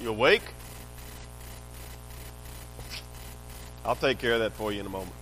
You 0.00 0.10
awake? 0.10 0.42
I'll 3.84 3.96
take 3.96 4.18
care 4.18 4.34
of 4.34 4.40
that 4.40 4.52
for 4.52 4.72
you 4.72 4.80
in 4.80 4.86
a 4.86 4.90
moment. 4.90 5.12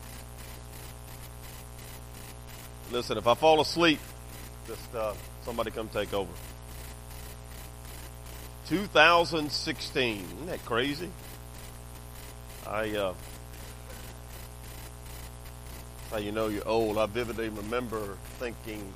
Listen, 2.90 3.18
if 3.18 3.26
I 3.26 3.34
fall 3.34 3.60
asleep, 3.60 3.98
just 4.66 4.94
uh, 4.94 5.14
somebody 5.44 5.70
come 5.70 5.88
take 5.88 6.12
over. 6.14 6.30
2016. 8.68 10.16
Isn't 10.16 10.46
that 10.46 10.64
crazy? 10.64 11.10
I, 12.66 12.90
uh, 12.90 13.14
how 16.10 16.18
you 16.18 16.32
know 16.32 16.48
you're 16.48 16.66
old. 16.68 16.98
I 16.98 17.06
vividly 17.06 17.48
remember 17.48 18.16
thinking 18.38 18.92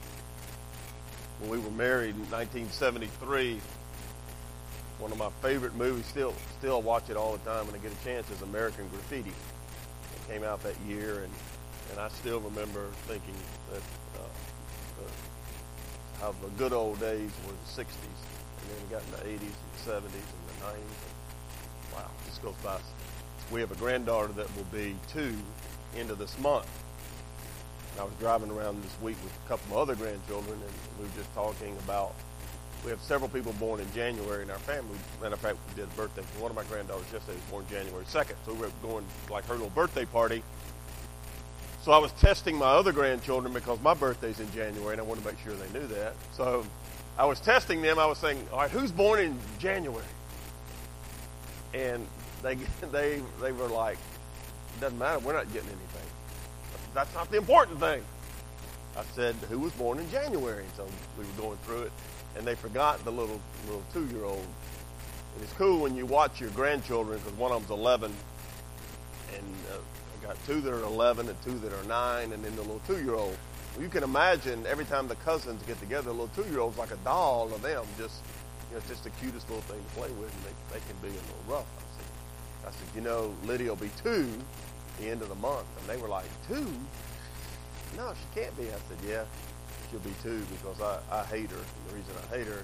when 1.40 1.50
we 1.50 1.58
were 1.58 1.70
married 1.70 2.14
in 2.14 2.30
1973, 2.30 3.60
one 4.98 5.12
of 5.12 5.18
my 5.18 5.30
favorite 5.42 5.74
movies, 5.74 6.06
still 6.06 6.34
still 6.58 6.80
watch 6.80 7.10
it 7.10 7.16
all 7.16 7.32
the 7.32 7.50
time 7.50 7.66
when 7.66 7.74
I 7.74 7.78
get 7.78 7.92
a 7.92 8.04
chance, 8.04 8.30
is 8.30 8.42
American 8.42 8.88
Graffiti. 8.88 9.30
It 9.30 10.32
came 10.32 10.42
out 10.42 10.62
that 10.62 10.74
year, 10.88 11.22
and, 11.22 11.32
and 11.90 12.00
I 12.00 12.08
still 12.08 12.40
remember 12.40 12.88
thinking 13.06 13.34
that 13.72 13.82
uh, 14.18 14.22
uh, 15.02 16.20
how 16.20 16.34
the 16.42 16.48
good 16.56 16.72
old 16.72 16.98
days 17.00 17.30
were 17.46 17.52
the 17.52 17.82
60s, 17.82 17.86
and 17.86 18.70
then 18.70 18.78
we 18.82 18.94
got 18.94 19.02
in 19.04 19.10
the 19.12 19.38
80s 19.38 19.52
and 19.52 19.72
the 19.74 19.90
70s 19.90 20.26
and 20.32 20.42
the 20.48 20.64
90s. 20.64 20.76
And, 20.76 21.94
wow, 21.94 22.10
this 22.24 22.38
goes 22.38 22.54
by. 22.64 22.78
We 23.52 23.60
have 23.60 23.70
a 23.70 23.76
granddaughter 23.76 24.32
that 24.32 24.56
will 24.56 24.64
be 24.72 24.96
two 25.12 25.34
into 25.96 26.14
this 26.14 26.38
month. 26.40 26.66
I 27.98 28.02
was 28.02 28.12
driving 28.18 28.50
around 28.50 28.82
this 28.82 28.94
week 29.00 29.16
with 29.22 29.32
a 29.44 29.48
couple 29.48 29.76
of 29.76 29.88
other 29.88 29.94
grandchildren, 29.94 30.54
and 30.54 30.72
we 30.98 31.04
were 31.04 31.16
just 31.16 31.32
talking 31.34 31.76
about. 31.84 32.14
We 32.84 32.90
have 32.90 33.00
several 33.02 33.28
people 33.28 33.52
born 33.54 33.80
in 33.80 33.92
January 33.92 34.42
in 34.42 34.50
our 34.50 34.58
family. 34.58 34.96
Matter 35.20 35.34
of 35.34 35.40
fact, 35.40 35.56
we 35.68 35.74
did 35.74 35.90
a 35.90 35.96
birthday. 35.96 36.22
One 36.38 36.50
of 36.50 36.56
my 36.56 36.64
granddaughters 36.64 37.06
yesterday 37.12 37.36
was 37.36 37.50
born 37.50 37.64
January 37.68 38.04
2nd, 38.04 38.34
so 38.44 38.52
we 38.52 38.60
were 38.60 38.70
going 38.82 39.04
like 39.28 39.44
her 39.46 39.54
little 39.54 39.70
birthday 39.70 40.04
party. 40.04 40.42
So 41.82 41.92
I 41.92 41.98
was 41.98 42.12
testing 42.12 42.56
my 42.56 42.66
other 42.66 42.92
grandchildren 42.92 43.52
because 43.52 43.80
my 43.80 43.94
birthday's 43.94 44.40
in 44.40 44.50
January, 44.52 44.92
and 44.92 45.00
I 45.00 45.04
wanted 45.04 45.22
to 45.22 45.28
make 45.28 45.38
sure 45.40 45.54
they 45.54 45.78
knew 45.78 45.86
that. 45.88 46.14
So 46.32 46.64
I 47.18 47.24
was 47.24 47.40
testing 47.40 47.80
them. 47.80 47.98
I 47.98 48.06
was 48.06 48.18
saying, 48.18 48.46
"All 48.52 48.58
right, 48.58 48.70
who's 48.70 48.92
born 48.92 49.20
in 49.20 49.38
January?" 49.58 50.04
And 51.74 52.06
they 52.42 52.54
they 52.92 53.22
they 53.40 53.52
were 53.52 53.68
like, 53.68 53.98
"It 54.76 54.80
doesn't 54.80 54.98
matter. 54.98 55.18
We're 55.20 55.32
not 55.32 55.52
getting 55.52 55.68
anything." 55.68 56.08
That's 56.94 57.14
not 57.14 57.30
the 57.30 57.36
important 57.36 57.78
thing. 57.78 58.02
I 58.96 59.04
said, 59.14 59.34
who 59.48 59.58
was 59.58 59.72
born 59.72 59.98
in 59.98 60.10
January? 60.10 60.64
So 60.76 60.86
we 61.18 61.24
were 61.24 61.42
going 61.42 61.58
through 61.58 61.82
it, 61.82 61.92
and 62.36 62.46
they 62.46 62.54
forgot 62.54 63.04
the 63.04 63.10
little 63.10 63.40
little 63.66 63.84
two-year-old. 63.92 64.46
And 65.34 65.42
it's 65.42 65.52
cool 65.52 65.80
when 65.82 65.96
you 65.96 66.06
watch 66.06 66.40
your 66.40 66.50
grandchildren 66.50 67.18
because 67.18 67.38
one 67.38 67.52
of 67.52 67.66
them's 67.66 67.78
11, 67.78 68.12
and 69.34 69.54
uh, 69.72 69.76
I 69.76 70.26
got 70.26 70.46
two 70.46 70.60
that 70.62 70.72
are 70.72 70.82
11 70.82 71.28
and 71.28 71.42
two 71.42 71.58
that 71.58 71.72
are 71.72 71.84
nine, 71.84 72.32
and 72.32 72.42
then 72.42 72.56
the 72.56 72.62
little 72.62 72.80
two-year-old. 72.86 73.36
Well, 73.74 73.82
you 73.82 73.90
can 73.90 74.02
imagine 74.02 74.64
every 74.66 74.86
time 74.86 75.08
the 75.08 75.16
cousins 75.16 75.62
get 75.64 75.78
together, 75.78 76.04
the 76.04 76.12
little 76.12 76.30
two-year-old's 76.42 76.78
like 76.78 76.90
a 76.90 76.96
doll 77.04 77.52
of 77.52 77.60
them. 77.60 77.84
Just 77.98 78.22
you 78.70 78.74
know, 78.74 78.78
it's 78.78 78.88
just 78.88 79.04
the 79.04 79.10
cutest 79.10 79.48
little 79.50 79.62
thing 79.62 79.78
to 79.78 80.00
play 80.00 80.10
with, 80.12 80.32
and 80.34 80.44
they, 80.44 80.78
they 80.78 80.84
can 80.86 80.96
be 81.02 81.08
a 81.08 81.20
little 81.20 81.44
rough. 81.48 81.66
I 81.76 81.84
said, 81.98 82.68
I 82.68 82.70
said, 82.70 82.88
you 82.94 83.02
know, 83.02 83.34
Lydia 83.44 83.68
will 83.68 83.76
be 83.76 83.90
two 84.02 84.26
the 84.98 85.08
end 85.08 85.22
of 85.22 85.28
the 85.28 85.34
month. 85.36 85.66
And 85.78 85.88
they 85.88 86.00
were 86.00 86.08
like, 86.08 86.26
two? 86.48 86.66
No, 87.96 88.12
she 88.14 88.40
can't 88.40 88.56
be. 88.56 88.64
I 88.64 88.78
said, 88.88 88.98
yeah, 89.06 89.24
she'll 89.90 90.00
be 90.00 90.14
too 90.22 90.42
because 90.50 90.80
I, 90.80 90.98
I 91.10 91.24
hate 91.24 91.50
her. 91.50 91.56
And 91.56 91.90
the 91.90 91.94
reason 91.94 92.14
I 92.30 92.36
hate 92.36 92.46
her 92.46 92.62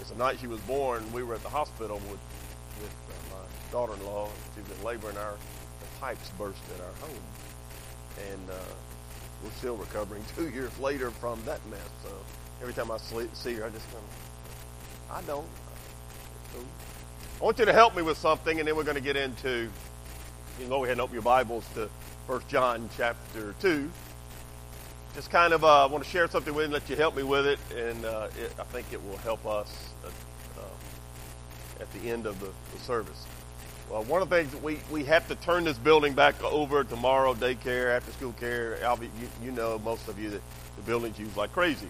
is 0.00 0.10
the 0.10 0.16
night 0.16 0.38
she 0.40 0.46
was 0.46 0.60
born, 0.60 1.04
we 1.12 1.22
were 1.22 1.34
at 1.34 1.42
the 1.42 1.48
hospital 1.48 1.96
with, 2.10 2.20
with 2.80 2.94
uh, 3.08 3.36
my 3.36 3.72
daughter-in-law. 3.72 4.28
She 4.54 4.60
was 4.62 4.78
in 4.78 4.84
labor 4.84 5.08
and 5.08 5.18
our 5.18 5.32
the 5.32 6.00
pipes 6.00 6.30
burst 6.38 6.62
at 6.74 6.80
our 6.80 7.08
home. 7.08 7.22
And 8.30 8.50
uh, 8.50 8.54
we're 9.44 9.50
still 9.52 9.76
recovering 9.76 10.24
two 10.36 10.48
years 10.48 10.76
later 10.78 11.10
from 11.10 11.40
that 11.44 11.64
mess. 11.68 11.80
So 12.02 12.10
every 12.60 12.74
time 12.74 12.90
I 12.90 12.98
sleep, 12.98 13.34
see 13.34 13.54
her, 13.54 13.64
I 13.64 13.70
just 13.70 13.86
kind 13.92 14.02
of, 14.02 15.16
I 15.16 15.22
don't. 15.26 15.46
I 17.40 17.44
want 17.44 17.58
you 17.58 17.66
to 17.66 17.72
help 17.72 17.94
me 17.94 18.02
with 18.02 18.18
something, 18.18 18.58
and 18.58 18.66
then 18.66 18.74
we're 18.74 18.82
going 18.82 18.96
to 18.96 19.02
get 19.02 19.16
into 19.16 19.70
you 20.58 20.64
can 20.64 20.70
go 20.70 20.82
ahead 20.82 20.94
and 20.94 21.00
open 21.00 21.14
your 21.14 21.22
Bibles 21.22 21.64
to 21.74 21.88
1 22.26 22.42
John 22.48 22.90
chapter 22.96 23.54
2. 23.60 23.88
Just 25.14 25.30
kind 25.30 25.52
of 25.52 25.64
uh, 25.64 25.88
want 25.90 26.04
to 26.04 26.10
share 26.10 26.28
something 26.28 26.54
with 26.54 26.62
you, 26.62 26.64
and 26.66 26.72
let 26.72 26.88
you 26.88 26.96
help 26.96 27.16
me 27.16 27.22
with 27.22 27.46
it, 27.46 27.58
and 27.76 28.04
uh, 28.04 28.28
it, 28.38 28.52
I 28.58 28.64
think 28.64 28.92
it 28.92 29.02
will 29.04 29.16
help 29.18 29.44
us 29.46 29.72
at, 30.04 30.12
uh, 30.60 31.82
at 31.82 31.92
the 31.92 32.10
end 32.10 32.26
of 32.26 32.38
the, 32.40 32.50
the, 32.72 32.78
service. 32.84 33.24
Well, 33.90 34.04
one 34.04 34.22
of 34.22 34.28
the 34.28 34.36
things 34.36 34.54
we, 34.62 34.78
we 34.90 35.04
have 35.04 35.26
to 35.28 35.34
turn 35.34 35.64
this 35.64 35.78
building 35.78 36.12
back 36.12 36.42
over 36.44 36.84
tomorrow, 36.84 37.34
daycare, 37.34 37.96
after 37.96 38.12
school 38.12 38.32
care. 38.34 38.78
Be, 39.00 39.06
you, 39.06 39.46
you 39.46 39.50
know, 39.50 39.78
most 39.78 40.08
of 40.08 40.18
you, 40.18 40.30
that 40.30 40.42
the 40.76 40.82
building's 40.82 41.18
used 41.18 41.36
like 41.36 41.52
crazy. 41.52 41.88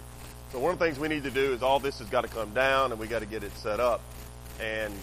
So 0.53 0.59
one 0.59 0.73
of 0.73 0.79
the 0.79 0.87
things 0.87 0.99
we 0.99 1.09
need 1.09 1.25
to 1.25 1.31
do 1.31 1.53
is 1.53 1.63
all 1.63 1.79
this 1.79 1.99
has 1.99 2.09
got 2.09 2.23
to 2.23 2.29
come 2.29 2.55
down, 2.55 2.93
and 2.93 3.01
we 3.01 3.09
got 3.09 3.19
to 3.19 3.27
get 3.27 3.43
it 3.45 3.55
set 3.59 3.81
up. 3.81 4.01
And 4.61 4.95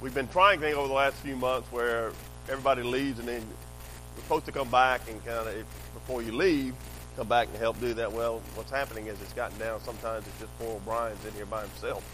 we've 0.00 0.14
been 0.14 0.28
trying 0.28 0.60
things 0.60 0.76
over 0.76 0.86
the 0.86 0.94
last 0.94 1.16
few 1.16 1.34
months 1.34 1.66
where 1.72 2.12
everybody 2.48 2.82
leaves, 2.82 3.18
and 3.18 3.26
then 3.26 3.40
you're 3.40 4.22
supposed 4.22 4.46
to 4.46 4.52
come 4.52 4.70
back 4.70 5.00
and 5.10 5.24
kind 5.24 5.48
of 5.48 5.64
before 5.94 6.22
you 6.22 6.32
leave, 6.32 6.74
come 7.18 7.26
back 7.26 7.48
and 7.48 7.56
help 7.56 7.80
do 7.80 7.94
that. 7.94 8.12
Well, 8.12 8.40
what's 8.54 8.70
happening 8.70 9.08
is 9.08 9.20
it's 9.20 9.32
gotten 9.32 9.58
down. 9.58 9.80
Sometimes 9.80 10.24
it's 10.24 10.38
just 10.38 10.56
poor 10.60 10.80
Brian's 10.84 11.24
in 11.26 11.32
here 11.32 11.46
by 11.46 11.62
himself 11.62 12.04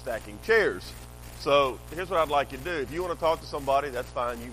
stacking 0.00 0.40
chairs. 0.44 0.92
So 1.38 1.78
here's 1.94 2.10
what 2.10 2.18
I'd 2.18 2.28
like 2.28 2.50
you 2.50 2.58
to 2.58 2.64
do. 2.64 2.70
If 2.70 2.92
you 2.92 3.00
want 3.00 3.14
to 3.14 3.20
talk 3.20 3.40
to 3.42 3.46
somebody, 3.46 3.90
that's 3.90 4.10
fine. 4.10 4.38
You, 4.38 4.46
you, 4.46 4.50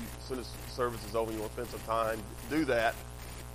you 0.00 0.06
as 0.18 0.24
soon 0.24 0.40
as 0.40 0.50
service 0.74 1.04
is 1.06 1.14
over, 1.14 1.30
you 1.30 1.38
want 1.38 1.54
to 1.54 1.64
spend 1.64 1.68
some 1.68 1.86
time, 1.86 2.20
do 2.50 2.64
that. 2.64 2.96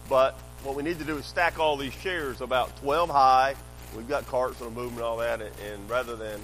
But 0.07 0.35
what 0.63 0.77
we 0.77 0.83
need 0.83 0.97
to 0.99 1.03
do 1.03 1.17
is 1.17 1.25
stack 1.25 1.59
all 1.59 1.75
these 1.75 1.95
chairs 1.95 2.39
about 2.39 2.73
12 2.77 3.09
high. 3.09 3.55
We've 3.93 4.07
got 4.07 4.25
carts 4.27 4.59
that 4.59 4.67
are 4.67 4.71
moving 4.71 4.95
and 4.95 5.03
all 5.03 5.17
that, 5.17 5.41
and, 5.41 5.51
and 5.69 5.89
rather 5.89 6.15
than 6.15 6.39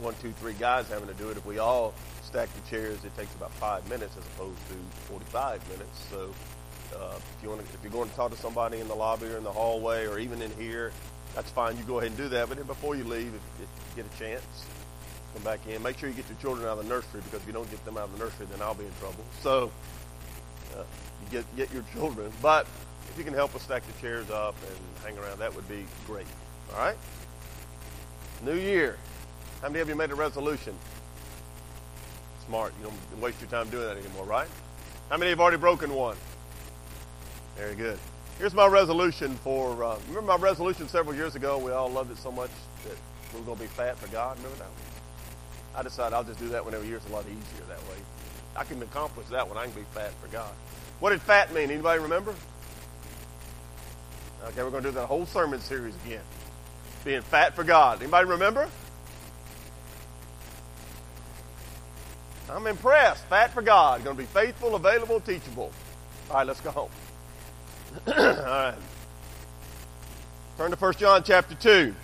one, 0.00 0.14
two, 0.22 0.32
three 0.32 0.54
guys 0.54 0.88
having 0.88 1.08
to 1.08 1.14
do 1.14 1.28
it, 1.28 1.36
if 1.36 1.44
we 1.44 1.58
all 1.58 1.92
stack 2.22 2.48
the 2.54 2.70
chairs, 2.70 3.04
it 3.04 3.14
takes 3.14 3.34
about 3.34 3.52
five 3.52 3.86
minutes 3.90 4.16
as 4.16 4.24
opposed 4.24 4.58
to 4.68 4.74
45 5.08 5.68
minutes. 5.68 6.06
So 6.10 6.32
uh, 6.96 7.14
if 7.16 7.42
you 7.42 7.48
want 7.48 7.60
to, 7.60 7.74
if 7.74 7.78
you're 7.82 7.92
going 7.92 8.08
to 8.08 8.16
talk 8.16 8.30
to 8.30 8.36
somebody 8.36 8.80
in 8.80 8.88
the 8.88 8.94
lobby 8.94 9.26
or 9.26 9.36
in 9.36 9.44
the 9.44 9.52
hallway 9.52 10.06
or 10.06 10.18
even 10.18 10.40
in 10.42 10.50
here, 10.52 10.92
that's 11.34 11.50
fine. 11.50 11.76
You 11.76 11.84
go 11.84 11.98
ahead 11.98 12.10
and 12.10 12.16
do 12.16 12.28
that. 12.28 12.48
But 12.48 12.64
before 12.66 12.96
you 12.96 13.04
leave, 13.04 13.34
if, 13.34 13.62
if 13.62 13.96
you 13.96 14.02
get 14.02 14.14
a 14.14 14.18
chance, 14.18 14.44
come 15.34 15.42
back 15.42 15.60
in. 15.66 15.82
Make 15.82 15.98
sure 15.98 16.08
you 16.08 16.14
get 16.14 16.28
your 16.28 16.38
children 16.38 16.66
out 16.66 16.78
of 16.78 16.84
the 16.84 16.88
nursery 16.88 17.20
because 17.24 17.40
if 17.40 17.46
you 17.46 17.52
don't 17.52 17.68
get 17.70 17.84
them 17.84 17.96
out 17.96 18.04
of 18.04 18.18
the 18.18 18.24
nursery, 18.24 18.46
then 18.50 18.62
I'll 18.62 18.74
be 18.74 18.84
in 18.84 18.92
trouble. 19.00 19.24
So 19.40 19.70
uh, 20.76 20.84
you 21.22 21.30
get 21.30 21.56
get 21.56 21.72
your 21.72 21.84
children. 21.92 22.32
But 22.40 22.66
if 23.10 23.18
you 23.18 23.24
can 23.24 23.34
help 23.34 23.54
us 23.54 23.62
stack 23.62 23.82
the 23.86 24.00
chairs 24.00 24.30
up 24.30 24.54
and 24.62 24.76
hang 25.04 25.22
around, 25.22 25.38
that 25.40 25.54
would 25.54 25.68
be 25.68 25.84
great. 26.06 26.26
All 26.72 26.78
right. 26.78 26.96
New 28.44 28.56
year. 28.56 28.96
How 29.60 29.68
many 29.68 29.80
of 29.80 29.88
you 29.88 29.94
made 29.94 30.10
a 30.10 30.14
resolution? 30.14 30.74
Smart. 32.46 32.72
You 32.78 32.84
don't 32.84 33.20
waste 33.20 33.40
your 33.40 33.50
time 33.50 33.68
doing 33.70 33.86
that 33.86 33.96
anymore, 33.96 34.24
right? 34.24 34.48
How 35.10 35.16
many 35.16 35.30
have 35.30 35.40
already 35.40 35.56
broken 35.56 35.94
one? 35.94 36.16
Very 37.56 37.74
good. 37.74 37.98
Here's 38.38 38.54
my 38.54 38.66
resolution 38.66 39.36
for, 39.36 39.84
uh, 39.84 39.98
remember 40.08 40.36
my 40.36 40.36
resolution 40.36 40.88
several 40.88 41.14
years 41.14 41.36
ago? 41.36 41.58
We 41.58 41.70
all 41.70 41.88
loved 41.88 42.10
it 42.10 42.18
so 42.18 42.32
much 42.32 42.50
that 42.84 42.96
we 43.32 43.40
were 43.40 43.46
going 43.46 43.58
to 43.58 43.62
be 43.62 43.68
fat 43.68 43.96
for 43.96 44.08
God. 44.08 44.36
Remember 44.38 44.58
that 44.58 44.68
one? 44.68 45.76
I 45.76 45.82
decided 45.82 46.14
I'll 46.14 46.24
just 46.24 46.40
do 46.40 46.48
that 46.48 46.64
whenever 46.64 46.84
year. 46.84 46.96
It's 46.96 47.08
a 47.08 47.12
lot 47.12 47.24
easier 47.24 47.64
that 47.68 47.80
way. 47.88 47.96
I 48.56 48.64
can 48.64 48.82
accomplish 48.82 49.28
that 49.28 49.48
one. 49.48 49.56
I 49.56 49.64
can 49.64 49.72
be 49.72 49.86
fat 49.92 50.12
for 50.20 50.28
God. 50.28 50.52
What 51.00 51.10
did 51.10 51.22
fat 51.22 51.52
mean? 51.52 51.70
Anybody 51.70 52.00
remember? 52.00 52.34
Okay, 54.46 54.62
we're 54.62 54.70
going 54.70 54.82
to 54.82 54.90
do 54.90 54.94
that 54.96 55.06
whole 55.06 55.26
sermon 55.26 55.60
series 55.60 55.94
again. 56.04 56.22
Being 57.04 57.22
fat 57.22 57.54
for 57.54 57.64
God. 57.64 58.00
Anybody 58.00 58.28
remember? 58.28 58.68
I'm 62.50 62.66
impressed. 62.66 63.24
Fat 63.24 63.52
for 63.52 63.62
God. 63.62 64.04
Going 64.04 64.16
to 64.16 64.22
be 64.22 64.26
faithful, 64.26 64.74
available, 64.74 65.20
teachable. 65.20 65.72
All 66.30 66.36
right, 66.36 66.46
let's 66.46 66.60
go 66.60 66.70
home. 66.70 66.90
All 68.06 68.14
right. 68.14 68.74
Turn 70.58 70.70
to 70.70 70.76
1 70.76 70.94
John 70.94 71.22
chapter 71.22 71.54
2. 71.54 71.94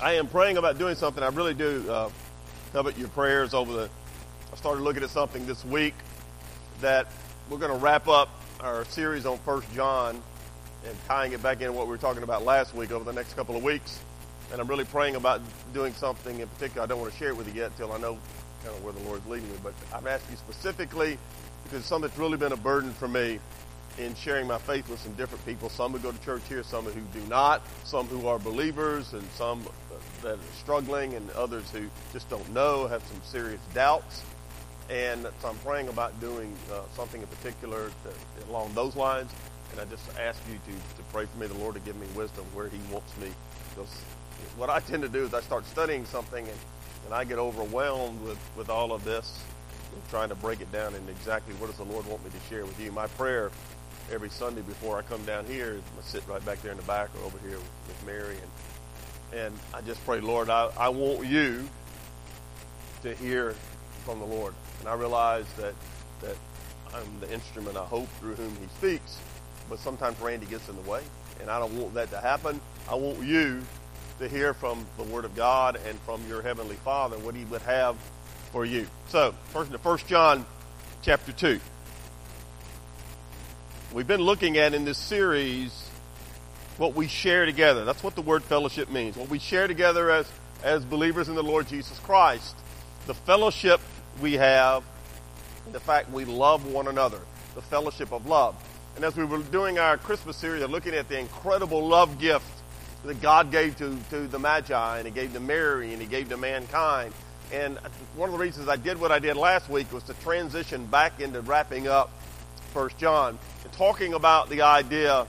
I 0.00 0.14
am 0.14 0.28
praying 0.28 0.56
about 0.56 0.78
doing 0.78 0.94
something. 0.94 1.22
I 1.22 1.28
really 1.28 1.54
do 1.54 1.84
uh, 1.90 2.10
covet 2.72 2.96
your 2.96 3.08
prayers 3.08 3.54
over 3.54 3.72
the. 3.72 3.90
I 4.52 4.56
started 4.56 4.82
looking 4.82 5.02
at 5.02 5.10
something 5.10 5.46
this 5.46 5.64
week 5.64 5.94
that 6.80 7.08
we're 7.50 7.58
going 7.58 7.72
to 7.72 7.78
wrap 7.78 8.06
up 8.06 8.28
our 8.60 8.84
series 8.84 9.26
on 9.26 9.38
1 9.38 9.62
John 9.74 10.22
and 10.86 10.96
tying 11.06 11.32
it 11.32 11.42
back 11.42 11.60
in 11.60 11.74
what 11.74 11.86
we 11.86 11.90
were 11.90 11.98
talking 11.98 12.22
about 12.22 12.44
last 12.44 12.72
week 12.74 12.92
over 12.92 13.04
the 13.04 13.12
next 13.12 13.34
couple 13.34 13.56
of 13.56 13.64
weeks. 13.64 13.98
And 14.52 14.60
I'm 14.60 14.68
really 14.68 14.84
praying 14.84 15.16
about 15.16 15.40
doing 15.74 15.92
something 15.94 16.38
in 16.38 16.46
particular. 16.48 16.84
I 16.84 16.86
don't 16.86 17.00
want 17.00 17.12
to 17.12 17.18
share 17.18 17.30
it 17.30 17.36
with 17.36 17.48
you 17.48 17.60
yet 17.62 17.72
until 17.72 17.92
I 17.92 17.98
know 17.98 18.16
kind 18.64 18.76
of 18.76 18.84
where 18.84 18.92
the 18.92 19.00
Lord's 19.00 19.26
leading 19.26 19.50
me. 19.50 19.58
But 19.60 19.74
I've 19.92 20.06
asked 20.06 20.30
you 20.30 20.36
specifically 20.36 21.18
because 21.64 21.84
something 21.84 22.08
that's 22.08 22.18
really 22.18 22.38
been 22.38 22.52
a 22.52 22.56
burden 22.56 22.92
for 22.92 23.08
me 23.08 23.40
in 23.98 24.14
sharing 24.14 24.46
my 24.46 24.58
faith 24.58 24.88
with 24.88 25.00
some 25.00 25.12
different 25.14 25.44
people. 25.44 25.68
Some 25.68 25.92
who 25.92 25.98
go 25.98 26.12
to 26.12 26.20
church 26.24 26.42
here, 26.48 26.62
some 26.62 26.84
who 26.84 27.00
do 27.18 27.26
not, 27.28 27.62
some 27.84 28.06
who 28.06 28.26
are 28.26 28.38
believers, 28.38 29.12
and 29.12 29.22
some 29.32 29.66
that 30.22 30.34
are 30.34 30.52
struggling 30.58 31.14
and 31.14 31.28
others 31.30 31.70
who 31.70 31.86
just 32.12 32.28
don't 32.28 32.48
know, 32.52 32.86
have 32.86 33.02
some 33.04 33.20
serious 33.24 33.60
doubts. 33.74 34.22
And 34.90 35.26
so 35.40 35.48
I'm 35.48 35.58
praying 35.58 35.88
about 35.88 36.18
doing 36.20 36.54
uh, 36.72 36.80
something 36.94 37.20
in 37.20 37.26
particular 37.26 37.90
to, 38.04 38.50
along 38.50 38.72
those 38.74 38.96
lines. 38.96 39.30
And 39.72 39.80
I 39.80 39.84
just 39.84 40.04
ask 40.18 40.40
you 40.50 40.58
to, 40.72 40.72
to 40.96 41.02
pray 41.12 41.26
for 41.26 41.38
me, 41.38 41.46
the 41.46 41.54
Lord, 41.54 41.74
to 41.74 41.80
give 41.80 41.96
me 41.96 42.06
wisdom 42.16 42.44
where 42.54 42.68
He 42.68 42.78
wants 42.90 43.14
me. 43.18 43.28
Because 43.74 43.92
what 44.56 44.70
I 44.70 44.80
tend 44.80 45.02
to 45.02 45.08
do 45.08 45.24
is 45.24 45.34
I 45.34 45.40
start 45.40 45.66
studying 45.66 46.04
something 46.06 46.46
and, 46.46 46.58
and 47.04 47.14
I 47.14 47.24
get 47.24 47.38
overwhelmed 47.38 48.22
with, 48.22 48.38
with 48.56 48.70
all 48.70 48.92
of 48.92 49.04
this 49.04 49.42
and 49.92 50.08
trying 50.08 50.30
to 50.30 50.34
break 50.34 50.60
it 50.60 50.70
down 50.72 50.94
and 50.94 51.08
exactly 51.10 51.54
what 51.54 51.66
does 51.66 51.76
the 51.76 51.84
Lord 51.84 52.06
want 52.06 52.24
me 52.24 52.30
to 52.30 52.48
share 52.48 52.64
with 52.64 52.80
you. 52.80 52.90
My 52.90 53.06
prayer 53.08 53.50
every 54.12 54.30
Sunday 54.30 54.62
before 54.62 54.98
I 54.98 55.02
come 55.02 55.24
down 55.24 55.46
here. 55.46 55.80
I 55.98 56.02
sit 56.02 56.26
right 56.28 56.44
back 56.44 56.62
there 56.62 56.72
in 56.72 56.78
the 56.78 56.84
back 56.84 57.10
or 57.20 57.26
over 57.26 57.38
here 57.46 57.58
with 57.58 58.06
Mary 58.06 58.36
and 58.36 58.50
and 59.30 59.54
I 59.74 59.82
just 59.82 60.02
pray, 60.06 60.20
Lord, 60.20 60.48
I, 60.48 60.70
I 60.78 60.88
want 60.88 61.26
you 61.26 61.68
to 63.02 63.14
hear 63.14 63.54
from 64.04 64.20
the 64.20 64.24
Lord. 64.24 64.54
And 64.80 64.88
I 64.88 64.94
realize 64.94 65.46
that 65.58 65.74
that 66.22 66.36
I'm 66.94 67.20
the 67.20 67.32
instrument, 67.32 67.76
I 67.76 67.84
hope, 67.84 68.08
through 68.20 68.34
whom 68.34 68.56
he 68.56 68.66
speaks. 68.78 69.18
But 69.68 69.78
sometimes 69.78 70.18
Randy 70.20 70.46
gets 70.46 70.68
in 70.68 70.76
the 70.82 70.90
way, 70.90 71.02
and 71.40 71.50
I 71.50 71.58
don't 71.58 71.74
want 71.74 71.94
that 71.94 72.10
to 72.10 72.18
happen. 72.18 72.60
I 72.88 72.94
want 72.94 73.22
you 73.22 73.62
to 74.18 74.28
hear 74.28 74.54
from 74.54 74.86
the 74.96 75.04
Word 75.04 75.24
of 75.24 75.36
God 75.36 75.78
and 75.86 76.00
from 76.00 76.26
your 76.26 76.42
Heavenly 76.42 76.76
Father 76.76 77.18
what 77.18 77.34
He 77.34 77.44
would 77.44 77.62
have 77.62 77.96
for 78.50 78.64
you. 78.64 78.86
So, 79.08 79.34
first, 79.52 79.70
to 79.72 79.78
1 79.78 79.98
John 80.08 80.46
chapter 81.02 81.32
2. 81.32 81.60
We've 83.90 84.06
been 84.06 84.20
looking 84.20 84.58
at 84.58 84.74
in 84.74 84.84
this 84.84 84.98
series 84.98 85.88
what 86.76 86.94
we 86.94 87.08
share 87.08 87.46
together. 87.46 87.86
That's 87.86 88.02
what 88.02 88.16
the 88.16 88.20
word 88.20 88.44
fellowship 88.44 88.90
means. 88.90 89.16
What 89.16 89.30
we 89.30 89.38
share 89.38 89.66
together 89.66 90.10
as, 90.10 90.30
as 90.62 90.84
believers 90.84 91.30
in 91.30 91.34
the 91.34 91.42
Lord 91.42 91.68
Jesus 91.68 91.98
Christ. 92.00 92.54
The 93.06 93.14
fellowship 93.14 93.80
we 94.20 94.34
have, 94.34 94.84
the 95.72 95.80
fact 95.80 96.10
we 96.10 96.26
love 96.26 96.70
one 96.70 96.86
another, 96.86 97.18
the 97.54 97.62
fellowship 97.62 98.12
of 98.12 98.26
love. 98.26 98.62
And 98.96 99.06
as 99.06 99.16
we 99.16 99.24
were 99.24 99.38
doing 99.38 99.78
our 99.78 99.96
Christmas 99.96 100.36
series, 100.36 100.62
looking 100.68 100.92
at 100.92 101.08
the 101.08 101.18
incredible 101.18 101.88
love 101.88 102.18
gift 102.18 102.44
that 103.06 103.22
God 103.22 103.50
gave 103.50 103.78
to, 103.78 103.96
to 104.10 104.26
the 104.26 104.38
Magi, 104.38 104.98
and 104.98 105.06
He 105.06 105.14
gave 105.14 105.32
to 105.32 105.40
Mary, 105.40 105.94
and 105.94 106.02
He 106.02 106.06
gave 106.06 106.28
to 106.28 106.36
mankind. 106.36 107.14
And 107.54 107.78
one 108.16 108.28
of 108.28 108.34
the 108.34 108.38
reasons 108.38 108.68
I 108.68 108.76
did 108.76 109.00
what 109.00 109.12
I 109.12 109.18
did 109.18 109.38
last 109.38 109.70
week 109.70 109.90
was 109.94 110.02
to 110.04 110.14
transition 110.14 110.84
back 110.84 111.20
into 111.20 111.40
wrapping 111.40 111.88
up 111.88 112.10
First 112.74 112.98
John 112.98 113.38
talking 113.68 114.14
about 114.14 114.48
the 114.48 114.62
idea, 114.62 115.26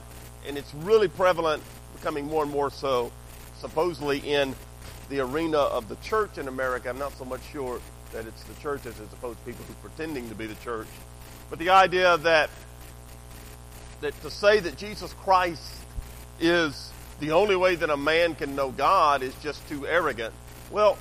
and 0.47 0.57
it's 0.57 0.73
really 0.73 1.07
prevalent, 1.07 1.63
becoming 1.95 2.25
more 2.25 2.43
and 2.43 2.51
more 2.51 2.71
so, 2.71 3.11
supposedly 3.57 4.19
in 4.19 4.55
the 5.09 5.19
arena 5.19 5.57
of 5.57 5.89
the 5.89 5.95
church 5.97 6.37
in 6.37 6.47
America. 6.47 6.89
I'm 6.89 6.99
not 6.99 7.17
so 7.17 7.25
much 7.25 7.41
sure 7.51 7.81
that 8.13 8.25
it's 8.25 8.43
the 8.43 8.59
churches 8.61 8.99
as 8.99 9.13
opposed 9.13 9.39
to 9.39 9.45
people 9.45 9.65
who 9.65 9.73
are 9.73 9.89
pretending 9.89 10.29
to 10.29 10.35
be 10.35 10.45
the 10.45 10.55
church. 10.55 10.87
But 11.49 11.59
the 11.59 11.69
idea 11.69 12.17
that 12.17 12.49
that 14.01 14.19
to 14.21 14.31
say 14.31 14.59
that 14.59 14.77
Jesus 14.77 15.13
Christ 15.13 15.75
is 16.39 16.91
the 17.19 17.31
only 17.31 17.55
way 17.55 17.75
that 17.75 17.89
a 17.89 17.97
man 17.97 18.35
can 18.35 18.55
know 18.55 18.71
God 18.71 19.23
is 19.23 19.35
just 19.43 19.67
too 19.67 19.85
arrogant. 19.85 20.33
Well, 20.71 20.97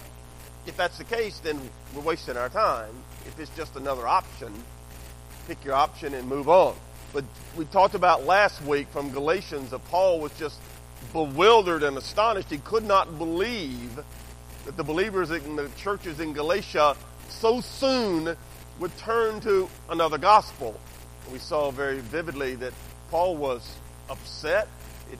if 0.67 0.76
that's 0.76 0.99
the 0.99 1.05
case, 1.05 1.38
then 1.38 1.61
we're 1.94 2.02
wasting 2.02 2.37
our 2.37 2.49
time. 2.49 2.94
If 3.26 3.38
it's 3.38 3.55
just 3.56 3.76
another 3.76 4.08
option, 4.08 4.52
pick 5.46 5.64
your 5.64 5.75
option 5.75 6.14
and 6.14 6.29
move 6.29 6.49
on. 6.49 6.75
But 7.12 7.25
we 7.56 7.64
talked 7.66 7.94
about 7.94 8.25
last 8.25 8.62
week 8.62 8.88
from 8.88 9.10
Galatians 9.10 9.70
that 9.70 9.84
Paul 9.87 10.20
was 10.20 10.32
just 10.38 10.58
bewildered 11.12 11.82
and 11.82 11.96
astonished. 11.96 12.50
He 12.50 12.58
could 12.58 12.84
not 12.84 13.19
believe 13.19 14.00
that 14.66 14.76
the 14.76 14.84
believers 14.84 15.31
in 15.31 15.56
the 15.56 15.70
churches 15.76 16.20
in 16.20 16.32
Galatia 16.32 16.96
so 17.28 17.60
soon 17.60 18.37
would 18.78 18.96
turn 18.99 19.40
to 19.40 19.69
another 19.88 20.19
gospel. 20.19 20.78
We 21.32 21.38
saw 21.38 21.70
very 21.70 22.00
vividly 22.00 22.55
that 22.56 22.72
Paul 23.10 23.37
was 23.37 23.76
upset. 24.10 24.69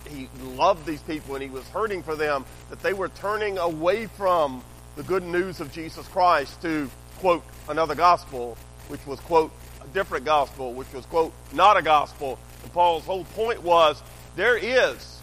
he 0.08 0.29
loved 0.43 0.87
these 0.87 1.02
people 1.02 1.35
and 1.35 1.43
he 1.43 1.50
was 1.50 1.67
hurting 1.69 2.02
for 2.02 2.14
them 2.14 2.44
that 2.70 2.81
they 2.82 2.93
were 2.93 3.08
turning 3.08 3.58
away 3.58 4.06
from 4.06 4.62
the 4.96 5.02
good 5.02 5.23
news 5.23 5.61
of 5.61 5.73
Jesus 5.73 6.06
Christ 6.08 6.61
to, 6.62 6.90
quote, 7.19 7.44
another 7.69 7.94
gospel, 7.94 8.56
which 8.88 9.05
was, 9.06 9.20
quote, 9.20 9.52
different 9.88 10.25
gospel, 10.25 10.73
which 10.73 10.93
was, 10.93 11.06
quote, 11.06 11.32
not 11.52 11.76
a 11.76 11.82
gospel. 11.82 12.38
And 12.62 12.73
Paul's 12.73 13.05
whole 13.05 13.25
point 13.25 13.62
was 13.62 14.02
there 14.37 14.56
is 14.56 15.20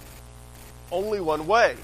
only 0.91 1.19
one 1.19 1.47
way. 1.47 1.75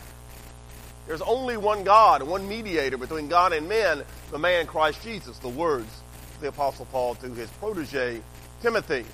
There's 1.07 1.21
only 1.21 1.57
one 1.57 1.83
God 1.83 2.23
one 2.23 2.47
mediator 2.47 2.97
between 2.97 3.27
God 3.27 3.53
and 3.53 3.67
men, 3.67 4.03
the 4.31 4.37
man 4.37 4.67
Christ 4.67 5.03
Jesus. 5.03 5.37
The 5.39 5.49
words 5.49 5.89
of 6.35 6.41
the 6.41 6.47
Apostle 6.49 6.85
Paul 6.85 7.15
to 7.15 7.33
his 7.33 7.49
protege, 7.51 8.21
Timothy. 8.61 9.05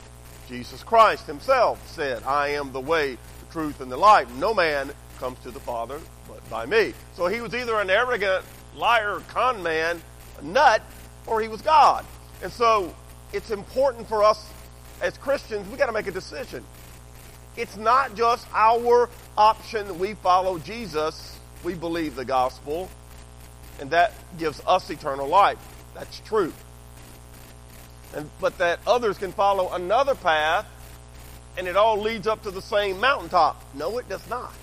Jesus 0.48 0.84
Christ 0.84 1.26
himself 1.26 1.86
said, 1.88 2.24
I 2.24 2.50
am 2.50 2.72
the 2.72 2.80
way, 2.80 3.12
the 3.16 3.52
truth, 3.52 3.82
and 3.82 3.92
the 3.92 3.98
life. 3.98 4.30
No 4.36 4.54
man 4.54 4.92
comes 5.20 5.40
to 5.40 5.52
the 5.52 5.60
Father 5.60 6.00
but 6.28 6.48
by 6.50 6.66
me. 6.66 6.94
So 7.16 7.28
he 7.28 7.42
was 7.42 7.54
either 7.54 7.80
an 7.80 7.90
arrogant 7.90 8.46
liar, 8.76 9.22
con 9.28 9.62
man, 9.64 10.02
nut, 10.42 10.82
or 11.26 11.42
he 11.42 11.48
was 11.48 11.62
God. 11.62 12.06
And 12.44 12.52
so 12.52 12.94
it's 13.34 13.52
important 13.52 14.08
for 14.08 14.24
us 14.24 14.50
as 15.02 15.18
Christians, 15.18 15.70
we 15.70 15.78
got 15.78 15.88
to 15.88 15.92
make 15.92 16.08
a 16.08 16.12
decision. 16.12 16.64
It's 17.56 17.78
not 17.78 18.16
just 18.16 18.48
our 18.54 19.10
option 19.38 20.00
we 20.00 20.14
follow 20.16 20.60
Jesus, 20.60 21.38
we 21.64 21.74
believe 21.74 22.16
the 22.16 22.26
gospel, 22.26 22.90
and 23.80 23.92
that 23.92 24.14
gives 24.38 24.62
us 24.66 24.90
eternal 24.90 25.28
life. 25.28 25.60
That's 25.94 26.20
true. 26.22 26.54
And, 28.16 28.30
but 28.40 28.58
that 28.60 28.80
others 28.88 29.18
can 29.18 29.32
follow 29.32 29.74
another 29.74 30.16
path 30.16 30.66
and 31.58 31.68
it 31.68 31.76
all 31.76 32.00
leads 32.00 32.28
up 32.28 32.44
to 32.44 32.52
the 32.52 32.62
same 32.62 33.00
mountaintop. 33.00 33.62
No, 33.74 33.98
it 33.98 34.08
does 34.08 34.28
not. 34.30 34.54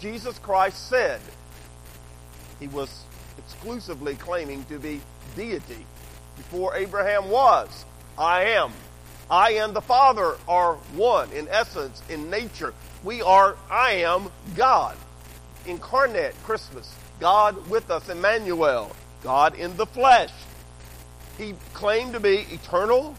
Jesus 0.00 0.38
Christ 0.38 0.88
said 0.88 1.20
he 2.58 2.66
was 2.68 3.04
exclusively 3.38 4.16
claiming 4.16 4.64
to 4.64 4.78
be 4.78 5.00
deity 5.36 5.86
before 6.38 6.74
Abraham 6.76 7.28
was. 7.28 7.84
I 8.16 8.44
am. 8.44 8.72
I 9.30 9.52
and 9.52 9.74
the 9.74 9.82
Father 9.82 10.36
are 10.48 10.76
one 10.94 11.30
in 11.32 11.48
essence, 11.48 12.02
in 12.08 12.30
nature. 12.30 12.72
We 13.04 13.20
are, 13.20 13.56
I 13.70 13.92
am 13.92 14.30
God. 14.56 14.96
Incarnate 15.66 16.34
Christmas. 16.44 16.94
God 17.20 17.68
with 17.68 17.90
us, 17.90 18.08
Emmanuel. 18.08 18.90
God 19.22 19.54
in 19.54 19.76
the 19.76 19.84
flesh. 19.84 20.32
He 21.36 21.54
claimed 21.74 22.14
to 22.14 22.20
be 22.20 22.46
eternal. 22.50 23.14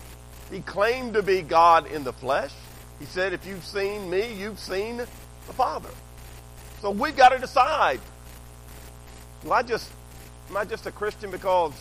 He 0.51 0.61
claimed 0.61 1.13
to 1.13 1.21
be 1.21 1.41
God 1.41 1.85
in 1.91 2.03
the 2.03 2.13
flesh. 2.13 2.51
He 2.99 3.05
said, 3.05 3.33
if 3.33 3.45
you've 3.45 3.65
seen 3.65 4.09
me, 4.09 4.33
you've 4.33 4.59
seen 4.59 4.97
the 4.97 5.53
Father. 5.53 5.89
So 6.81 6.91
we've 6.91 7.15
got 7.15 7.29
to 7.29 7.39
decide. 7.39 7.99
Do 9.43 9.51
I 9.51 9.61
just, 9.63 9.89
am 10.49 10.57
I 10.57 10.65
just 10.65 10.85
a 10.85 10.91
Christian 10.91 11.29
because 11.29 11.73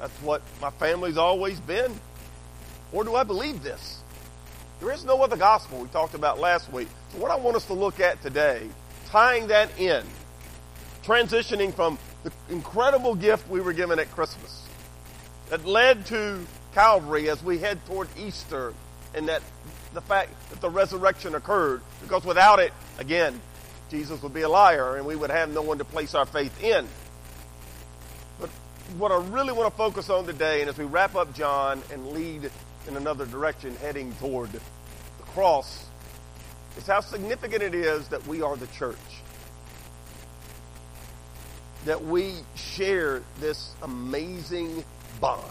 that's 0.00 0.16
what 0.22 0.42
my 0.60 0.70
family's 0.70 1.16
always 1.16 1.60
been? 1.60 1.92
Or 2.92 3.04
do 3.04 3.14
I 3.14 3.24
believe 3.24 3.62
this? 3.62 4.00
There 4.80 4.92
is 4.92 5.04
no 5.04 5.22
other 5.22 5.36
gospel 5.36 5.80
we 5.80 5.88
talked 5.88 6.14
about 6.14 6.38
last 6.38 6.72
week. 6.72 6.88
So 7.12 7.18
what 7.18 7.30
I 7.30 7.36
want 7.36 7.56
us 7.56 7.66
to 7.66 7.74
look 7.74 8.00
at 8.00 8.22
today, 8.22 8.68
tying 9.06 9.48
that 9.48 9.76
in, 9.78 10.04
transitioning 11.04 11.74
from 11.74 11.98
the 12.22 12.32
incredible 12.48 13.14
gift 13.14 13.48
we 13.48 13.60
were 13.60 13.72
given 13.72 13.98
at 13.98 14.10
Christmas 14.12 14.62
that 15.48 15.64
led 15.64 16.06
to 16.06 16.44
Calvary 16.74 17.28
as 17.28 17.42
we 17.42 17.58
head 17.58 17.84
toward 17.86 18.08
Easter 18.18 18.72
and 19.14 19.28
that 19.28 19.42
the 19.94 20.00
fact 20.02 20.30
that 20.50 20.60
the 20.60 20.70
resurrection 20.70 21.34
occurred 21.34 21.80
because 22.02 22.24
without 22.24 22.58
it, 22.58 22.72
again, 22.98 23.40
Jesus 23.90 24.22
would 24.22 24.34
be 24.34 24.42
a 24.42 24.48
liar 24.48 24.96
and 24.96 25.06
we 25.06 25.16
would 25.16 25.30
have 25.30 25.50
no 25.50 25.62
one 25.62 25.78
to 25.78 25.84
place 25.84 26.14
our 26.14 26.26
faith 26.26 26.62
in 26.62 26.86
what 28.96 29.12
I 29.12 29.18
really 29.28 29.52
want 29.52 29.70
to 29.70 29.76
focus 29.76 30.08
on 30.08 30.24
today, 30.24 30.60
and 30.60 30.70
as 30.70 30.78
we 30.78 30.84
wrap 30.84 31.14
up 31.14 31.34
John 31.34 31.82
and 31.92 32.08
lead 32.08 32.50
in 32.86 32.96
another 32.96 33.26
direction 33.26 33.76
heading 33.76 34.12
toward 34.14 34.50
the 34.50 34.60
cross, 35.34 35.84
is 36.76 36.86
how 36.86 37.00
significant 37.00 37.62
it 37.62 37.74
is 37.74 38.08
that 38.08 38.26
we 38.26 38.40
are 38.40 38.56
the 38.56 38.66
church. 38.68 38.96
That 41.84 42.02
we 42.04 42.34
share 42.54 43.22
this 43.40 43.72
amazing 43.82 44.84
bond. 45.20 45.42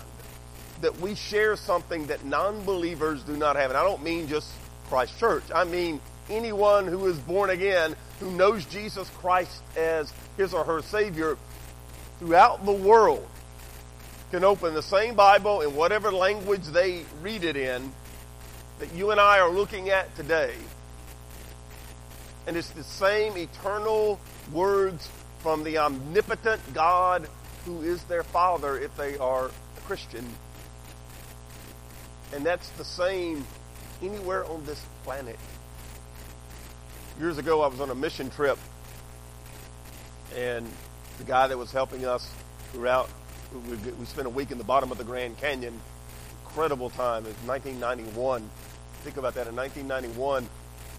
That 0.81 0.99
we 0.99 1.15
share 1.15 1.55
something 1.55 2.07
that 2.07 2.25
non 2.25 2.63
believers 2.63 3.23
do 3.23 3.37
not 3.37 3.55
have. 3.55 3.71
And 3.71 3.77
I 3.77 3.83
don't 3.83 4.03
mean 4.03 4.27
just 4.27 4.51
Christ 4.89 5.19
Church, 5.19 5.43
I 5.53 5.63
mean 5.63 5.99
anyone 6.29 6.87
who 6.87 7.07
is 7.07 7.17
born 7.19 7.49
again, 7.49 7.95
who 8.19 8.31
knows 8.31 8.65
Jesus 8.65 9.09
Christ 9.09 9.61
as 9.75 10.11
his 10.37 10.53
or 10.53 10.63
her 10.63 10.81
Savior, 10.81 11.37
throughout 12.19 12.65
the 12.65 12.71
world 12.71 13.27
can 14.31 14.43
open 14.43 14.73
the 14.73 14.81
same 14.83 15.15
Bible 15.15 15.61
in 15.61 15.75
whatever 15.75 16.11
language 16.11 16.65
they 16.65 17.05
read 17.21 17.43
it 17.43 17.55
in 17.55 17.91
that 18.79 18.93
you 18.93 19.11
and 19.11 19.19
I 19.19 19.39
are 19.39 19.49
looking 19.49 19.89
at 19.89 20.15
today 20.15 20.53
And 22.47 22.55
it's 22.55 22.69
the 22.69 22.83
same 22.83 23.37
eternal 23.37 24.19
words 24.53 25.09
from 25.39 25.63
the 25.65 25.77
omnipotent 25.79 26.61
God 26.73 27.27
who 27.65 27.81
is 27.81 28.01
their 28.05 28.23
Father 28.23 28.79
if 28.79 28.95
they 28.95 29.17
are 29.17 29.47
a 29.47 29.81
Christian. 29.81 30.25
And 32.33 32.45
that's 32.45 32.69
the 32.71 32.85
same 32.85 33.45
anywhere 34.01 34.45
on 34.45 34.65
this 34.65 34.81
planet. 35.03 35.37
Years 37.19 37.37
ago, 37.37 37.61
I 37.61 37.67
was 37.67 37.81
on 37.81 37.89
a 37.89 37.95
mission 37.95 38.29
trip, 38.29 38.57
and 40.35 40.67
the 41.17 41.23
guy 41.23 41.47
that 41.47 41.57
was 41.57 41.71
helping 41.71 42.05
us 42.05 42.31
throughout, 42.71 43.09
we, 43.53 43.75
we 43.75 44.05
spent 44.05 44.27
a 44.27 44.29
week 44.29 44.51
in 44.51 44.57
the 44.57 44.63
bottom 44.63 44.91
of 44.91 44.97
the 44.97 45.03
Grand 45.03 45.37
Canyon. 45.37 45.79
Incredible 46.45 46.89
time. 46.89 47.25
It 47.25 47.29
was 47.29 47.47
1991. 47.47 48.49
Think 49.03 49.17
about 49.17 49.33
that. 49.35 49.47
In 49.47 49.55
1991, 49.55 50.47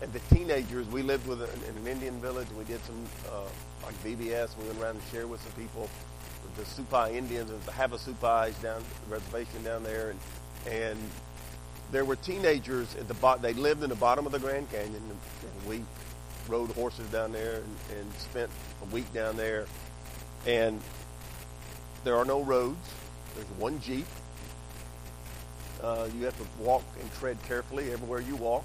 and 0.00 0.12
the 0.12 0.20
teenagers, 0.34 0.86
we 0.88 1.02
lived 1.02 1.26
with 1.26 1.42
in 1.68 1.76
an 1.76 1.86
Indian 1.86 2.20
village. 2.20 2.46
We 2.56 2.64
did 2.64 2.82
some 2.84 3.04
uh, 3.30 3.42
like 3.82 3.94
VBS. 4.04 4.56
We 4.56 4.66
went 4.68 4.80
around 4.80 4.96
and 4.96 5.04
shared 5.10 5.28
with 5.28 5.42
some 5.42 5.52
people. 5.52 5.88
With 6.44 6.54
the 6.56 6.82
Supai 6.82 7.16
Indians, 7.16 7.50
the 7.50 7.72
Havasupais 7.72 8.62
down 8.62 8.82
the 9.08 9.14
reservation 9.14 9.64
down 9.64 9.82
there, 9.82 10.10
and 10.10 10.20
and 10.72 10.98
there 11.90 12.04
were 12.04 12.16
teenagers 12.16 12.94
at 12.94 13.08
the 13.08 13.14
bottom. 13.14 13.42
They 13.42 13.54
lived 13.54 13.82
in 13.82 13.88
the 13.88 13.96
bottom 13.96 14.24
of 14.24 14.30
the 14.30 14.38
Grand 14.38 14.70
Canyon, 14.70 14.94
and, 14.94 15.18
and 15.50 15.68
we 15.68 15.82
rode 16.48 16.70
horses 16.72 17.08
down 17.10 17.32
there 17.32 17.56
and, 17.56 17.98
and 17.98 18.12
spent 18.14 18.50
a 18.82 18.94
week 18.94 19.12
down 19.12 19.36
there. 19.36 19.66
And 20.46 20.80
there 22.04 22.16
are 22.16 22.24
no 22.24 22.42
roads. 22.42 22.78
There's 23.34 23.46
one 23.58 23.80
jeep. 23.80 24.06
Uh, 25.82 26.08
you 26.16 26.24
have 26.24 26.36
to 26.38 26.62
walk 26.62 26.84
and 27.00 27.12
tread 27.14 27.40
carefully 27.44 27.92
everywhere 27.92 28.20
you 28.20 28.36
walk. 28.36 28.64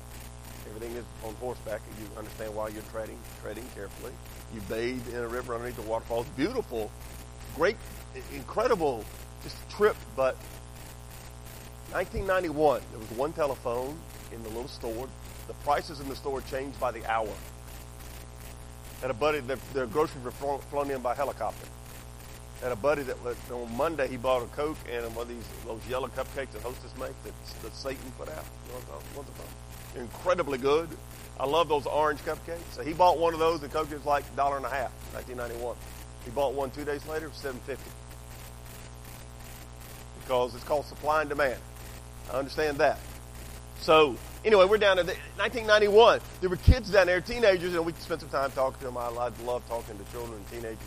Everything 0.68 0.96
is 0.96 1.06
on 1.24 1.34
horseback, 1.36 1.82
and 1.90 2.00
you 2.00 2.18
understand 2.18 2.56
why 2.56 2.70
you're 2.70 2.84
treading, 2.84 3.20
treading 3.42 3.66
carefully. 3.76 4.14
You 4.54 4.62
bathe 4.62 5.08
in 5.10 5.16
a 5.16 5.28
river 5.28 5.54
underneath 5.54 5.76
the 5.76 5.84
waterfalls. 5.84 6.26
Beautiful, 6.38 6.90
great, 7.56 7.76
incredible, 8.34 9.04
just 9.44 9.58
trip. 9.70 9.96
But 10.16 10.36
1991, 11.92 12.82
there 12.92 13.00
was 13.00 13.12
one 13.12 13.34
telephone 13.34 13.98
in 14.32 14.42
the 14.44 14.50
little 14.50 14.68
store. 14.68 15.08
The 15.48 15.54
prices 15.66 16.00
in 16.00 16.08
the 16.08 16.16
store 16.16 16.42
changed 16.42 16.80
by 16.80 16.92
the 16.92 17.06
hour. 17.12 17.30
Had 19.04 19.12
a 19.12 19.14
buddy, 19.14 19.42
their, 19.42 19.58
their 19.74 19.86
groceries 19.86 20.24
were 20.24 20.32
flown, 20.32 20.60
flown 20.72 20.90
in 20.90 21.02
by 21.02 21.14
helicopter. 21.14 21.68
Had 22.62 22.72
a 22.72 22.78
buddy 22.78 23.04
that 23.04 23.18
on 23.52 23.76
Monday 23.76 24.08
he 24.08 24.16
bought 24.16 24.42
a 24.42 24.46
Coke 24.56 24.78
and 24.90 25.04
one 25.14 25.24
of 25.24 25.28
these 25.28 25.46
those 25.66 25.82
yellow 25.90 26.08
cupcakes 26.08 26.52
that 26.54 26.62
Hostess 26.62 26.98
makes 26.98 27.14
that, 27.26 27.34
that 27.64 27.76
Satan 27.76 28.10
put 28.18 28.30
out. 28.30 28.46
Incredibly 29.98 30.58
good. 30.58 30.88
I 31.38 31.46
love 31.46 31.68
those 31.68 31.86
orange 31.86 32.22
cupcakes. 32.22 32.64
So 32.72 32.82
he 32.82 32.94
bought 32.94 33.20
one 33.20 33.34
of 33.34 33.42
those. 33.42 33.60
The 33.60 33.68
Coke 33.68 33.92
was 33.92 34.06
like 34.06 34.24
dollar 34.38 34.56
and 34.56 34.66
a 34.66 34.70
half, 34.70 34.94
1991. 35.12 35.76
He 36.24 36.32
bought 36.32 36.54
one 36.54 36.72
two 36.72 36.86
days 36.86 37.06
later, 37.06 37.30
750 37.34 37.84
because 40.22 40.56
it's 40.56 40.64
called 40.64 40.86
supply 40.86 41.20
and 41.20 41.30
demand. 41.30 41.60
I 42.32 42.38
understand 42.38 42.78
that. 42.78 43.00
So 43.80 44.16
anyway, 44.46 44.66
we're 44.66 44.78
down 44.78 45.00
in 45.00 45.08
1991. 45.08 46.20
There 46.42 46.50
were 46.50 46.58
kids 46.58 46.90
down 46.90 47.08
there, 47.08 47.22
teenagers, 47.22 47.74
and 47.76 47.86
we 47.86 47.94
spent 47.94 48.22
some 48.22 48.30
time 48.30 48.52
talking 48.52 48.80
to 48.80 48.86
them. 48.86 48.98
I 48.98 49.08
love 49.10 49.68
talking 49.68 49.98
to 49.98 50.12
children 50.12 50.38
and 50.38 50.48
teenagers. 50.52 50.78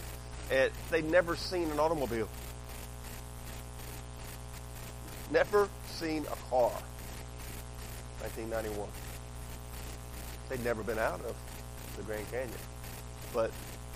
And 0.51 0.71
they'd 0.91 1.11
never 1.11 1.37
seen 1.37 1.71
an 1.71 1.79
automobile. 1.79 2.29
Never 5.31 5.69
seen 5.89 6.23
a 6.25 6.37
car. 6.51 6.71
1991. 8.21 8.89
They'd 10.49 10.65
never 10.65 10.83
been 10.83 10.99
out 10.99 11.21
of 11.23 11.35
the 11.97 12.03
Grand 12.05 12.31
Canyon. 12.31 12.51
But 13.35 13.51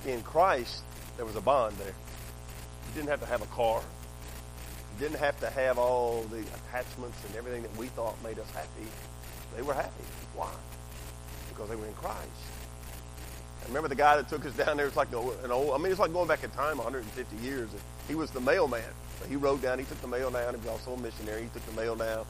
in 0.07 0.23
Christ, 0.23 0.83
there 1.17 1.25
was 1.25 1.37
a 1.37 1.41
bond 1.41 1.77
there. 1.77 1.87
You 1.87 2.95
didn't 2.95 3.11
have 3.11 3.21
to 3.21 3.27
have 3.27 3.43
a 3.43 3.47
car. 3.47 3.81
You 4.93 5.07
didn't 5.07 5.21
have 5.21 5.39
to 5.41 5.51
have 5.51 5.79
all 5.79 6.23
the 6.25 6.41
attachments 6.41 7.25
and 7.27 7.37
everything 7.37 7.63
that 7.63 7.77
we 7.77 7.87
thought 7.87 8.21
made 8.25 8.39
us 8.39 8.51
happy. 8.51 8.89
They 9.57 9.63
were 9.63 9.75
happy. 9.75 10.05
Why? 10.35 10.51
Because 11.49 11.69
they 11.69 11.77
were 11.77 11.87
in 11.87 11.95
Christ. 11.95 12.19
I 13.63 13.67
remember 13.69 13.89
the 13.89 13.95
guy 13.95 14.17
that 14.17 14.29
took 14.29 14.45
us 14.47 14.55
down 14.55 14.77
there. 14.77 14.87
It's 14.87 14.97
like 14.97 15.09
an 15.09 15.51
old. 15.51 15.75
I 15.75 15.79
mean, 15.79 15.93
it's 15.93 16.01
like 16.01 16.13
going 16.13 16.29
back 16.29 16.45
in 16.45 16.51
time 16.51 16.79
150 16.79 17.37
years. 17.37 17.69
He 18.09 18.15
was 18.15 18.31
the 18.31 18.41
mailman. 18.41 18.83
So 19.21 19.27
he 19.27 19.37
rode 19.37 19.63
down. 19.63 19.79
He 19.79 19.85
took 19.85 20.01
the 20.01 20.09
mail 20.09 20.31
down. 20.31 20.55
He 20.55 20.61
was 20.61 20.69
also 20.69 20.93
a 20.95 20.99
missionary. 20.99 21.43
He 21.43 21.49
took 21.49 21.65
the 21.67 21.81
mail 21.81 21.95
down, 21.95 22.25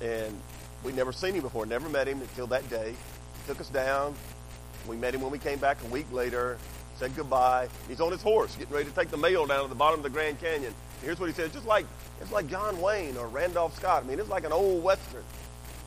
and 0.00 0.36
We'd 0.84 0.96
never 0.96 1.12
seen 1.12 1.34
him 1.34 1.42
before, 1.42 1.64
never 1.64 1.88
met 1.88 2.08
him 2.08 2.20
until 2.20 2.46
that 2.48 2.68
day. 2.68 2.90
He 2.90 3.46
took 3.46 3.60
us 3.60 3.68
down. 3.68 4.14
We 4.88 4.96
met 4.96 5.14
him 5.14 5.20
when 5.20 5.30
we 5.30 5.38
came 5.38 5.58
back 5.58 5.78
a 5.84 5.86
week 5.86 6.10
later, 6.10 6.58
said 6.96 7.14
goodbye. 7.14 7.68
He's 7.88 8.00
on 8.00 8.10
his 8.10 8.20
horse, 8.20 8.56
getting 8.56 8.74
ready 8.74 8.88
to 8.88 8.94
take 8.94 9.10
the 9.10 9.16
mail 9.16 9.46
down 9.46 9.62
to 9.62 9.68
the 9.68 9.76
bottom 9.76 10.00
of 10.00 10.02
the 10.02 10.10
Grand 10.10 10.40
Canyon. 10.40 10.64
And 10.64 10.74
here's 11.02 11.20
what 11.20 11.28
he 11.28 11.34
says, 11.34 11.52
just 11.52 11.66
like 11.66 11.86
it's 12.20 12.32
like 12.32 12.48
John 12.48 12.80
Wayne 12.80 13.16
or 13.16 13.28
Randolph 13.28 13.76
Scott. 13.76 14.02
I 14.04 14.06
mean, 14.08 14.18
it's 14.18 14.28
like 14.28 14.44
an 14.44 14.52
old 14.52 14.82
Western. 14.82 15.22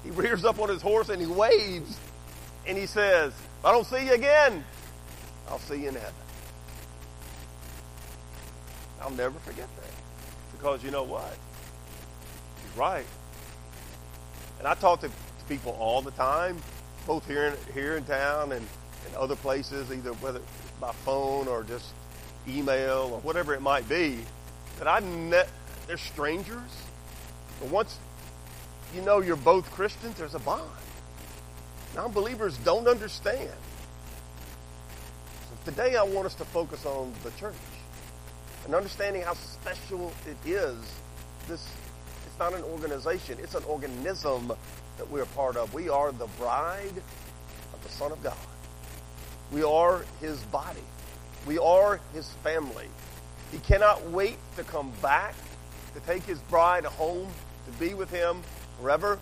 He 0.06 0.12
rears 0.12 0.46
up 0.46 0.60
on 0.60 0.70
his 0.70 0.82
horse 0.82 1.10
and 1.10 1.20
he 1.20 1.28
waves 1.28 2.00
and 2.68 2.78
he 2.78 2.86
says, 2.86 3.34
I 3.64 3.72
don't 3.72 3.86
see 3.86 4.06
you 4.06 4.14
again, 4.14 4.64
I'll 5.50 5.60
see 5.60 5.82
you 5.82 5.90
in 5.90 5.96
heaven. 5.96 6.14
I'll 9.02 9.12
never 9.12 9.38
forget 9.40 9.68
that. 9.76 9.92
Because 10.52 10.84
you 10.84 10.92
know 10.92 11.04
what? 11.04 11.38
He's 12.62 12.78
right. 12.78 13.06
And 14.60 14.68
I 14.68 14.76
talk 14.76 15.02
to, 15.02 15.12
people 15.48 15.78
all 15.80 16.02
the 16.02 16.12
time, 16.12 16.58
both 17.06 17.28
here 17.28 17.46
in, 17.46 17.74
here 17.74 17.98
in 17.98 18.04
town 18.04 18.52
and, 18.52 18.66
and 19.06 19.16
other 19.16 19.36
places, 19.36 19.92
either 19.92 20.14
whether 20.14 20.42
by 20.82 20.92
phone 20.92 21.48
or 21.48 21.64
just 21.64 21.94
email 22.48 23.12
or 23.14 23.20
whatever 23.20 23.54
it 23.54 23.62
might 23.62 23.88
be, 23.88 24.18
that 24.80 24.88
I 24.88 25.02
met, 25.02 25.48
they're 25.86 25.98
strangers. 25.98 26.84
But 27.60 27.70
once 27.70 28.00
you 28.96 29.02
know 29.02 29.20
you're 29.20 29.36
both 29.36 29.70
Christians, 29.72 30.18
there's 30.18 30.36
a 30.36 30.40
bond. 30.40 30.64
Non-believers 31.96 32.58
don't 32.60 32.88
understand. 32.88 33.52
So 35.50 35.72
today 35.72 35.98
I 35.98 36.04
want 36.04 36.25
us 36.25 36.36
to 36.36 36.46
focus 36.46 36.86
on 36.86 37.14
the 37.24 37.32
church 37.32 37.54
and 38.66 38.74
understanding 38.74 39.22
how 39.22 39.34
special 39.34 40.14
it 40.25 40.50
is, 40.50 40.78
this 41.48 41.68
it's 42.25 42.40
not 42.40 42.54
an 42.54 42.64
organization, 42.64 43.38
it's 43.42 43.56
an 43.56 43.64
organism 43.66 44.52
that 44.98 45.10
we're 45.12 45.25
part 45.25 45.58
of. 45.58 45.74
We 45.74 45.90
are 45.90 46.12
the 46.12 46.28
bride 46.40 47.04
of 47.74 47.84
the 47.84 47.90
Son 47.90 48.12
of 48.12 48.24
God. 48.24 48.38
We 49.52 49.64
are 49.64 50.06
his 50.22 50.40
body. 50.44 50.80
We 51.46 51.60
are 51.60 52.00
his 52.14 52.30
family. 52.44 52.88
He 53.52 53.60
cannot 53.60 54.10
wait 54.10 54.38
to 54.56 54.64
come 54.64 54.92
back 55.02 55.36
to 55.94 56.00
take 56.02 56.24
his 56.24 56.40
bride 56.40 56.86
home 56.86 57.28
to 57.66 57.72
be 57.80 57.94
with 57.94 58.10
him 58.10 58.42
forever. 58.82 59.20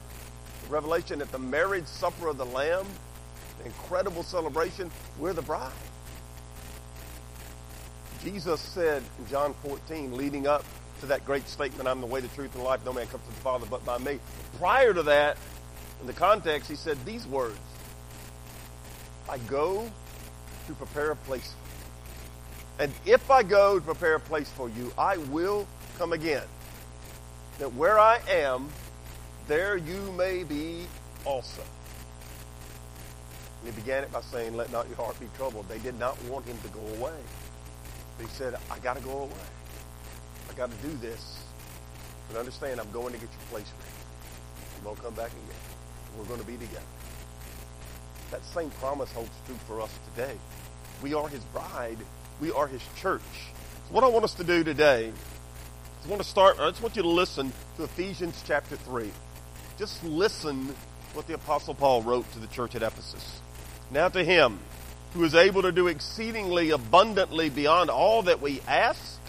The 0.64 0.70
revelation 0.74 1.22
at 1.22 1.32
the 1.32 1.40
marriage 1.40 1.86
supper 1.86 2.28
of 2.28 2.38
the 2.38 2.46
Lamb, 2.46 2.86
the 3.60 3.66
incredible 3.66 4.24
celebration, 4.24 4.92
we're 5.20 5.34
the 5.34 5.42
bride. 5.42 5.72
Jesus 8.24 8.62
said 8.62 9.04
in 9.20 9.28
John 9.28 9.54
14, 9.64 10.16
leading 10.16 10.48
up 10.48 10.64
to 11.02 11.06
that 11.08 11.26
great 11.26 11.48
statement, 11.50 11.90
I'm 11.90 12.00
the 12.00 12.08
way, 12.08 12.22
the 12.22 12.30
truth, 12.30 12.56
and 12.56 12.64
life. 12.64 12.86
No 12.86 12.94
man 12.94 13.08
comes 13.08 13.24
to 13.26 13.30
the 13.30 13.42
Father 13.42 13.66
but 13.70 13.84
by 13.86 13.98
me. 13.98 14.20
Prior 14.58 14.94
to 14.94 15.04
that, 15.04 15.38
in 16.00 16.08
the 16.08 16.14
context, 16.14 16.70
he 16.70 16.76
said 16.76 16.98
these 17.06 17.28
words 17.28 17.60
I 19.30 19.38
go 19.38 19.90
to 20.68 20.74
prepare 20.74 21.12
a 21.12 21.16
place 21.16 21.54
for 21.54 21.58
you. 21.58 22.86
And 22.86 22.94
if 23.06 23.30
I 23.30 23.44
go 23.44 23.80
to 23.80 23.86
prepare 23.86 24.16
a 24.16 24.20
place 24.20 24.50
for 24.50 24.70
you, 24.70 24.92
I 24.98 25.18
will 25.18 25.68
come 25.98 26.14
again. 26.14 26.44
That 27.60 27.74
where 27.74 28.00
I 28.00 28.20
am, 28.30 28.70
there 29.48 29.78
you 29.78 30.12
may 30.18 30.44
be 30.44 30.86
also. 31.26 31.64
And 33.62 33.74
he 33.74 33.82
began 33.82 34.04
it 34.04 34.12
by 34.12 34.22
saying, 34.22 34.56
Let 34.56 34.72
not 34.72 34.88
your 34.88 34.98
heart 34.98 35.20
be 35.20 35.28
troubled. 35.38 35.68
They 35.68 35.80
did 35.80 35.98
not 36.00 36.22
want 36.26 36.46
him 36.46 36.58
to 36.64 36.68
go 36.70 36.82
away. 37.00 37.18
He 38.20 38.28
said, 38.28 38.56
I 38.70 38.80
got 38.80 38.98
to 38.98 39.04
go 39.04 39.24
away. 39.24 39.48
I 40.50 40.54
got 40.54 40.70
to 40.70 40.88
do 40.88 40.94
this. 40.98 41.40
But 42.30 42.40
understand, 42.40 42.80
I'm 42.80 42.92
going 42.92 43.14
to 43.14 43.20
get 43.20 43.30
your 43.30 43.48
place 43.50 43.72
ready. 43.80 43.92
I'm 44.78 44.84
going 44.84 44.96
to 44.96 45.02
come 45.02 45.14
back 45.14 45.32
again. 45.32 45.62
We're 46.18 46.26
going 46.26 46.40
to 46.40 46.46
be 46.46 46.58
together. 46.58 46.86
That 48.32 48.46
same 48.46 48.70
promise 48.72 49.12
holds 49.12 49.32
true 49.46 49.56
for 49.68 49.82
us 49.82 49.98
today. 50.14 50.36
We 51.02 51.14
are 51.14 51.28
his 51.28 51.44
bride. 51.46 51.98
We 52.40 52.52
are 52.52 52.68
his 52.68 52.82
church. 52.96 53.22
So 53.88 53.94
what 53.94 54.04
I 54.04 54.08
want 54.08 54.24
us 54.24 54.34
to 54.36 54.44
do 54.44 54.64
today 54.64 55.12
I 56.04 56.10
want 56.10 56.22
to 56.22 56.28
start, 56.28 56.60
I 56.60 56.70
just 56.70 56.82
want 56.82 56.98
you 56.98 57.02
to 57.02 57.08
listen 57.08 57.54
to 57.78 57.84
Ephesians 57.84 58.44
chapter 58.46 58.76
3. 58.76 59.10
Just 59.78 60.04
listen 60.04 60.74
what 61.14 61.28
the 61.28 61.34
Apostle 61.34 61.74
Paul 61.74 62.02
wrote 62.02 62.32
to 62.34 62.40
the 62.40 62.48
church 62.48 62.76
at 62.76 62.84
Ephesus. 62.84 63.40
Now 63.92 64.10
to 64.10 64.24
him 64.24 64.60
who 65.14 65.24
is 65.24 65.36
able 65.36 65.62
to 65.62 65.72
do 65.72 65.88
exceedingly 65.88 66.72
abundantly 66.72 67.50
beyond 67.50 67.90
all 67.90 68.24
that 68.24 68.42
we 68.42 68.62
ask 68.68 69.20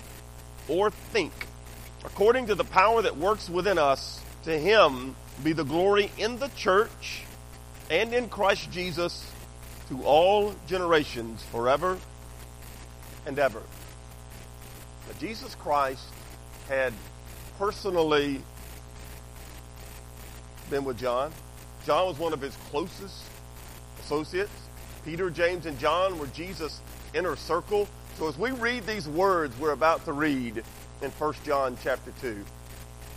or 0.69 0.91
think, 0.91 1.33
according 2.05 2.47
to 2.47 2.55
the 2.55 2.65
power 2.65 3.03
that 3.03 3.17
works 3.17 3.51
within 3.51 3.79
us, 3.79 4.21
to 4.45 4.59
him 4.59 5.15
be 5.43 5.53
the 5.53 5.65
glory 5.65 6.11
in 6.19 6.39
the 6.39 6.49
church 6.49 7.23
and 7.91 8.15
in 8.15 8.29
Christ 8.29 8.71
Jesus 8.71 9.31
to 9.89 10.03
all 10.05 10.55
generations 10.67 11.43
forever 11.51 11.99
and 13.27 13.39
ever. 13.39 13.63
Jesus 15.19 15.55
Christ 15.55 16.07
had 16.69 16.93
personally 17.59 18.41
been 20.71 20.85
with 20.85 20.99
John. 20.99 21.33
John 21.87 22.07
was 22.07 22.19
one 22.19 22.33
of 22.33 22.41
his 22.41 22.57
closest 22.71 23.25
associates. 24.01 24.53
Peter, 25.05 25.31
James, 25.31 25.67
and 25.67 25.79
John 25.79 26.19
were 26.19 26.27
Jesus' 26.29 26.81
inner 27.13 27.37
circle. 27.37 27.89
So 28.19 28.29
as 28.29 28.39
we 28.39 28.51
read 28.53 28.87
these 28.87 29.09
words 29.09 29.59
we're 29.59 29.73
about 29.73 30.05
to 30.07 30.13
read 30.13 30.63
in 31.03 31.11
1 31.11 31.35
John 31.45 31.77
chapter 31.83 32.13
2, 32.21 32.45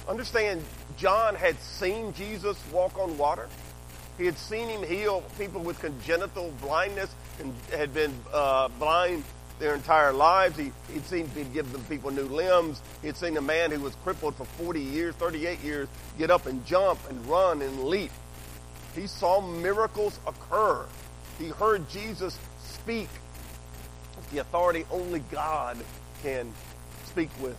understand 0.08 0.64
John 0.98 1.36
had 1.36 1.60
seen 1.62 2.14
Jesus 2.14 2.58
walk 2.72 2.98
on 2.98 3.18
water. 3.18 3.48
He 4.18 4.26
had 4.26 4.38
seen 4.38 4.68
him 4.68 4.84
heal 4.84 5.24
people 5.38 5.62
with 5.62 5.80
congenital 5.80 6.52
blindness 6.62 7.14
and 7.40 7.54
had 7.72 7.94
been 7.94 8.14
uh, 8.34 8.68
blind 8.80 9.24
their 9.60 9.74
entire 9.74 10.14
lives. 10.14 10.58
He, 10.58 10.72
he'd 10.92 11.06
seen 11.06 11.28
he'd 11.30 11.54
give 11.54 11.72
them 11.72 11.84
people 11.86 12.12
new 12.12 12.24
limbs. 12.24 12.82
He'd 13.02 13.18
seen 13.18 13.38
a 13.38 13.42
man 13.42 13.72
who 13.72 13.80
was 13.80 13.96
crippled 14.04 14.36
for 14.36 14.46
40 14.46 14.80
years, 14.80 15.16
38 15.16 15.60
years, 15.62 15.88
get 16.18 16.32
up 16.32 16.46
and 16.46 16.66
jump 16.66 17.00
and 17.10 17.26
run 17.28 17.62
and 17.62 17.86
leap. 17.86 18.12
He 18.96 19.08
saw 19.08 19.42
miracles 19.42 20.20
occur. 20.26 20.86
He 21.40 21.50
heard 21.50 21.88
Jesus 21.90 22.38
speak 22.60 23.10
with 24.16 24.30
the 24.32 24.40
authority 24.40 24.86
only 24.92 25.20
God 25.32 25.78
can 26.24 26.52
speak 27.06 27.30
with. 27.42 27.58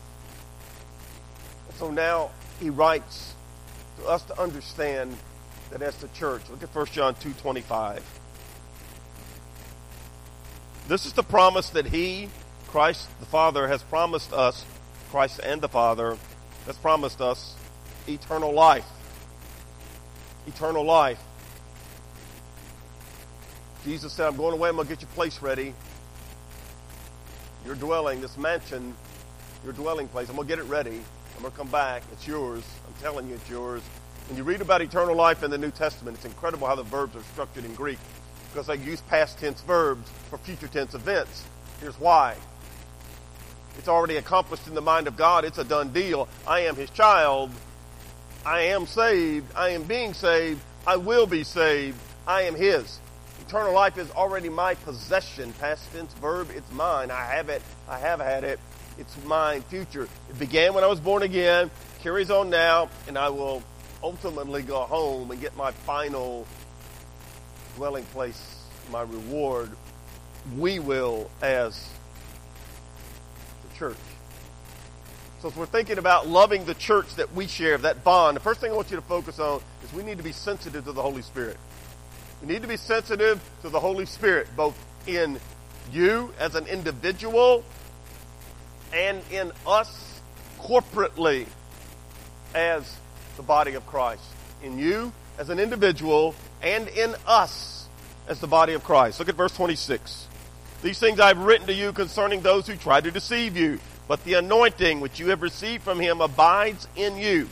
So 1.78 1.90
now 1.90 2.30
he 2.58 2.70
writes 2.70 3.34
to 3.98 4.06
us 4.06 4.22
to 4.24 4.40
understand 4.40 5.16
that 5.70 5.82
as 5.82 5.96
the 5.96 6.08
church. 6.08 6.42
Look 6.50 6.62
at 6.62 6.74
1 6.74 6.86
John 6.86 7.14
2.25. 7.16 8.00
This 10.88 11.04
is 11.04 11.12
the 11.12 11.23
promise 11.23 11.68
that 11.71 11.85
he, 11.85 12.30
Christ 12.68 13.11
the 13.21 13.26
Father, 13.26 13.68
has 13.68 13.83
promised 13.83 14.33
us, 14.33 14.64
Christ 15.11 15.38
and 15.45 15.61
the 15.61 15.68
Father, 15.68 16.16
has 16.64 16.78
promised 16.78 17.21
us 17.21 17.54
eternal 18.07 18.54
life. 18.54 18.87
Eternal 20.47 20.83
life. 20.83 21.23
Jesus 23.85 24.14
said, 24.14 24.28
I'm 24.28 24.37
going 24.38 24.54
away, 24.54 24.71
I'm 24.71 24.76
going 24.76 24.88
to 24.88 24.95
get 24.95 25.02
your 25.02 25.11
place 25.11 25.42
ready. 25.42 25.75
Your 27.66 27.75
dwelling, 27.75 28.23
this 28.23 28.38
mansion, 28.38 28.95
your 29.64 29.75
dwelling 29.75 30.09
place, 30.09 30.30
I'm 30.30 30.37
going 30.37 30.49
to 30.49 30.57
get 30.57 30.59
it 30.59 30.71
ready. 30.71 31.02
I'm 31.37 31.42
going 31.42 31.52
to 31.52 31.59
come 31.59 31.68
back. 31.68 32.02
It's 32.12 32.26
yours. 32.26 32.64
I'm 32.87 32.95
telling 33.02 33.28
you 33.28 33.35
it's 33.35 33.50
yours. 33.50 33.83
When 34.28 34.38
you 34.38 34.42
read 34.42 34.62
about 34.62 34.80
eternal 34.80 35.14
life 35.14 35.42
in 35.42 35.50
the 35.50 35.59
New 35.59 35.71
Testament, 35.71 36.16
it's 36.16 36.25
incredible 36.25 36.66
how 36.66 36.76
the 36.76 36.83
verbs 36.83 37.14
are 37.14 37.23
structured 37.25 37.66
in 37.66 37.75
Greek 37.75 37.99
because 38.50 38.66
they 38.66 38.76
use 38.76 39.00
past 39.02 39.38
tense 39.38 39.60
verbs 39.62 40.08
for 40.30 40.38
future 40.38 40.68
tense 40.68 40.94
events. 40.94 41.44
Here's 41.80 41.98
why. 41.98 42.36
It's 43.78 43.88
already 43.88 44.16
accomplished 44.16 44.66
in 44.66 44.74
the 44.74 44.80
mind 44.80 45.06
of 45.06 45.16
God. 45.16 45.44
It's 45.44 45.58
a 45.58 45.64
done 45.64 45.90
deal. 45.92 46.28
I 46.46 46.60
am 46.60 46.74
his 46.74 46.90
child. 46.90 47.50
I 48.44 48.62
am 48.62 48.86
saved. 48.86 49.46
I 49.54 49.70
am 49.70 49.84
being 49.84 50.14
saved. 50.14 50.60
I 50.86 50.96
will 50.96 51.26
be 51.26 51.44
saved. 51.44 51.98
I 52.26 52.42
am 52.42 52.54
his. 52.54 52.98
Eternal 53.46 53.72
life 53.72 53.96
is 53.96 54.10
already 54.10 54.48
my 54.48 54.74
possession. 54.74 55.52
Past 55.54 55.90
tense 55.92 56.12
verb, 56.14 56.48
it's 56.54 56.70
mine. 56.72 57.10
I 57.10 57.24
have 57.24 57.48
it. 57.48 57.62
I 57.88 57.98
have 57.98 58.20
had 58.20 58.44
it. 58.44 58.58
It's 58.98 59.16
mine. 59.24 59.62
Future. 59.62 60.08
It 60.28 60.38
began 60.38 60.74
when 60.74 60.82
I 60.82 60.88
was 60.88 61.00
born 61.00 61.22
again, 61.22 61.70
carries 62.02 62.30
on 62.30 62.50
now, 62.50 62.90
and 63.06 63.16
I 63.16 63.28
will 63.28 63.62
ultimately 64.02 64.62
go 64.62 64.80
home 64.80 65.30
and 65.30 65.40
get 65.40 65.56
my 65.56 65.70
final 65.70 66.46
dwelling 67.78 68.04
place, 68.06 68.64
my 68.90 69.02
reward, 69.02 69.70
we 70.56 70.80
will 70.80 71.30
as 71.40 71.88
the 73.62 73.78
church. 73.78 73.97
So, 75.40 75.47
if 75.47 75.56
we're 75.56 75.66
thinking 75.66 75.97
about 75.97 76.26
loving 76.26 76.64
the 76.64 76.75
church 76.75 77.14
that 77.14 77.32
we 77.32 77.47
share, 77.47 77.79
that 77.79 78.02
bond, 78.02 78.35
the 78.35 78.40
first 78.40 78.61
thing 78.61 78.72
I 78.72 78.74
want 78.74 78.90
you 78.90 78.96
to 78.96 79.02
focus 79.02 79.38
on 79.38 79.61
is 79.85 79.92
we 79.92 80.02
need 80.02 80.18
to 80.18 80.24
be 80.24 80.33
sensitive 80.33 80.87
to 80.87 80.92
the 80.92 81.00
Holy 81.00 81.22
Spirit. 81.22 81.57
We 82.42 82.48
need 82.48 82.62
to 82.62 82.68
be 82.68 82.76
sensitive 82.76 83.40
to 83.62 83.68
the 83.68 83.79
Holy 83.79 84.07
Spirit, 84.07 84.48
both 84.57 84.76
in 85.07 85.38
you 85.92 86.35
as 86.40 86.57
an 86.57 86.66
individual 86.66 87.62
and 88.92 89.22
in 89.31 89.52
us 89.64 90.20
corporately 90.59 91.46
as 92.57 92.92
the 93.37 93.44
body 93.44 93.74
of 93.74 93.87
Christ. 93.87 94.24
In 94.64 94.81
you 94.81 95.12
as 95.38 95.48
an 95.48 95.61
individual 95.61 96.35
and 96.62 96.88
in 96.88 97.14
us 97.26 97.77
as 98.28 98.40
the 98.40 98.46
body 98.46 98.74
of 98.74 98.84
Christ. 98.84 99.18
Look 99.18 99.28
at 99.28 99.34
verse 99.34 99.52
26. 99.52 100.26
These 100.82 101.00
things 101.00 101.18
I've 101.18 101.38
written 101.38 101.66
to 101.66 101.74
you 101.74 101.92
concerning 101.92 102.42
those 102.42 102.66
who 102.66 102.76
try 102.76 103.00
to 103.00 103.10
deceive 103.10 103.56
you. 103.56 103.80
But 104.06 104.22
the 104.24 104.34
anointing 104.34 105.00
which 105.00 105.18
you 105.18 105.28
have 105.28 105.42
received 105.42 105.82
from 105.82 105.98
him 105.98 106.20
abides 106.20 106.86
in 106.94 107.16
you. 107.16 107.48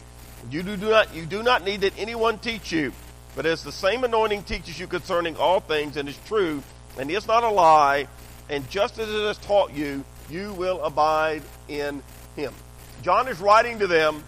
You 0.50 0.62
do 0.62 0.76
not, 0.76 1.14
you 1.14 1.26
do 1.26 1.42
not 1.42 1.64
need 1.64 1.80
that 1.80 1.98
anyone 1.98 2.38
teach 2.38 2.70
you. 2.70 2.92
But 3.34 3.46
as 3.46 3.64
the 3.64 3.72
same 3.72 4.04
anointing 4.04 4.44
teaches 4.44 4.78
you 4.78 4.86
concerning 4.86 5.36
all 5.36 5.60
things 5.60 5.96
and 5.96 6.08
is 6.08 6.18
true 6.26 6.62
and 6.98 7.10
is 7.10 7.26
not 7.26 7.42
a 7.42 7.50
lie, 7.50 8.06
and 8.48 8.68
just 8.70 8.98
as 8.98 9.08
it 9.08 9.26
has 9.26 9.38
taught 9.38 9.74
you, 9.74 10.04
you 10.30 10.52
will 10.54 10.82
abide 10.82 11.42
in 11.68 12.02
him. 12.36 12.54
John 13.02 13.28
is 13.28 13.40
writing 13.40 13.80
to 13.80 13.86
them 13.86 14.22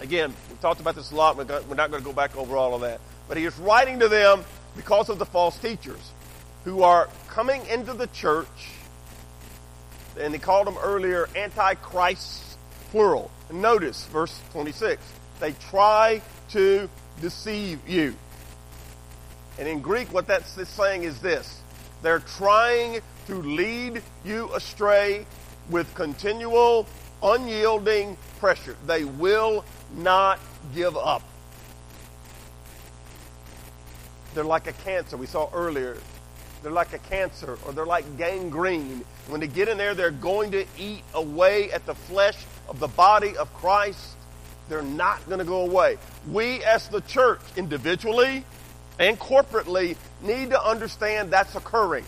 Again, 0.00 0.32
we've 0.48 0.60
talked 0.60 0.80
about 0.80 0.94
this 0.94 1.10
a 1.10 1.16
lot. 1.16 1.36
We're 1.36 1.44
not 1.74 1.90
going 1.90 2.02
to 2.02 2.08
go 2.08 2.12
back 2.12 2.36
over 2.36 2.56
all 2.56 2.74
of 2.74 2.82
that. 2.82 3.00
But 3.26 3.36
he 3.36 3.44
is 3.44 3.58
writing 3.58 3.98
to 4.00 4.08
them 4.08 4.44
because 4.78 5.08
of 5.08 5.18
the 5.18 5.26
false 5.26 5.58
teachers 5.58 6.12
who 6.64 6.84
are 6.84 7.08
coming 7.28 7.66
into 7.66 7.92
the 7.92 8.06
church, 8.06 8.70
and 10.18 10.32
he 10.32 10.38
called 10.38 10.68
them 10.68 10.78
earlier 10.80 11.28
antichrists, 11.34 12.56
plural. 12.90 13.30
Notice 13.52 14.06
verse 14.06 14.40
26. 14.52 15.02
They 15.40 15.52
try 15.52 16.22
to 16.50 16.88
deceive 17.20 17.86
you. 17.88 18.14
And 19.58 19.66
in 19.66 19.80
Greek, 19.80 20.12
what 20.12 20.28
that's 20.28 20.56
saying 20.68 21.02
is 21.02 21.18
this 21.20 21.60
they're 22.02 22.20
trying 22.20 23.00
to 23.26 23.34
lead 23.34 24.00
you 24.24 24.54
astray 24.54 25.26
with 25.70 25.92
continual, 25.96 26.86
unyielding 27.20 28.16
pressure. 28.38 28.76
They 28.86 29.04
will 29.04 29.64
not 29.96 30.38
give 30.72 30.96
up. 30.96 31.22
They're 34.34 34.44
like 34.44 34.66
a 34.66 34.72
cancer 34.72 35.16
we 35.16 35.26
saw 35.26 35.50
earlier. 35.52 35.96
They're 36.62 36.72
like 36.72 36.92
a 36.92 36.98
cancer 36.98 37.58
or 37.64 37.72
they're 37.72 37.86
like 37.86 38.18
gangrene. 38.18 39.04
When 39.28 39.40
they 39.40 39.46
get 39.46 39.68
in 39.68 39.78
there, 39.78 39.94
they're 39.94 40.10
going 40.10 40.50
to 40.52 40.66
eat 40.76 41.02
away 41.14 41.70
at 41.72 41.86
the 41.86 41.94
flesh 41.94 42.36
of 42.68 42.80
the 42.80 42.88
body 42.88 43.36
of 43.36 43.52
Christ. 43.54 44.16
They're 44.68 44.82
not 44.82 45.26
going 45.26 45.38
to 45.38 45.44
go 45.44 45.62
away. 45.62 45.98
We 46.30 46.62
as 46.64 46.88
the 46.88 47.00
church, 47.02 47.40
individually 47.56 48.44
and 48.98 49.18
corporately, 49.18 49.96
need 50.22 50.50
to 50.50 50.62
understand 50.62 51.30
that's 51.30 51.54
occurring. 51.54 52.04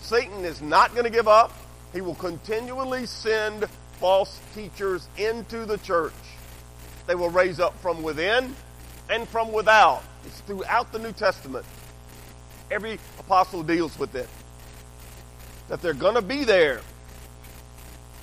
Satan 0.00 0.44
is 0.44 0.60
not 0.60 0.92
going 0.92 1.04
to 1.04 1.10
give 1.10 1.28
up. 1.28 1.52
He 1.92 2.00
will 2.00 2.16
continually 2.16 3.06
send 3.06 3.66
false 4.00 4.40
teachers 4.54 5.08
into 5.16 5.64
the 5.64 5.78
church 5.78 6.12
they 7.06 7.14
will 7.14 7.30
raise 7.30 7.60
up 7.60 7.78
from 7.80 8.02
within 8.02 8.54
and 9.10 9.28
from 9.28 9.52
without. 9.52 10.02
It's 10.24 10.40
throughout 10.40 10.92
the 10.92 10.98
New 10.98 11.12
Testament. 11.12 11.64
Every 12.70 12.98
apostle 13.18 13.62
deals 13.62 13.98
with 13.98 14.14
it. 14.14 14.28
That 15.68 15.82
they're 15.82 15.94
going 15.94 16.14
to 16.14 16.22
be 16.22 16.44
there. 16.44 16.80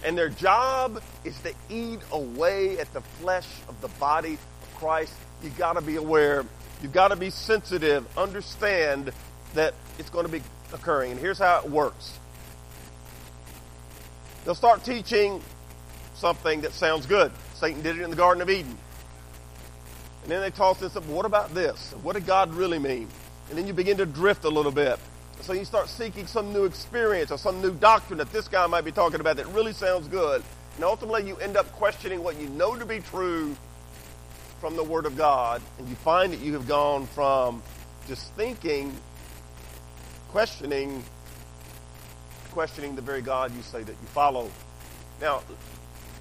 And 0.04 0.18
their 0.18 0.30
job 0.30 1.02
is 1.24 1.40
to 1.42 1.54
eat 1.70 2.00
away 2.12 2.78
at 2.80 2.92
the 2.94 3.02
flesh 3.02 3.48
of 3.70 3.80
the 3.82 3.88
body 4.00 4.34
of 4.34 4.76
Christ. 4.76 5.14
You've 5.42 5.58
got 5.58 5.74
to 5.74 5.82
be 5.82 5.96
aware. 5.96 6.46
You've 6.82 6.94
got 6.94 7.10
to 7.10 7.16
be 7.16 7.30
sensitive. 7.30 8.06
Understand 8.18 9.14
that 9.54 9.74
it's 9.98 10.10
going 10.10 10.26
to 10.26 10.32
be 10.32 10.42
occurring. 10.74 11.12
And 11.12 11.20
here's 11.20 11.40
how 11.40 11.60
it 11.60 11.70
works. 11.70 12.18
They'll 14.44 14.56
start 14.56 14.84
teaching 14.84 15.42
something 16.16 16.62
that 16.62 16.74
sounds 16.74 17.06
good. 17.06 17.32
Satan 17.54 17.82
did 17.82 17.98
it 17.98 18.02
in 18.02 18.10
the 18.10 18.16
Garden 18.16 18.42
of 18.42 18.50
Eden. 18.50 18.78
And 20.24 20.32
then 20.32 20.42
they 20.42 20.50
toss 20.50 20.80
this 20.80 20.96
up. 20.96 21.06
What 21.06 21.26
about 21.26 21.54
this? 21.54 21.94
What 22.02 22.14
did 22.14 22.26
God 22.26 22.54
really 22.54 22.80
mean? 22.80 23.08
And 23.50 23.58
then 23.58 23.68
you 23.68 23.74
begin 23.74 23.98
to 23.98 24.06
drift 24.06 24.46
a 24.46 24.50
little 24.50 24.72
bit. 24.72 24.98
So 25.42 25.52
you 25.52 25.66
start 25.66 25.90
seeking 25.90 26.26
some 26.26 26.54
new 26.54 26.64
experience 26.64 27.30
or 27.30 27.38
some 27.38 27.62
new 27.62 27.74
doctrine 27.74 28.20
that 28.20 28.32
this 28.32 28.48
guy 28.48 28.66
might 28.68 28.86
be 28.86 28.94
talking 28.94 29.20
about 29.20 29.36
that 29.38 29.48
really 29.48 29.74
sounds 29.74 30.08
good. 30.08 30.42
And 30.76 30.86
ultimately 30.86 31.28
you 31.28 31.36
end 31.38 31.58
up 31.58 31.70
questioning 31.74 32.24
what 32.24 32.40
you 32.40 32.48
know 32.50 32.76
to 32.78 32.86
be 32.86 33.00
true 33.00 33.56
from 34.62 34.78
the 34.78 34.84
Word 34.84 35.06
of 35.06 35.18
God. 35.18 35.62
And 35.78 35.90
you 35.90 35.96
find 35.96 36.32
that 36.32 36.40
you 36.40 36.54
have 36.54 36.68
gone 36.68 37.06
from 37.08 37.62
just 38.08 38.32
thinking, 38.36 38.96
questioning, 40.30 41.04
questioning 42.52 42.96
the 42.96 43.02
very 43.02 43.22
God 43.22 43.54
you 43.54 43.62
say 43.62 43.84
that 43.84 43.92
you 43.92 44.08
follow. 44.14 44.50
Now, 45.20 45.44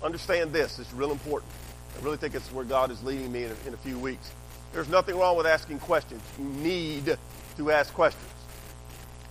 understand 0.02 0.52
this. 0.52 0.80
It's 0.80 0.92
real 0.92 1.12
important. 1.12 1.52
I 1.98 2.04
really 2.04 2.16
think 2.16 2.34
it's 2.34 2.50
where 2.52 2.64
God 2.64 2.90
is 2.90 3.02
leading 3.02 3.30
me 3.30 3.44
in 3.44 3.50
a, 3.50 3.68
in 3.68 3.74
a 3.74 3.78
few 3.78 3.98
weeks. 3.98 4.30
There's 4.72 4.88
nothing 4.88 5.16
wrong 5.16 5.36
with 5.36 5.46
asking 5.46 5.80
questions. 5.80 6.22
You 6.38 6.44
need 6.44 7.16
to 7.56 7.70
ask 7.70 7.92
questions. 7.92 8.24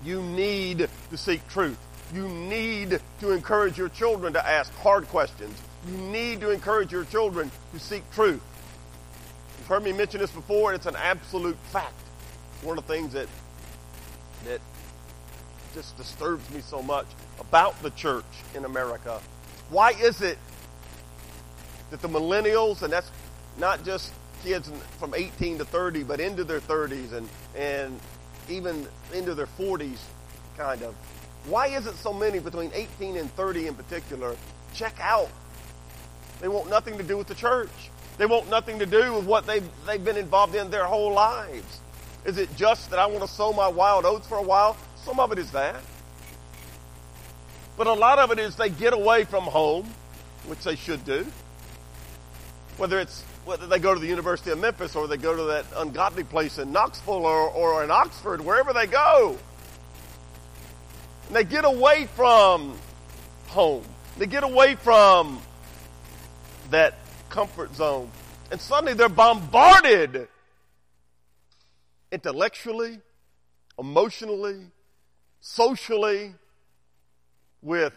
You 0.04 0.22
need 0.22 0.88
to 1.10 1.18
seek 1.18 1.48
truth. 1.48 1.78
You 2.14 2.28
need 2.28 3.00
to 3.22 3.32
encourage 3.32 3.78
your 3.78 3.90
children 3.90 4.34
to 4.34 4.46
ask 4.46 4.74
hard 4.78 5.08
questions. 5.08 5.60
You 5.90 5.98
need 5.98 6.42
to 6.42 6.52
encourage 6.52 6.92
your 6.92 7.06
children 7.06 7.50
to 7.74 7.80
seek 7.80 8.10
truth. 8.12 8.42
You've 9.58 9.68
heard 9.68 9.84
me 9.84 9.94
mention 9.94 10.20
this 10.20 10.32
before, 10.32 10.72
and 10.72 10.76
it's 10.76 10.86
an 10.86 10.96
absolute 10.96 11.58
fact. 11.72 11.94
One 12.64 12.78
of 12.78 12.86
the 12.86 12.94
things 12.94 13.14
that 13.14 13.28
that 14.46 14.60
just 15.74 15.96
disturbs 15.98 16.50
me 16.52 16.62
so 16.62 16.82
much 16.82 17.06
about 17.40 17.82
the 17.82 17.92
church 17.92 18.26
in 18.56 18.66
America. 18.66 19.22
Why 19.70 19.92
is 19.92 20.22
it 20.22 20.38
that 21.92 22.02
the 22.02 22.10
millennials, 22.10 22.82
and 22.82 22.92
that's 22.92 23.12
not 23.58 23.86
just 23.86 24.14
kids 24.44 24.72
from 24.98 25.14
18 25.14 25.60
to 25.60 25.66
30, 25.66 26.04
but 26.04 26.20
into 26.20 26.44
their 26.44 26.60
30s 26.60 27.14
and, 27.14 27.30
and 27.56 28.00
even 28.50 28.88
into 29.14 29.36
their 29.36 29.46
40s, 29.46 30.00
kind 30.58 30.82
of, 30.82 30.96
why 31.46 31.68
is 31.68 31.86
it 31.86 31.96
so 31.96 32.14
many 32.14 32.40
between 32.40 32.72
18 32.74 33.18
and 33.18 33.32
30 33.36 33.68
in 33.68 33.76
particular 33.76 34.36
check 34.74 34.96
out? 35.00 35.30
They 36.40 36.48
want 36.48 36.70
nothing 36.70 36.98
to 36.98 37.04
do 37.04 37.18
with 37.18 37.28
the 37.28 37.36
church. 37.36 37.70
They 38.18 38.26
want 38.26 38.50
nothing 38.50 38.80
to 38.80 38.86
do 38.86 39.14
with 39.14 39.26
what 39.26 39.46
they've, 39.46 39.68
they've 39.86 40.04
been 40.04 40.18
involved 40.18 40.56
in 40.56 40.72
their 40.72 40.86
whole 40.86 41.14
lives. 41.14 41.80
Is 42.26 42.38
it 42.38 42.56
just 42.56 42.90
that 42.92 43.00
I 43.00 43.06
want 43.06 43.22
to 43.22 43.28
sow 43.28 43.54
my 43.54 43.68
wild 43.68 44.06
oats 44.06 44.28
for 44.28 44.38
a 44.38 44.44
while? 44.44 44.78
Some 45.04 45.20
of 45.20 45.32
it 45.32 45.40
is 45.40 45.52
that. 45.52 45.82
But 47.78 47.88
a 47.88 47.94
lot 47.94 48.20
of 48.20 48.32
it 48.32 48.40
is 48.40 48.56
they 48.56 48.70
get 48.70 48.94
away 48.94 49.24
from 49.24 49.44
home, 49.44 49.88
which 50.46 50.64
they 50.64 50.76
should 50.76 51.04
do. 51.04 51.26
Whether 52.82 53.00
it's 53.00 53.22
whether 53.46 53.68
they 53.68 53.78
go 53.78 53.94
to 53.94 54.00
the 54.00 54.08
University 54.08 54.50
of 54.50 54.58
Memphis 54.58 54.96
or 54.96 55.08
they 55.08 55.16
go 55.16 55.36
to 55.36 55.44
that 55.44 55.66
ungodly 55.78 56.24
place 56.24 56.58
in 56.58 56.72
Knoxville 56.72 57.28
or, 57.28 57.48
or 57.50 57.84
in 57.84 57.92
Oxford, 57.92 58.42
wherever 58.42 58.74
they 58.74 58.88
go. 58.88 59.38
And 61.28 61.36
they 61.36 61.44
get 61.44 61.64
away 61.64 62.08
from 62.16 62.76
home. 63.50 63.84
They 64.18 64.26
get 64.26 64.44
away 64.44 64.74
from 64.74 65.40
that 66.72 66.96
comfort 67.30 67.76
zone. 67.76 68.10
And 68.50 68.60
suddenly 68.60 68.96
they're 68.96 69.10
bombarded 69.10 70.28
intellectually, 72.12 73.00
emotionally, 73.78 74.66
socially 75.40 76.34
with 77.62 77.94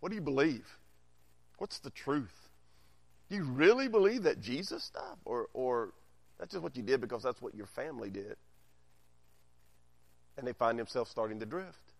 what 0.00 0.08
do 0.08 0.16
you 0.16 0.22
believe? 0.22 0.66
What's 1.58 1.78
the 1.78 1.90
truth? 1.90 2.37
Do 3.28 3.36
you 3.36 3.44
really 3.44 3.88
believe 3.88 4.22
that 4.22 4.40
Jesus 4.40 4.82
stuff? 4.82 5.18
Or, 5.24 5.48
or 5.52 5.92
that's 6.38 6.52
just 6.52 6.62
what 6.62 6.76
you 6.76 6.82
did 6.82 7.00
because 7.00 7.22
that's 7.22 7.42
what 7.42 7.54
your 7.54 7.66
family 7.66 8.10
did? 8.10 8.36
And 10.36 10.46
they 10.46 10.52
find 10.52 10.78
themselves 10.78 11.10
starting 11.10 11.40
to 11.40 11.46
drift. 11.46 11.92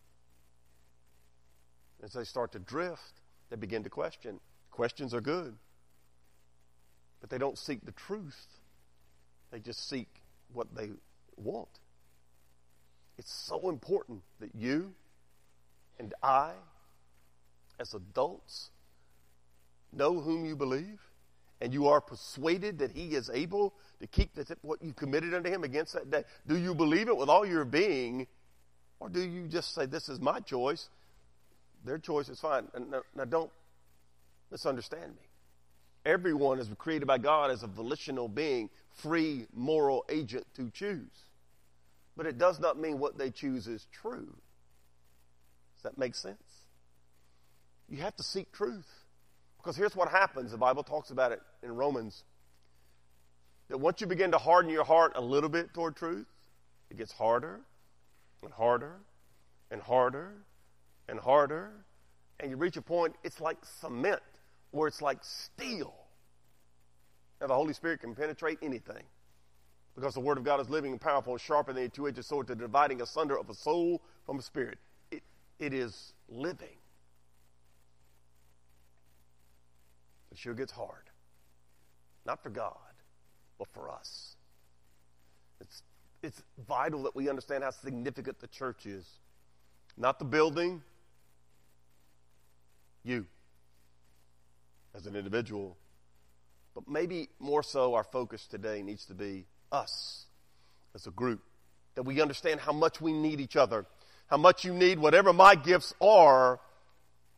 As 2.02 2.12
they 2.12 2.24
start 2.24 2.52
to 2.52 2.58
drift, 2.58 3.20
they 3.50 3.56
begin 3.56 3.82
to 3.82 3.90
question. 3.90 4.38
Questions 4.70 5.12
are 5.12 5.20
good, 5.20 5.56
but 7.20 7.30
they 7.30 7.38
don't 7.38 7.58
seek 7.58 7.84
the 7.84 7.92
truth. 7.92 8.46
They 9.50 9.58
just 9.58 9.88
seek 9.88 10.08
what 10.52 10.74
they 10.76 10.90
want. 11.36 11.80
It's 13.16 13.32
so 13.32 13.68
important 13.68 14.22
that 14.38 14.54
you 14.54 14.94
and 15.98 16.14
I, 16.22 16.52
as 17.80 17.94
adults, 17.94 18.70
know 19.92 20.20
whom 20.20 20.44
you 20.44 20.54
believe, 20.54 21.00
and 21.60 21.72
you 21.72 21.88
are 21.88 22.00
persuaded 22.00 22.78
that 22.78 22.92
He 22.92 23.14
is 23.14 23.30
able 23.32 23.74
to 24.00 24.06
keep 24.06 24.34
the, 24.34 24.56
what 24.62 24.82
you 24.82 24.92
committed 24.92 25.34
unto 25.34 25.50
Him 25.50 25.64
against 25.64 25.94
that 25.94 26.10
day. 26.10 26.24
Do 26.46 26.56
you 26.56 26.74
believe 26.74 27.08
it 27.08 27.16
with 27.16 27.28
all 27.28 27.46
your 27.46 27.64
being, 27.64 28.26
or 29.00 29.08
do 29.08 29.20
you 29.20 29.46
just 29.48 29.74
say, 29.74 29.86
This 29.86 30.08
is 30.08 30.20
my 30.20 30.40
choice? 30.40 30.88
Their 31.84 31.98
choice 31.98 32.28
is 32.28 32.40
fine. 32.40 32.68
Now, 32.90 33.02
now 33.14 33.24
don't 33.24 33.50
misunderstand 34.50 35.12
me. 35.12 35.22
Everyone 36.04 36.58
is 36.58 36.68
created 36.78 37.06
by 37.06 37.18
God 37.18 37.50
as 37.50 37.62
a 37.62 37.66
volitional 37.66 38.28
being, 38.28 38.70
free 38.90 39.46
moral 39.54 40.04
agent 40.08 40.46
to 40.56 40.70
choose 40.70 41.28
but 42.18 42.26
it 42.26 42.36
does 42.36 42.58
not 42.58 42.78
mean 42.78 42.98
what 42.98 43.16
they 43.16 43.30
choose 43.30 43.68
is 43.68 43.86
true. 43.92 44.34
Does 45.76 45.82
that 45.84 45.96
make 45.96 46.16
sense? 46.16 46.36
You 47.88 47.98
have 47.98 48.16
to 48.16 48.24
seek 48.24 48.50
truth. 48.50 48.88
Because 49.58 49.76
here's 49.76 49.94
what 49.94 50.08
happens 50.08 50.52
the 50.52 50.58
Bible 50.58 50.82
talks 50.82 51.10
about 51.10 51.32
it 51.32 51.40
in 51.62 51.74
Romans 51.74 52.24
that 53.68 53.78
once 53.78 54.00
you 54.00 54.06
begin 54.06 54.30
to 54.30 54.38
harden 54.38 54.70
your 54.70 54.84
heart 54.84 55.12
a 55.14 55.20
little 55.20 55.50
bit 55.50 55.74
toward 55.74 55.94
truth, 55.94 56.26
it 56.90 56.96
gets 56.96 57.12
harder 57.12 57.60
and 58.42 58.52
harder 58.52 58.96
and 59.70 59.80
harder 59.80 60.32
and 61.08 61.20
harder. 61.20 61.72
And 62.40 62.50
you 62.50 62.56
reach 62.56 62.76
a 62.76 62.82
point, 62.82 63.16
it's 63.24 63.40
like 63.40 63.58
cement, 63.80 64.22
where 64.70 64.88
it's 64.88 65.02
like 65.02 65.18
steel. 65.22 65.94
Now, 67.40 67.48
the 67.48 67.54
Holy 67.54 67.74
Spirit 67.74 68.00
can 68.00 68.14
penetrate 68.14 68.58
anything 68.62 69.02
because 69.94 70.14
the 70.14 70.20
Word 70.20 70.38
of 70.38 70.44
God 70.44 70.60
is 70.60 70.68
living 70.68 70.92
and 70.92 71.00
powerful 71.00 71.34
and 71.34 71.40
sharper 71.40 71.72
than 71.72 71.84
a 71.84 71.88
two 71.88 72.08
edged 72.08 72.24
sword 72.24 72.46
to 72.48 72.54
dividing 72.54 73.02
asunder 73.02 73.38
of 73.38 73.50
a 73.50 73.54
soul 73.54 74.00
from 74.24 74.38
a 74.38 74.42
spirit. 74.42 74.78
It, 75.10 75.22
it 75.58 75.74
is 75.74 76.12
living. 76.28 76.77
It 80.38 80.42
sure 80.42 80.54
gets 80.54 80.70
hard. 80.70 81.10
Not 82.24 82.44
for 82.44 82.50
God, 82.50 82.76
but 83.58 83.66
for 83.74 83.90
us. 83.90 84.36
It's, 85.60 85.82
it's 86.22 86.40
vital 86.68 87.02
that 87.04 87.16
we 87.16 87.28
understand 87.28 87.64
how 87.64 87.70
significant 87.70 88.38
the 88.38 88.46
church 88.46 88.86
is. 88.86 89.04
Not 89.96 90.20
the 90.20 90.24
building, 90.24 90.82
you 93.02 93.26
as 94.94 95.06
an 95.06 95.16
individual. 95.16 95.76
But 96.72 96.88
maybe 96.88 97.30
more 97.40 97.64
so, 97.64 97.94
our 97.94 98.04
focus 98.04 98.46
today 98.46 98.82
needs 98.82 99.06
to 99.06 99.14
be 99.14 99.46
us 99.72 100.26
as 100.94 101.08
a 101.08 101.10
group. 101.10 101.40
That 101.96 102.04
we 102.04 102.20
understand 102.20 102.60
how 102.60 102.72
much 102.72 103.00
we 103.00 103.12
need 103.12 103.40
each 103.40 103.56
other, 103.56 103.86
how 104.28 104.36
much 104.36 104.64
you 104.64 104.72
need 104.72 105.00
whatever 105.00 105.32
my 105.32 105.56
gifts 105.56 105.94
are 106.00 106.60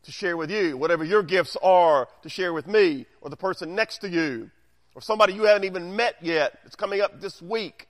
to 0.03 0.11
share 0.11 0.35
with 0.35 0.49
you, 0.49 0.77
whatever 0.77 1.03
your 1.03 1.23
gifts 1.23 1.55
are 1.61 2.07
to 2.23 2.29
share 2.29 2.53
with 2.53 2.67
me, 2.67 3.05
or 3.21 3.29
the 3.29 3.37
person 3.37 3.75
next 3.75 3.99
to 3.99 4.09
you, 4.09 4.49
or 4.95 5.01
somebody 5.01 5.33
you 5.33 5.43
haven't 5.43 5.63
even 5.63 5.95
met 5.95 6.15
yet 6.21 6.59
that's 6.63 6.75
coming 6.75 7.01
up 7.01 7.21
this 7.21 7.41
week, 7.41 7.87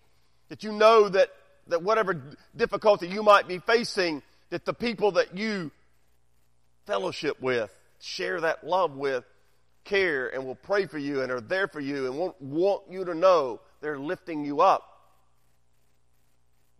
that 0.49 0.63
you 0.63 0.71
know 0.71 1.07
that, 1.07 1.29
that 1.67 1.81
whatever 1.81 2.21
difficulty 2.55 3.07
you 3.07 3.23
might 3.23 3.47
be 3.47 3.59
facing, 3.59 4.21
that 4.49 4.65
the 4.65 4.73
people 4.73 5.13
that 5.13 5.37
you 5.37 5.71
fellowship 6.85 7.41
with, 7.41 7.73
share 7.99 8.41
that 8.41 8.65
love 8.65 8.95
with, 8.95 9.23
care 9.83 10.27
and 10.27 10.45
will 10.45 10.55
pray 10.55 10.85
for 10.85 10.97
you 10.97 11.21
and 11.21 11.31
are 11.31 11.41
there 11.41 11.67
for 11.67 11.79
you 11.79 12.05
and 12.05 12.17
want, 12.17 12.39
want 12.41 12.83
you 12.89 13.05
to 13.05 13.15
know 13.15 13.59
they're 13.81 13.97
lifting 13.97 14.45
you 14.45 14.61
up. 14.61 14.83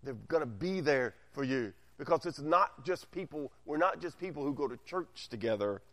They're 0.04 0.14
going 0.14 0.42
to 0.42 0.48
be 0.48 0.82
there 0.82 1.16
for 1.34 1.44
you 1.44 1.74
because 2.02 2.26
it's 2.26 2.40
not 2.40 2.84
just 2.84 3.12
people, 3.12 3.52
we're 3.64 3.78
not 3.78 4.02
just 4.02 4.18
people 4.18 4.44
who 4.44 4.56
go 4.56 4.68
to 4.68 4.76
church 4.88 5.28
together. 5.30 5.84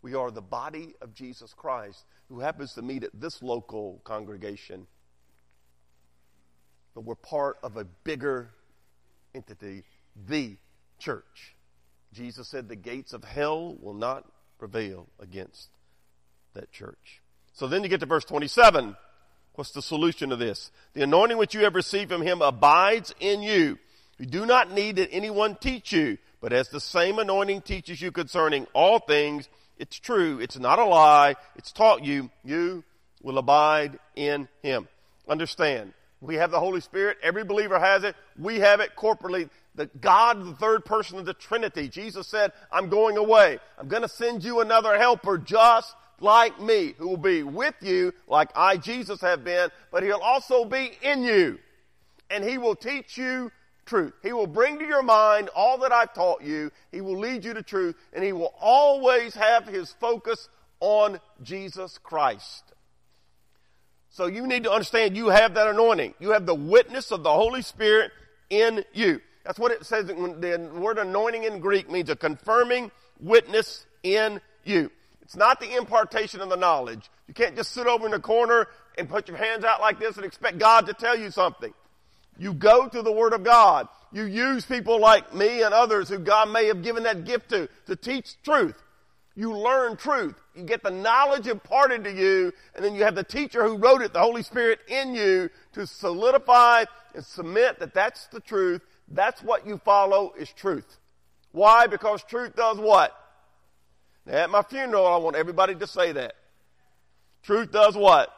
We 0.00 0.14
are 0.14 0.30
the 0.30 0.40
body 0.40 0.94
of 1.02 1.12
Jesus 1.12 1.52
Christ 1.52 2.04
who 2.28 2.38
happens 2.38 2.74
to 2.74 2.82
meet 2.82 3.02
at 3.02 3.10
this 3.12 3.42
local 3.42 4.00
congregation. 4.04 4.86
But 6.94 7.00
we're 7.00 7.16
part 7.16 7.56
of 7.64 7.76
a 7.76 7.84
bigger 8.04 8.50
entity, 9.34 9.82
the 10.28 10.56
church. 11.00 11.56
Jesus 12.12 12.46
said 12.46 12.68
the 12.68 12.76
gates 12.76 13.12
of 13.12 13.24
hell 13.24 13.74
will 13.80 13.92
not 13.92 14.24
prevail 14.60 15.08
against 15.18 15.70
that 16.54 16.70
church. 16.70 17.22
So 17.54 17.66
then 17.66 17.82
you 17.82 17.88
get 17.88 17.98
to 17.98 18.06
verse 18.06 18.24
27. 18.24 18.96
What's 19.56 19.72
the 19.72 19.82
solution 19.82 20.30
to 20.30 20.36
this? 20.36 20.70
The 20.92 21.02
anointing 21.02 21.38
which 21.38 21.54
you 21.54 21.64
have 21.64 21.74
received 21.74 22.12
from 22.12 22.22
him 22.22 22.40
abides 22.40 23.12
in 23.18 23.42
you. 23.42 23.78
You 24.18 24.26
do 24.26 24.46
not 24.46 24.72
need 24.72 24.96
that 24.96 25.12
anyone 25.12 25.56
teach 25.56 25.92
you, 25.92 26.18
but 26.40 26.52
as 26.52 26.68
the 26.68 26.80
same 26.80 27.18
anointing 27.18 27.62
teaches 27.62 28.00
you 28.00 28.10
concerning 28.10 28.66
all 28.72 28.98
things, 28.98 29.48
it's 29.78 29.98
true, 29.98 30.38
it's 30.40 30.58
not 30.58 30.78
a 30.78 30.84
lie, 30.84 31.36
it's 31.56 31.72
taught 31.72 32.04
you, 32.04 32.30
you 32.44 32.82
will 33.22 33.38
abide 33.38 33.98
in 34.14 34.48
him. 34.62 34.88
Understand, 35.28 35.92
we 36.20 36.36
have 36.36 36.50
the 36.50 36.60
Holy 36.60 36.80
Spirit, 36.80 37.18
every 37.22 37.44
believer 37.44 37.78
has 37.78 38.04
it, 38.04 38.16
we 38.38 38.60
have 38.60 38.80
it 38.80 38.96
corporately. 38.96 39.50
The 39.74 39.86
God, 40.00 40.42
the 40.42 40.54
third 40.54 40.86
person 40.86 41.18
of 41.18 41.26
the 41.26 41.34
Trinity, 41.34 41.88
Jesus 41.88 42.26
said, 42.26 42.52
I'm 42.72 42.88
going 42.88 43.18
away. 43.18 43.58
I'm 43.78 43.88
going 43.88 44.02
to 44.02 44.08
send 44.08 44.42
you 44.42 44.60
another 44.60 44.96
helper 44.96 45.36
just 45.36 45.94
like 46.20 46.58
me, 46.58 46.94
who 46.96 47.08
will 47.08 47.16
be 47.18 47.42
with 47.42 47.74
you 47.82 48.14
like 48.26 48.48
I, 48.56 48.78
Jesus, 48.78 49.20
have 49.20 49.44
been, 49.44 49.68
but 49.92 50.02
he'll 50.02 50.16
also 50.16 50.64
be 50.64 50.92
in 51.02 51.22
you. 51.22 51.58
And 52.30 52.42
he 52.42 52.56
will 52.56 52.74
teach 52.74 53.18
you 53.18 53.52
truth. 53.86 54.12
He 54.22 54.32
will 54.32 54.46
bring 54.46 54.78
to 54.78 54.84
your 54.84 55.02
mind 55.02 55.48
all 55.54 55.78
that 55.78 55.92
I've 55.92 56.12
taught 56.12 56.42
you. 56.42 56.70
He 56.92 57.00
will 57.00 57.18
lead 57.18 57.44
you 57.44 57.54
to 57.54 57.62
truth, 57.62 57.96
and 58.12 58.22
he 58.22 58.32
will 58.32 58.52
always 58.60 59.34
have 59.34 59.66
his 59.66 59.92
focus 59.92 60.48
on 60.80 61.20
Jesus 61.42 61.98
Christ. 61.98 62.64
So 64.10 64.26
you 64.26 64.46
need 64.46 64.64
to 64.64 64.72
understand 64.72 65.16
you 65.16 65.28
have 65.28 65.54
that 65.54 65.68
anointing. 65.68 66.14
You 66.20 66.30
have 66.30 66.46
the 66.46 66.54
witness 66.54 67.10
of 67.10 67.22
the 67.22 67.32
Holy 67.32 67.62
Spirit 67.62 68.12
in 68.50 68.84
you. 68.92 69.20
That's 69.44 69.58
what 69.58 69.72
it 69.72 69.86
says. 69.86 70.06
The 70.06 70.70
word 70.74 70.98
anointing 70.98 71.44
in 71.44 71.60
Greek 71.60 71.90
means 71.90 72.10
a 72.10 72.16
confirming 72.16 72.90
witness 73.20 73.86
in 74.02 74.40
you. 74.64 74.90
It's 75.22 75.36
not 75.36 75.60
the 75.60 75.76
impartation 75.76 76.40
of 76.40 76.48
the 76.48 76.56
knowledge. 76.56 77.10
You 77.28 77.34
can't 77.34 77.56
just 77.56 77.72
sit 77.72 77.86
over 77.86 78.06
in 78.06 78.12
the 78.12 78.20
corner 78.20 78.68
and 78.96 79.08
put 79.08 79.28
your 79.28 79.36
hands 79.36 79.64
out 79.64 79.80
like 79.80 79.98
this 79.98 80.16
and 80.16 80.24
expect 80.24 80.58
God 80.58 80.86
to 80.86 80.94
tell 80.94 81.16
you 81.18 81.30
something. 81.30 81.74
You 82.38 82.52
go 82.52 82.88
to 82.88 83.02
the 83.02 83.12
Word 83.12 83.32
of 83.32 83.44
God. 83.44 83.88
You 84.12 84.24
use 84.24 84.64
people 84.64 85.00
like 85.00 85.34
me 85.34 85.62
and 85.62 85.74
others 85.74 86.08
who 86.08 86.18
God 86.18 86.50
may 86.50 86.66
have 86.66 86.82
given 86.82 87.02
that 87.04 87.24
gift 87.24 87.50
to, 87.50 87.68
to 87.86 87.96
teach 87.96 88.40
truth. 88.42 88.82
You 89.34 89.52
learn 89.52 89.96
truth. 89.96 90.34
You 90.54 90.62
get 90.62 90.82
the 90.82 90.90
knowledge 90.90 91.46
imparted 91.46 92.04
to 92.04 92.12
you, 92.12 92.52
and 92.74 92.84
then 92.84 92.94
you 92.94 93.04
have 93.04 93.14
the 93.14 93.22
teacher 93.22 93.62
who 93.64 93.76
wrote 93.76 94.00
it, 94.00 94.14
the 94.14 94.20
Holy 94.20 94.42
Spirit 94.42 94.78
in 94.88 95.14
you, 95.14 95.50
to 95.72 95.86
solidify 95.86 96.84
and 97.14 97.24
cement 97.24 97.78
that 97.80 97.92
that's 97.92 98.26
the 98.28 98.40
truth. 98.40 98.80
That's 99.08 99.42
what 99.42 99.66
you 99.66 99.78
follow 99.84 100.32
is 100.38 100.50
truth. 100.50 100.98
Why? 101.52 101.86
Because 101.86 102.22
truth 102.24 102.56
does 102.56 102.78
what? 102.78 103.14
Now, 104.24 104.38
at 104.38 104.50
my 104.50 104.62
funeral, 104.62 105.06
I 105.06 105.18
want 105.18 105.36
everybody 105.36 105.74
to 105.74 105.86
say 105.86 106.12
that. 106.12 106.34
Truth 107.42 107.72
does 107.72 107.96
what? 107.96 108.32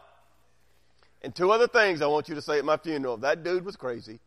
And 1.23 1.35
two 1.35 1.51
other 1.51 1.67
things 1.67 2.01
I 2.01 2.07
want 2.07 2.29
you 2.29 2.35
to 2.37 2.43
say 2.43 2.59
at 2.59 2.65
my 2.65 2.77
funeral. 2.77 3.17
That 3.17 3.43
dude 3.43 3.65
was 3.65 3.77
crazy. 3.77 4.21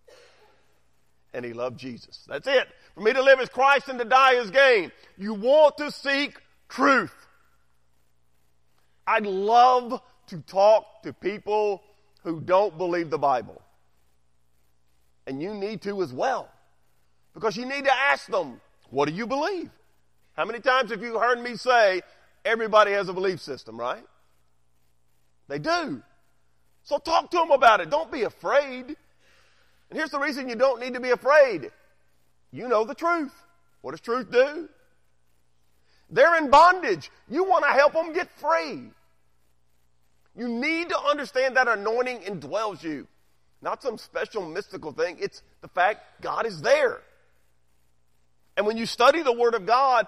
And 1.33 1.45
he 1.45 1.53
loved 1.53 1.79
Jesus. 1.79 2.25
That's 2.27 2.47
it. 2.47 2.67
For 2.93 3.01
me 3.01 3.13
to 3.13 3.21
live 3.21 3.39
as 3.39 3.47
Christ 3.47 3.87
and 3.87 3.97
to 3.99 4.05
die 4.05 4.35
as 4.35 4.51
gain. 4.51 4.91
You 5.17 5.33
want 5.33 5.77
to 5.77 5.89
seek 5.91 6.37
truth. 6.67 7.15
I'd 9.07 9.25
love 9.25 10.01
to 10.27 10.37
talk 10.39 11.03
to 11.03 11.13
people 11.13 11.81
who 12.23 12.41
don't 12.41 12.77
believe 12.77 13.09
the 13.09 13.17
Bible. 13.17 13.61
And 15.25 15.41
you 15.41 15.53
need 15.53 15.81
to 15.83 16.01
as 16.01 16.11
well. 16.11 16.49
Because 17.33 17.55
you 17.55 17.65
need 17.65 17.85
to 17.85 17.93
ask 17.93 18.27
them, 18.27 18.59
what 18.89 19.07
do 19.07 19.15
you 19.15 19.25
believe? 19.25 19.69
How 20.33 20.43
many 20.43 20.59
times 20.59 20.91
have 20.91 21.01
you 21.01 21.17
heard 21.17 21.41
me 21.41 21.55
say, 21.55 22.01
everybody 22.43 22.91
has 22.91 23.07
a 23.07 23.13
belief 23.13 23.39
system, 23.39 23.79
right? 23.79 24.03
They 25.47 25.59
do. 25.59 26.01
So 26.83 26.97
talk 26.97 27.31
to 27.31 27.37
them 27.37 27.51
about 27.51 27.79
it. 27.79 27.89
Don't 27.89 28.11
be 28.11 28.23
afraid. 28.23 28.85
And 28.85 29.97
here's 29.97 30.11
the 30.11 30.19
reason 30.19 30.49
you 30.49 30.55
don't 30.55 30.79
need 30.79 30.93
to 30.93 30.99
be 30.99 31.11
afraid. 31.11 31.71
You 32.51 32.67
know 32.67 32.85
the 32.85 32.95
truth. 32.95 33.33
What 33.81 33.91
does 33.91 34.01
truth 34.01 34.31
do? 34.31 34.69
They're 36.09 36.37
in 36.37 36.49
bondage. 36.49 37.09
You 37.29 37.45
want 37.45 37.65
to 37.65 37.71
help 37.71 37.93
them 37.93 38.13
get 38.13 38.29
free. 38.39 38.89
You 40.35 40.47
need 40.47 40.89
to 40.89 40.99
understand 40.99 41.57
that 41.57 41.67
anointing 41.67 42.19
indwells 42.19 42.83
you. 42.83 43.07
Not 43.61 43.83
some 43.83 43.97
special 43.97 44.47
mystical 44.47 44.91
thing. 44.91 45.17
It's 45.19 45.41
the 45.61 45.67
fact 45.67 46.21
God 46.21 46.45
is 46.45 46.61
there. 46.61 47.01
And 48.57 48.65
when 48.65 48.77
you 48.77 48.85
study 48.85 49.23
the 49.23 49.33
Word 49.33 49.53
of 49.53 49.65
God, 49.65 50.07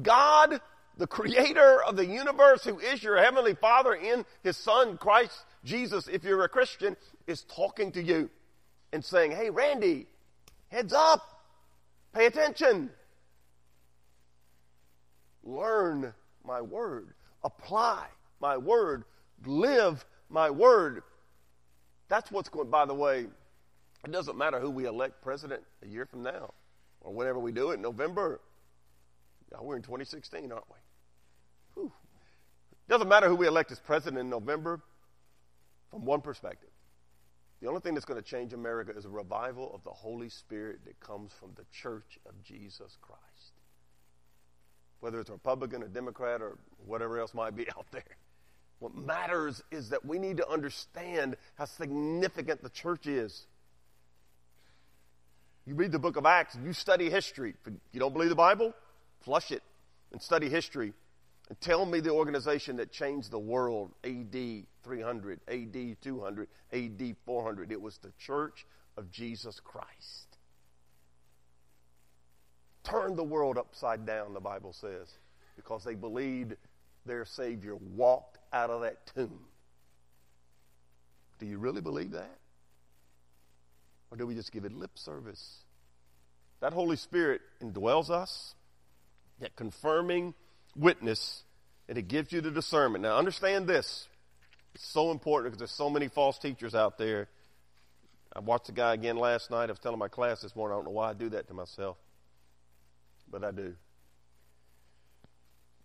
God, 0.00 0.60
the 0.96 1.06
creator 1.06 1.82
of 1.82 1.96
the 1.96 2.06
universe, 2.06 2.62
who 2.62 2.78
is 2.78 3.02
your 3.02 3.16
heavenly 3.16 3.54
Father 3.54 3.94
in 3.94 4.24
His 4.42 4.56
Son, 4.56 4.98
Christ 4.98 5.32
Jesus, 5.64 6.08
if 6.08 6.24
you're 6.24 6.42
a 6.42 6.48
Christian, 6.48 6.96
is 7.26 7.44
talking 7.44 7.92
to 7.92 8.02
you 8.02 8.30
and 8.92 9.04
saying, 9.04 9.32
Hey, 9.32 9.50
Randy, 9.50 10.06
heads 10.68 10.92
up, 10.92 11.22
pay 12.14 12.26
attention. 12.26 12.90
Learn 15.42 16.12
my 16.44 16.60
word, 16.60 17.14
apply 17.44 18.06
my 18.40 18.56
word, 18.56 19.04
live 19.44 20.04
my 20.28 20.50
word. 20.50 21.02
That's 22.08 22.30
what's 22.30 22.48
going, 22.48 22.70
by 22.70 22.86
the 22.86 22.94
way, 22.94 23.26
it 24.04 24.12
doesn't 24.12 24.36
matter 24.36 24.58
who 24.60 24.70
we 24.70 24.86
elect 24.86 25.22
president 25.22 25.62
a 25.82 25.86
year 25.86 26.06
from 26.06 26.22
now 26.22 26.52
or 27.00 27.12
whenever 27.12 27.38
we 27.38 27.52
do 27.52 27.70
it 27.70 27.74
in 27.74 27.82
November. 27.82 28.40
Yeah, 29.52 29.58
we're 29.60 29.76
in 29.76 29.82
2016, 29.82 30.50
aren't 30.52 30.64
we? 30.68 30.76
Whew. 31.74 31.92
Doesn't 32.88 33.08
matter 33.08 33.28
who 33.28 33.36
we 33.36 33.46
elect 33.46 33.70
as 33.70 33.78
president 33.78 34.20
in 34.20 34.30
November 34.30 34.80
from 35.90 36.04
one 36.04 36.20
perspective. 36.20 36.70
The 37.60 37.68
only 37.68 37.80
thing 37.80 37.94
that's 37.94 38.06
going 38.06 38.20
to 38.20 38.26
change 38.26 38.52
America 38.54 38.92
is 38.96 39.04
a 39.04 39.10
revival 39.10 39.70
of 39.74 39.84
the 39.84 39.90
Holy 39.90 40.30
Spirit 40.30 40.80
that 40.86 40.98
comes 40.98 41.32
from 41.32 41.50
the 41.56 41.64
church 41.70 42.18
of 42.26 42.42
Jesus 42.42 42.96
Christ. 43.02 43.20
Whether 45.00 45.20
it's 45.20 45.30
a 45.30 45.34
Republican, 45.34 45.82
a 45.82 45.88
Democrat, 45.88 46.40
or 46.40 46.58
whatever 46.86 47.18
else 47.18 47.34
might 47.34 47.54
be 47.54 47.68
out 47.76 47.86
there. 47.92 48.02
What 48.78 48.94
matters 48.94 49.62
is 49.70 49.90
that 49.90 50.06
we 50.06 50.18
need 50.18 50.38
to 50.38 50.48
understand 50.48 51.36
how 51.56 51.66
significant 51.66 52.62
the 52.62 52.70
church 52.70 53.06
is. 53.06 53.46
You 55.66 55.74
read 55.74 55.92
the 55.92 55.98
book 55.98 56.16
of 56.16 56.24
Acts, 56.24 56.56
you 56.64 56.72
study 56.72 57.10
history. 57.10 57.54
If 57.66 57.74
you 57.92 58.00
don't 58.00 58.14
believe 58.14 58.30
the 58.30 58.34
Bible, 58.34 58.72
flush 59.20 59.52
it 59.52 59.62
and 60.12 60.22
study 60.22 60.48
history. 60.48 60.94
Tell 61.58 61.84
me 61.84 61.98
the 61.98 62.10
organization 62.10 62.76
that 62.76 62.92
changed 62.92 63.32
the 63.32 63.38
world 63.38 63.92
AD 64.04 64.36
300, 64.84 65.40
AD 65.48 65.96
200, 66.00 66.48
AD 66.72 67.16
400. 67.26 67.72
It 67.72 67.80
was 67.80 67.98
the 67.98 68.12
church 68.18 68.66
of 68.96 69.10
Jesus 69.10 69.58
Christ. 69.58 70.38
Turned 72.84 73.16
the 73.16 73.24
world 73.24 73.58
upside 73.58 74.06
down, 74.06 74.32
the 74.32 74.40
Bible 74.40 74.72
says, 74.72 75.08
because 75.56 75.82
they 75.82 75.96
believed 75.96 76.54
their 77.04 77.24
Savior 77.24 77.74
walked 77.76 78.38
out 78.52 78.70
of 78.70 78.82
that 78.82 79.06
tomb. 79.14 79.40
Do 81.40 81.46
you 81.46 81.58
really 81.58 81.80
believe 81.80 82.12
that? 82.12 82.38
Or 84.10 84.16
do 84.16 84.26
we 84.26 84.34
just 84.34 84.52
give 84.52 84.64
it 84.64 84.72
lip 84.72 84.92
service? 84.94 85.64
That 86.60 86.72
Holy 86.72 86.96
Spirit 86.96 87.40
indwells 87.62 88.10
us, 88.10 88.54
that 89.40 89.56
confirming 89.56 90.34
witness 90.76 91.42
and 91.88 91.98
it 91.98 92.08
gives 92.08 92.32
you 92.32 92.40
the 92.40 92.50
discernment. 92.50 93.02
Now, 93.02 93.16
understand 93.18 93.66
this. 93.66 94.08
It's 94.74 94.86
so 94.86 95.10
important 95.10 95.52
because 95.52 95.58
there's 95.58 95.76
so 95.76 95.90
many 95.90 96.08
false 96.08 96.38
teachers 96.38 96.74
out 96.74 96.98
there. 96.98 97.28
I 98.34 98.38
watched 98.38 98.68
a 98.68 98.72
guy 98.72 98.94
again 98.94 99.16
last 99.16 99.50
night. 99.50 99.64
I 99.64 99.72
was 99.72 99.80
telling 99.80 99.98
my 99.98 100.08
class 100.08 100.40
this 100.40 100.54
morning, 100.54 100.74
I 100.74 100.78
don't 100.78 100.84
know 100.84 100.92
why 100.92 101.10
I 101.10 101.14
do 101.14 101.30
that 101.30 101.48
to 101.48 101.54
myself, 101.54 101.96
but 103.28 103.42
I 103.42 103.50
do. 103.50 103.74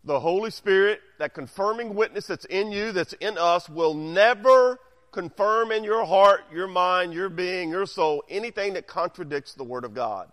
The 0.04 0.20
Holy 0.20 0.52
Spirit, 0.52 1.00
that 1.18 1.34
confirming 1.34 1.96
witness 1.96 2.28
that's 2.28 2.46
in 2.46 2.72
you, 2.72 2.92
that's 2.92 3.14
in 3.14 3.40
us, 3.40 3.68
will 3.68 3.96
never 3.96 4.80
confirm 5.12 5.72
in 5.72 5.84
your 5.84 6.06
heart, 6.06 6.42
your 6.54 6.68
mind, 6.68 7.14
your 7.14 7.30
being, 7.30 7.72
your 7.72 7.88
soul, 7.88 8.24
anything 8.30 8.74
that 8.74 8.86
contradicts 8.86 9.56
the 9.56 9.64
Word 9.64 9.84
of 9.84 9.96
God. 9.96 10.32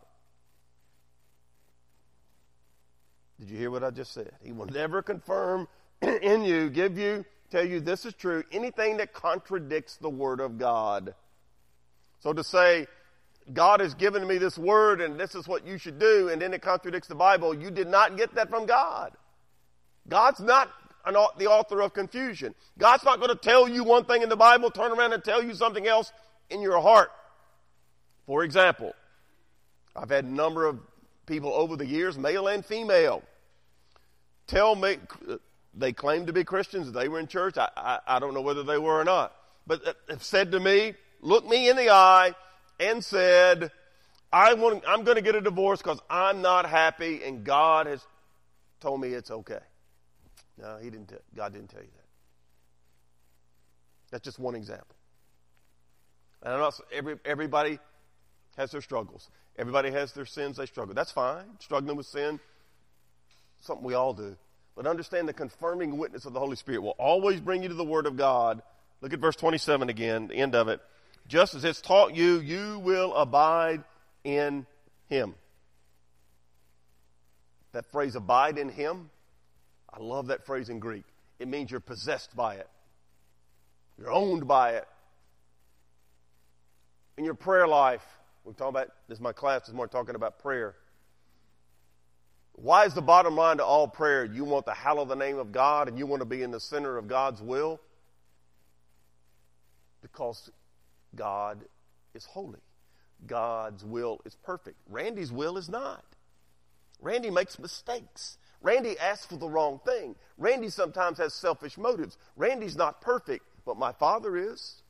Did 3.42 3.50
you 3.50 3.58
hear 3.58 3.72
what 3.72 3.82
I 3.82 3.90
just 3.90 4.12
said? 4.12 4.30
He 4.40 4.52
will 4.52 4.66
never 4.66 5.02
confirm 5.02 5.66
in 6.00 6.44
you, 6.44 6.70
give 6.70 6.96
you, 6.96 7.24
tell 7.50 7.66
you 7.66 7.80
this 7.80 8.06
is 8.06 8.14
true, 8.14 8.44
anything 8.52 8.98
that 8.98 9.12
contradicts 9.12 9.96
the 9.96 10.08
Word 10.08 10.38
of 10.38 10.58
God. 10.58 11.12
So 12.20 12.32
to 12.32 12.44
say, 12.44 12.86
God 13.52 13.80
has 13.80 13.94
given 13.94 14.28
me 14.28 14.38
this 14.38 14.56
word 14.56 15.00
and 15.00 15.18
this 15.18 15.34
is 15.34 15.48
what 15.48 15.66
you 15.66 15.76
should 15.76 15.98
do, 15.98 16.28
and 16.28 16.40
then 16.40 16.54
it 16.54 16.62
contradicts 16.62 17.08
the 17.08 17.16
Bible, 17.16 17.52
you 17.52 17.72
did 17.72 17.88
not 17.88 18.16
get 18.16 18.32
that 18.36 18.48
from 18.48 18.64
God. 18.64 19.10
God's 20.08 20.38
not 20.38 20.70
an, 21.04 21.16
the 21.36 21.48
author 21.48 21.80
of 21.80 21.92
confusion. 21.94 22.54
God's 22.78 23.02
not 23.02 23.18
going 23.18 23.36
to 23.36 23.42
tell 23.42 23.68
you 23.68 23.82
one 23.82 24.04
thing 24.04 24.22
in 24.22 24.28
the 24.28 24.36
Bible, 24.36 24.70
turn 24.70 24.92
around 24.92 25.14
and 25.14 25.24
tell 25.24 25.42
you 25.42 25.54
something 25.54 25.88
else 25.88 26.12
in 26.48 26.60
your 26.60 26.80
heart. 26.80 27.10
For 28.24 28.44
example, 28.44 28.92
I've 29.96 30.10
had 30.10 30.26
a 30.26 30.32
number 30.32 30.64
of 30.64 30.78
people 31.26 31.52
over 31.52 31.74
the 31.74 31.86
years, 31.86 32.16
male 32.16 32.46
and 32.46 32.64
female, 32.64 33.24
tell 34.52 34.74
me, 34.76 34.98
they 35.74 35.92
claimed 35.92 36.26
to 36.26 36.32
be 36.32 36.44
Christians, 36.44 36.92
they 36.92 37.08
were 37.08 37.18
in 37.18 37.26
church. 37.26 37.56
I, 37.56 37.68
I, 37.76 37.98
I 38.06 38.18
don't 38.18 38.34
know 38.34 38.42
whether 38.42 38.62
they 38.62 38.78
were 38.78 39.00
or 39.00 39.04
not. 39.04 39.34
But 39.66 39.96
have 40.08 40.22
said 40.22 40.52
to 40.52 40.60
me, 40.60 40.94
looked 41.20 41.48
me 41.48 41.70
in 41.70 41.76
the 41.76 41.90
eye 41.90 42.34
and 42.78 43.02
said, 43.02 43.70
I 44.32 44.54
want, 44.54 44.84
I'm 44.86 45.04
going 45.04 45.16
to 45.16 45.22
get 45.22 45.34
a 45.34 45.40
divorce 45.40 45.80
because 45.80 46.00
I'm 46.10 46.42
not 46.42 46.68
happy 46.68 47.22
and 47.24 47.44
God 47.44 47.86
has 47.86 48.04
told 48.80 49.00
me 49.00 49.08
it's 49.08 49.30
okay. 49.30 49.60
No, 50.58 50.78
he 50.82 50.90
didn't. 50.90 51.08
T- 51.08 51.16
God 51.34 51.52
didn't 51.52 51.68
tell 51.68 51.80
you 51.80 51.88
that. 51.94 52.02
That's 54.10 54.24
just 54.24 54.38
one 54.38 54.54
example. 54.54 54.96
And 56.42 56.52
I'm 56.52 56.60
not, 56.60 56.78
every, 56.92 57.16
everybody 57.24 57.78
has 58.56 58.70
their 58.70 58.82
struggles. 58.82 59.30
Everybody 59.56 59.90
has 59.92 60.12
their 60.12 60.26
sins 60.26 60.56
they 60.56 60.66
struggle. 60.66 60.94
That's 60.94 61.12
fine. 61.12 61.44
Struggling 61.60 61.96
with 61.96 62.06
sin, 62.06 62.40
something 63.62 63.84
we 63.84 63.94
all 63.94 64.12
do. 64.12 64.36
But 64.76 64.86
understand 64.86 65.28
the 65.28 65.32
confirming 65.32 65.98
witness 65.98 66.24
of 66.24 66.32
the 66.32 66.40
Holy 66.40 66.56
Spirit 66.56 66.82
will 66.82 66.96
always 66.98 67.40
bring 67.40 67.62
you 67.62 67.68
to 67.68 67.74
the 67.74 67.84
Word 67.84 68.06
of 68.06 68.16
God. 68.16 68.62
Look 69.00 69.12
at 69.12 69.18
verse 69.18 69.36
27 69.36 69.88
again, 69.88 70.28
the 70.28 70.34
end 70.34 70.54
of 70.54 70.68
it. 70.68 70.80
Just 71.28 71.54
as 71.54 71.64
it's 71.64 71.80
taught 71.80 72.14
you, 72.14 72.40
you 72.40 72.78
will 72.80 73.14
abide 73.14 73.84
in 74.24 74.66
Him. 75.08 75.34
That 77.72 77.86
phrase, 77.86 78.16
abide 78.16 78.58
in 78.58 78.68
Him, 78.68 79.10
I 79.92 80.00
love 80.00 80.28
that 80.28 80.44
phrase 80.46 80.68
in 80.68 80.78
Greek. 80.78 81.04
It 81.38 81.48
means 81.48 81.70
you're 81.70 81.80
possessed 81.80 82.34
by 82.36 82.56
it, 82.56 82.68
you're 83.98 84.12
owned 84.12 84.48
by 84.48 84.72
it. 84.72 84.88
In 87.18 87.24
your 87.24 87.34
prayer 87.34 87.68
life, 87.68 88.02
We're 88.44 88.52
talking 88.54 88.70
about, 88.70 88.88
this 89.08 89.18
is 89.18 89.22
my 89.22 89.32
class 89.32 89.66
this 89.66 89.74
morning, 89.74 89.90
talking 89.92 90.16
about 90.16 90.40
prayer. 90.40 90.74
Why 92.54 92.84
is 92.84 92.94
the 92.94 93.02
bottom 93.02 93.36
line 93.36 93.56
to 93.58 93.64
all 93.64 93.88
prayer? 93.88 94.24
You 94.24 94.44
want 94.44 94.66
to 94.66 94.72
hallow 94.72 95.04
the 95.04 95.16
name 95.16 95.38
of 95.38 95.52
God 95.52 95.88
and 95.88 95.98
you 95.98 96.06
want 96.06 96.20
to 96.20 96.26
be 96.26 96.42
in 96.42 96.50
the 96.50 96.60
center 96.60 96.98
of 96.98 97.08
God's 97.08 97.40
will? 97.40 97.80
Because 100.02 100.50
God 101.14 101.64
is 102.14 102.24
holy. 102.24 102.60
God's 103.26 103.84
will 103.84 104.20
is 104.24 104.34
perfect. 104.34 104.76
Randy's 104.88 105.32
will 105.32 105.56
is 105.56 105.68
not. 105.68 106.04
Randy 107.00 107.30
makes 107.30 107.58
mistakes. 107.58 108.38
Randy 108.60 108.98
asks 108.98 109.26
for 109.26 109.36
the 109.36 109.48
wrong 109.48 109.80
thing. 109.84 110.14
Randy 110.38 110.68
sometimes 110.68 111.18
has 111.18 111.34
selfish 111.34 111.76
motives. 111.76 112.16
Randy's 112.36 112.76
not 112.76 113.00
perfect, 113.00 113.44
but 113.64 113.76
my 113.76 113.92
Father 113.92 114.36
is. 114.36 114.82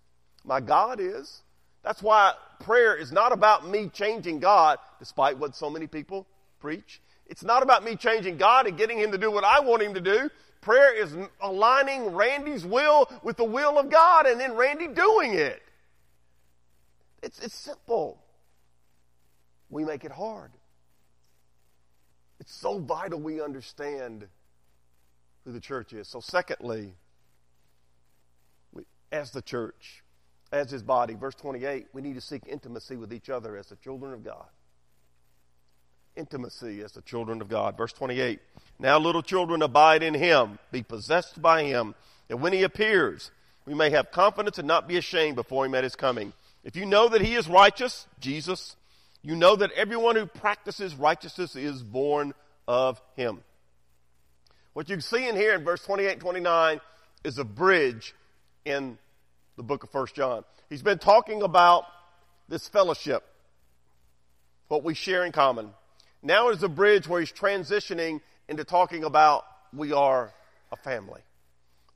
My 0.44 0.60
God 0.60 1.00
is. 1.00 1.42
That's 1.82 2.02
why 2.02 2.34
prayer 2.60 2.94
is 2.94 3.12
not 3.12 3.32
about 3.32 3.68
me 3.68 3.88
changing 3.88 4.40
God, 4.40 4.78
despite 4.98 5.38
what 5.38 5.56
so 5.56 5.70
many 5.70 5.86
people 5.86 6.26
preach. 6.60 7.00
It's 7.26 7.42
not 7.42 7.62
about 7.62 7.84
me 7.84 7.96
changing 7.96 8.36
God 8.36 8.66
and 8.66 8.76
getting 8.76 8.98
Him 8.98 9.12
to 9.12 9.18
do 9.18 9.30
what 9.30 9.44
I 9.44 9.60
want 9.60 9.82
Him 9.82 9.94
to 9.94 10.00
do. 10.00 10.30
Prayer 10.60 10.94
is 10.94 11.16
aligning 11.40 12.14
Randy's 12.14 12.64
will 12.64 13.10
with 13.22 13.36
the 13.36 13.44
will 13.44 13.78
of 13.78 13.90
God 13.90 14.26
and 14.26 14.40
then 14.40 14.54
Randy 14.54 14.86
doing 14.88 15.34
it. 15.34 15.62
It's, 17.22 17.38
it's 17.40 17.54
simple. 17.54 18.22
We 19.70 19.84
make 19.84 20.04
it 20.04 20.12
hard. 20.12 20.52
It's 22.38 22.54
so 22.54 22.78
vital 22.78 23.20
we 23.20 23.40
understand 23.40 24.26
who 25.44 25.52
the 25.52 25.60
church 25.60 25.92
is. 25.92 26.08
So, 26.08 26.20
secondly, 26.20 26.94
we, 28.72 28.82
as 29.10 29.30
the 29.30 29.42
church, 29.42 30.02
as 30.50 30.70
his 30.70 30.82
body, 30.82 31.14
verse 31.14 31.34
28, 31.34 31.86
we 31.92 32.02
need 32.02 32.14
to 32.14 32.20
seek 32.20 32.42
intimacy 32.46 32.96
with 32.96 33.12
each 33.12 33.30
other 33.30 33.56
as 33.56 33.68
the 33.68 33.76
children 33.76 34.12
of 34.12 34.24
God. 34.24 34.46
Intimacy 36.16 36.82
as 36.82 36.92
the 36.92 37.02
children 37.02 37.40
of 37.40 37.48
God. 37.48 37.76
Verse 37.76 37.92
28, 37.92 38.38
now 38.78 38.98
little 38.98 39.22
children 39.22 39.62
abide 39.62 40.02
in 40.02 40.14
him, 40.14 40.58
be 40.70 40.82
possessed 40.82 41.40
by 41.40 41.64
him, 41.64 41.94
that 42.28 42.36
when 42.36 42.52
he 42.52 42.62
appears, 42.62 43.30
we 43.64 43.74
may 43.74 43.90
have 43.90 44.10
confidence 44.10 44.58
and 44.58 44.68
not 44.68 44.88
be 44.88 44.96
ashamed 44.96 45.36
before 45.36 45.64
him 45.64 45.74
at 45.74 45.84
his 45.84 45.96
coming. 45.96 46.32
If 46.64 46.76
you 46.76 46.84
know 46.84 47.08
that 47.08 47.22
he 47.22 47.34
is 47.34 47.48
righteous, 47.48 48.06
Jesus, 48.20 48.76
you 49.22 49.36
know 49.36 49.56
that 49.56 49.72
everyone 49.72 50.16
who 50.16 50.26
practices 50.26 50.94
righteousness 50.94 51.56
is 51.56 51.82
born 51.82 52.34
of 52.68 53.00
him. 53.16 53.42
What 54.72 54.88
you 54.88 55.00
see 55.00 55.28
in 55.28 55.36
here 55.36 55.54
in 55.54 55.64
verse 55.64 55.82
28 55.84 56.12
and 56.12 56.20
29 56.20 56.80
is 57.24 57.38
a 57.38 57.44
bridge 57.44 58.14
in 58.64 58.98
the 59.56 59.62
book 59.62 59.84
of 59.84 59.90
First 59.90 60.14
John. 60.14 60.44
He's 60.68 60.82
been 60.82 60.98
talking 60.98 61.42
about 61.42 61.84
this 62.48 62.68
fellowship, 62.68 63.22
what 64.68 64.82
we 64.82 64.94
share 64.94 65.24
in 65.24 65.32
common. 65.32 65.70
Now 66.22 66.50
is 66.50 66.62
a 66.62 66.68
bridge 66.68 67.08
where 67.08 67.20
he's 67.20 67.32
transitioning 67.32 68.20
into 68.48 68.64
talking 68.64 69.04
about 69.04 69.44
we 69.72 69.92
are 69.92 70.32
a 70.70 70.76
family. 70.76 71.22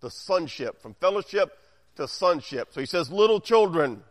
The 0.00 0.10
sonship, 0.10 0.82
from 0.82 0.94
fellowship 0.94 1.50
to 1.96 2.08
sonship. 2.08 2.68
So 2.72 2.80
he 2.80 2.86
says, 2.86 3.10
little 3.10 3.40
children. 3.40 4.02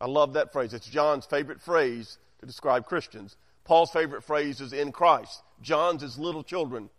I 0.00 0.06
love 0.06 0.34
that 0.34 0.52
phrase. 0.52 0.74
It's 0.74 0.88
John's 0.88 1.26
favorite 1.26 1.62
phrase 1.62 2.18
to 2.40 2.46
describe 2.46 2.86
Christians. 2.86 3.36
Paul's 3.64 3.90
favorite 3.90 4.24
phrase 4.24 4.60
is 4.60 4.72
in 4.72 4.92
Christ. 4.92 5.42
John's 5.62 6.02
is 6.02 6.18
little 6.18 6.42
children, 6.42 6.90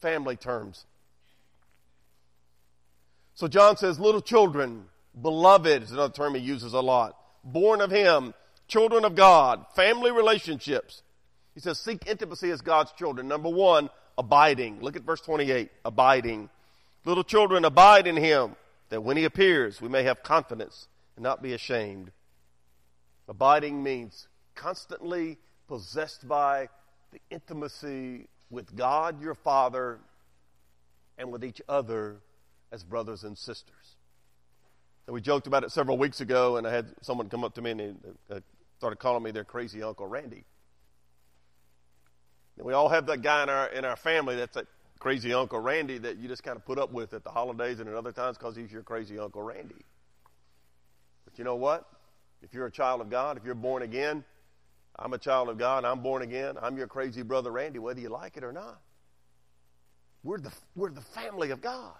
family 0.00 0.36
terms. 0.36 0.86
So 3.34 3.48
John 3.48 3.76
says, 3.76 3.98
little 3.98 4.22
children, 4.22 4.84
beloved 5.20 5.82
is 5.82 5.90
another 5.90 6.12
term 6.12 6.34
he 6.34 6.40
uses 6.40 6.72
a 6.72 6.80
lot. 6.80 7.16
Born 7.42 7.80
of 7.80 7.90
him, 7.90 8.32
children 8.68 9.04
of 9.04 9.16
God, 9.16 9.66
family 9.74 10.12
relationships. 10.12 11.02
He 11.54 11.60
says, 11.60 11.78
seek 11.78 12.06
intimacy 12.06 12.50
as 12.50 12.60
God's 12.60 12.92
children. 12.92 13.28
Number 13.28 13.48
one, 13.48 13.88
abiding. 14.18 14.80
Look 14.80 14.96
at 14.96 15.02
verse 15.02 15.20
28. 15.20 15.70
Abiding. 15.84 16.50
Little 17.04 17.24
children, 17.24 17.64
abide 17.64 18.06
in 18.06 18.16
him, 18.16 18.56
that 18.88 19.02
when 19.02 19.16
he 19.16 19.24
appears, 19.24 19.80
we 19.80 19.88
may 19.88 20.02
have 20.02 20.22
confidence 20.22 20.88
and 21.16 21.22
not 21.22 21.42
be 21.42 21.52
ashamed. 21.52 22.10
Abiding 23.28 23.82
means 23.82 24.26
constantly 24.54 25.38
possessed 25.68 26.26
by 26.26 26.68
the 27.12 27.20
intimacy 27.30 28.26
with 28.50 28.74
God 28.76 29.22
your 29.22 29.34
Father 29.34 29.98
and 31.16 31.30
with 31.30 31.44
each 31.44 31.62
other 31.68 32.16
as 32.72 32.82
brothers 32.82 33.24
and 33.24 33.38
sisters. 33.38 33.96
And 35.06 35.14
we 35.14 35.20
joked 35.20 35.46
about 35.46 35.64
it 35.64 35.70
several 35.70 35.98
weeks 35.98 36.20
ago, 36.20 36.56
and 36.56 36.66
I 36.66 36.72
had 36.72 36.86
someone 37.02 37.28
come 37.28 37.44
up 37.44 37.54
to 37.54 37.62
me 37.62 37.70
and 37.72 38.16
uh, 38.30 38.40
started 38.78 38.96
calling 38.96 39.22
me 39.22 39.30
their 39.30 39.44
crazy 39.44 39.82
Uncle 39.82 40.06
Randy. 40.06 40.44
And 42.56 42.66
we 42.66 42.72
all 42.72 42.88
have 42.88 43.06
that 43.06 43.22
guy 43.22 43.42
in 43.42 43.48
our, 43.48 43.66
in 43.68 43.84
our 43.84 43.96
family 43.96 44.36
that's 44.36 44.54
that 44.54 44.66
crazy 44.98 45.34
Uncle 45.34 45.58
Randy 45.60 45.98
that 45.98 46.18
you 46.18 46.28
just 46.28 46.42
kind 46.42 46.56
of 46.56 46.64
put 46.64 46.78
up 46.78 46.92
with 46.92 47.12
at 47.12 47.24
the 47.24 47.30
holidays 47.30 47.80
and 47.80 47.88
at 47.88 47.94
other 47.94 48.12
times 48.12 48.38
because 48.38 48.56
he's 48.56 48.70
your 48.70 48.82
crazy 48.82 49.18
Uncle 49.18 49.42
Randy. 49.42 49.84
But 51.24 51.38
you 51.38 51.44
know 51.44 51.56
what? 51.56 51.86
If 52.42 52.54
you're 52.54 52.66
a 52.66 52.70
child 52.70 53.00
of 53.00 53.10
God, 53.10 53.36
if 53.36 53.44
you're 53.44 53.54
born 53.54 53.82
again, 53.82 54.24
I'm 54.96 55.12
a 55.12 55.18
child 55.18 55.48
of 55.48 55.58
God, 55.58 55.84
I'm 55.84 56.00
born 56.00 56.22
again, 56.22 56.56
I'm 56.60 56.76
your 56.76 56.86
crazy 56.86 57.22
brother 57.22 57.50
Randy, 57.50 57.78
whether 57.78 58.00
you 58.00 58.08
like 58.08 58.36
it 58.36 58.44
or 58.44 58.52
not. 58.52 58.80
We're 60.22 60.38
the, 60.38 60.52
we're 60.74 60.90
the 60.90 61.00
family 61.00 61.50
of 61.50 61.60
God. 61.60 61.92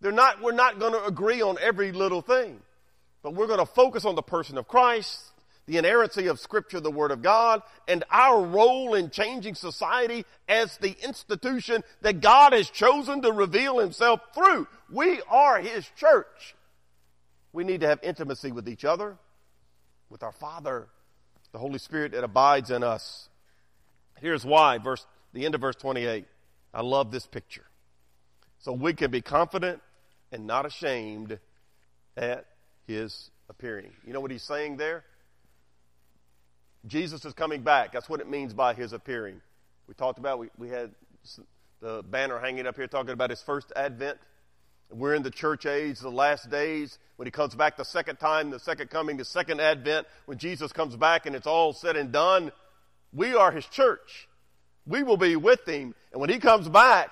They're 0.00 0.10
not, 0.10 0.42
we're 0.42 0.52
not 0.52 0.80
going 0.80 0.94
to 0.94 1.04
agree 1.04 1.42
on 1.42 1.58
every 1.60 1.92
little 1.92 2.22
thing, 2.22 2.60
but 3.22 3.34
we're 3.34 3.46
going 3.46 3.60
to 3.60 3.66
focus 3.66 4.04
on 4.04 4.16
the 4.16 4.22
person 4.22 4.58
of 4.58 4.66
Christ, 4.66 5.20
the 5.66 5.78
inerrancy 5.78 6.26
of 6.26 6.40
Scripture, 6.40 6.80
the 6.80 6.90
Word 6.90 7.10
of 7.10 7.22
God, 7.22 7.62
and 7.86 8.04
our 8.10 8.42
role 8.42 8.94
in 8.94 9.10
changing 9.10 9.54
society 9.54 10.24
as 10.48 10.76
the 10.78 10.96
institution 11.04 11.82
that 12.00 12.20
God 12.20 12.52
has 12.52 12.68
chosen 12.68 13.22
to 13.22 13.32
reveal 13.32 13.78
Himself 13.78 14.20
through. 14.34 14.66
We 14.90 15.20
are 15.28 15.60
His 15.60 15.88
church. 15.96 16.54
We 17.52 17.64
need 17.64 17.80
to 17.82 17.86
have 17.86 18.00
intimacy 18.02 18.50
with 18.50 18.68
each 18.68 18.84
other 18.84 19.16
with 20.10 20.22
our 20.22 20.32
Father, 20.32 20.88
the 21.52 21.58
Holy 21.58 21.78
Spirit 21.78 22.12
that 22.12 22.24
abides 22.24 22.70
in 22.70 22.82
us. 22.82 23.28
Here's 24.20 24.44
why, 24.44 24.78
verse, 24.78 25.06
the 25.32 25.44
end 25.44 25.54
of 25.54 25.60
verse 25.60 25.76
28. 25.76 26.26
I 26.74 26.82
love 26.82 27.10
this 27.10 27.26
picture. 27.26 27.66
So 28.58 28.72
we 28.72 28.94
can 28.94 29.10
be 29.10 29.20
confident 29.20 29.82
and 30.30 30.46
not 30.46 30.66
ashamed 30.66 31.38
at 32.16 32.46
his 32.86 33.30
appearing. 33.48 33.90
You 34.06 34.12
know 34.12 34.20
what 34.20 34.30
he's 34.30 34.42
saying 34.42 34.76
there? 34.76 35.04
Jesus 36.86 37.24
is 37.24 37.32
coming 37.32 37.62
back. 37.62 37.92
That's 37.92 38.08
what 38.08 38.20
it 38.20 38.28
means 38.28 38.52
by 38.52 38.74
his 38.74 38.92
appearing. 38.92 39.40
We 39.86 39.94
talked 39.94 40.18
about, 40.18 40.38
we, 40.38 40.48
we 40.58 40.68
had 40.68 40.90
the 41.80 42.02
banner 42.02 42.38
hanging 42.38 42.66
up 42.66 42.76
here 42.76 42.86
talking 42.86 43.12
about 43.12 43.30
his 43.30 43.42
first 43.42 43.72
advent. 43.76 44.18
We're 44.90 45.14
in 45.14 45.22
the 45.22 45.30
church 45.30 45.64
age, 45.64 46.00
the 46.00 46.10
last 46.10 46.50
days, 46.50 46.98
when 47.16 47.26
he 47.26 47.30
comes 47.30 47.54
back 47.54 47.76
the 47.76 47.84
second 47.84 48.16
time, 48.16 48.50
the 48.50 48.58
second 48.58 48.90
coming, 48.90 49.16
the 49.16 49.24
second 49.24 49.60
advent, 49.60 50.06
when 50.26 50.38
Jesus 50.38 50.72
comes 50.72 50.96
back 50.96 51.24
and 51.24 51.34
it's 51.34 51.46
all 51.46 51.72
said 51.72 51.96
and 51.96 52.12
done. 52.12 52.52
We 53.12 53.34
are 53.34 53.50
his 53.50 53.66
church. 53.66 54.28
We 54.86 55.02
will 55.02 55.16
be 55.16 55.36
with 55.36 55.66
him. 55.66 55.94
And 56.12 56.20
when 56.20 56.30
he 56.30 56.38
comes 56.38 56.68
back, 56.68 57.10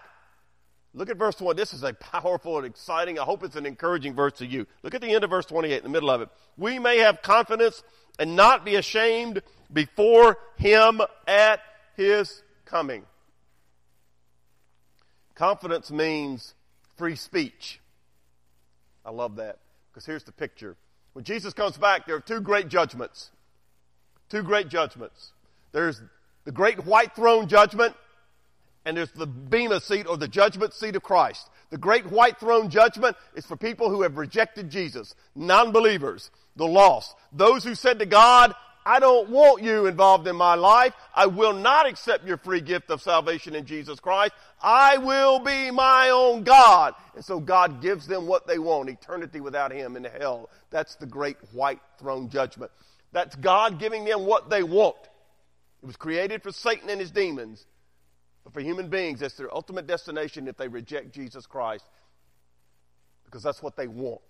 look 0.94 1.11
at 1.11 1.16
verse 1.16 1.40
1. 1.40 1.57
This 1.57 1.72
is 1.72 1.83
a 1.83 1.92
powerful 1.94 2.57
and 2.57 2.66
exciting, 2.66 3.18
I 3.18 3.22
hope 3.22 3.42
it's 3.42 3.57
an 3.57 3.66
encouraging 3.66 4.14
verse 4.14 4.35
to 4.35 4.46
you. 4.46 4.66
Look 4.83 4.94
at 4.94 5.00
the 5.00 5.14
end 5.14 5.24
of 5.24 5.31
verse 5.31 5.46
28, 5.46 5.76
in 5.76 5.83
the 5.83 5.88
middle 5.88 6.11
of 6.11 6.20
it. 6.20 6.29
We 6.57 6.79
may 6.79 6.98
have 6.98 7.22
confidence 7.22 7.83
and 8.18 8.37
not 8.37 8.64
be 8.64 8.76
ashamed 8.76 9.42
before 9.72 10.38
him 10.57 11.00
at 11.26 11.61
his 11.96 12.42
coming. 12.64 13.05
Confidence 15.35 15.90
means 15.90 16.55
free 16.96 17.16
speech. 17.16 17.81
I 19.05 19.11
love 19.11 19.37
that 19.37 19.59
because 19.90 20.05
here's 20.05 20.24
the 20.24 20.33
picture. 20.33 20.76
When 21.14 21.24
Jesus 21.24 21.55
comes 21.55 21.76
back, 21.76 22.07
there 22.07 22.16
are 22.16 22.20
two 22.20 22.40
great 22.40 22.68
judgments. 22.68 23.31
Two 24.29 24.42
great 24.42 24.68
judgments. 24.68 25.33
There's 25.73 26.00
the 26.44 26.52
great 26.52 26.85
white 26.85 27.15
throne 27.17 27.48
judgment, 27.48 27.94
and 28.85 28.96
there's 28.96 29.12
the 29.12 29.26
bema 29.26 29.81
seat 29.81 30.06
or 30.06 30.16
the 30.16 30.28
judgment 30.28 30.72
seat 30.72 30.96
of 30.96 31.02
Christ. 31.02 31.48
The 31.70 31.78
great 31.78 32.10
white 32.10 32.38
throne 32.38 32.70
judgment 32.70 33.16
is 33.35 33.46
for 33.46 33.56
people 33.56 33.90
who 33.90 34.02
have 34.02 34.16
rejected 34.16 34.70
Jesus, 34.70 35.14
non 35.35 35.72
believers, 35.72 36.31
the 36.56 36.66
lost, 36.66 37.14
those 37.33 37.64
who 37.64 37.74
said 37.74 37.98
to 37.98 38.06
God, 38.06 38.54
I 38.85 38.98
don't 38.98 39.28
want 39.28 39.62
you 39.62 39.87
involved 39.87 40.26
in 40.26 40.37
my 40.37 40.54
life. 40.54 40.94
I 41.14 41.26
will 41.26 41.52
not 41.52 41.87
accept 41.87 42.26
your 42.26 42.38
free 42.38 42.62
gift 42.62 42.90
of 42.90 43.02
salvation 43.02 43.54
in 43.54 43.66
Jesus 43.66 44.00
Christ. 44.00 44.33
I 44.62 44.96
will 44.96 45.38
be 45.38 45.70
my 45.70 46.10
own 46.10 46.44
God. 46.44 46.94
And 47.14 47.24
so 47.24 47.40
God 47.40 47.83
gives 47.83 48.06
them 48.06 48.26
what 48.26 48.46
they 48.46 48.58
want, 48.58 48.88
eternity 48.88 49.40
without 49.40 49.70
Him 49.70 49.96
in 49.96 50.04
hell. 50.04 50.48
That's 50.70 50.94
the 50.96 51.06
great 51.06 51.37
white 51.52 51.81
throne 51.98 52.31
judgment. 52.31 52.70
That's 53.12 53.37
God 53.37 53.78
giving 53.78 54.04
them 54.04 54.24
what 54.24 54.48
they 54.48 54.62
want. 54.62 54.96
It 55.83 55.87
was 55.87 55.96
created 55.96 56.42
for 56.42 56.52
Satan 56.52 56.88
and 56.90 57.00
his 57.00 57.10
demons. 57.10 57.64
But 58.45 58.53
for 58.53 58.61
human 58.61 58.88
beings, 58.88 59.23
it's 59.23 59.37
their 59.37 59.55
ultimate 59.55 59.87
destination 59.87 60.49
if 60.49 60.57
they 60.57 60.69
reject 60.69 61.13
Jesus 61.13 61.47
Christ. 61.47 61.85
Because 63.25 63.43
that's 63.43 63.63
what 63.63 63.77
they 63.77 63.87
want. 63.87 64.23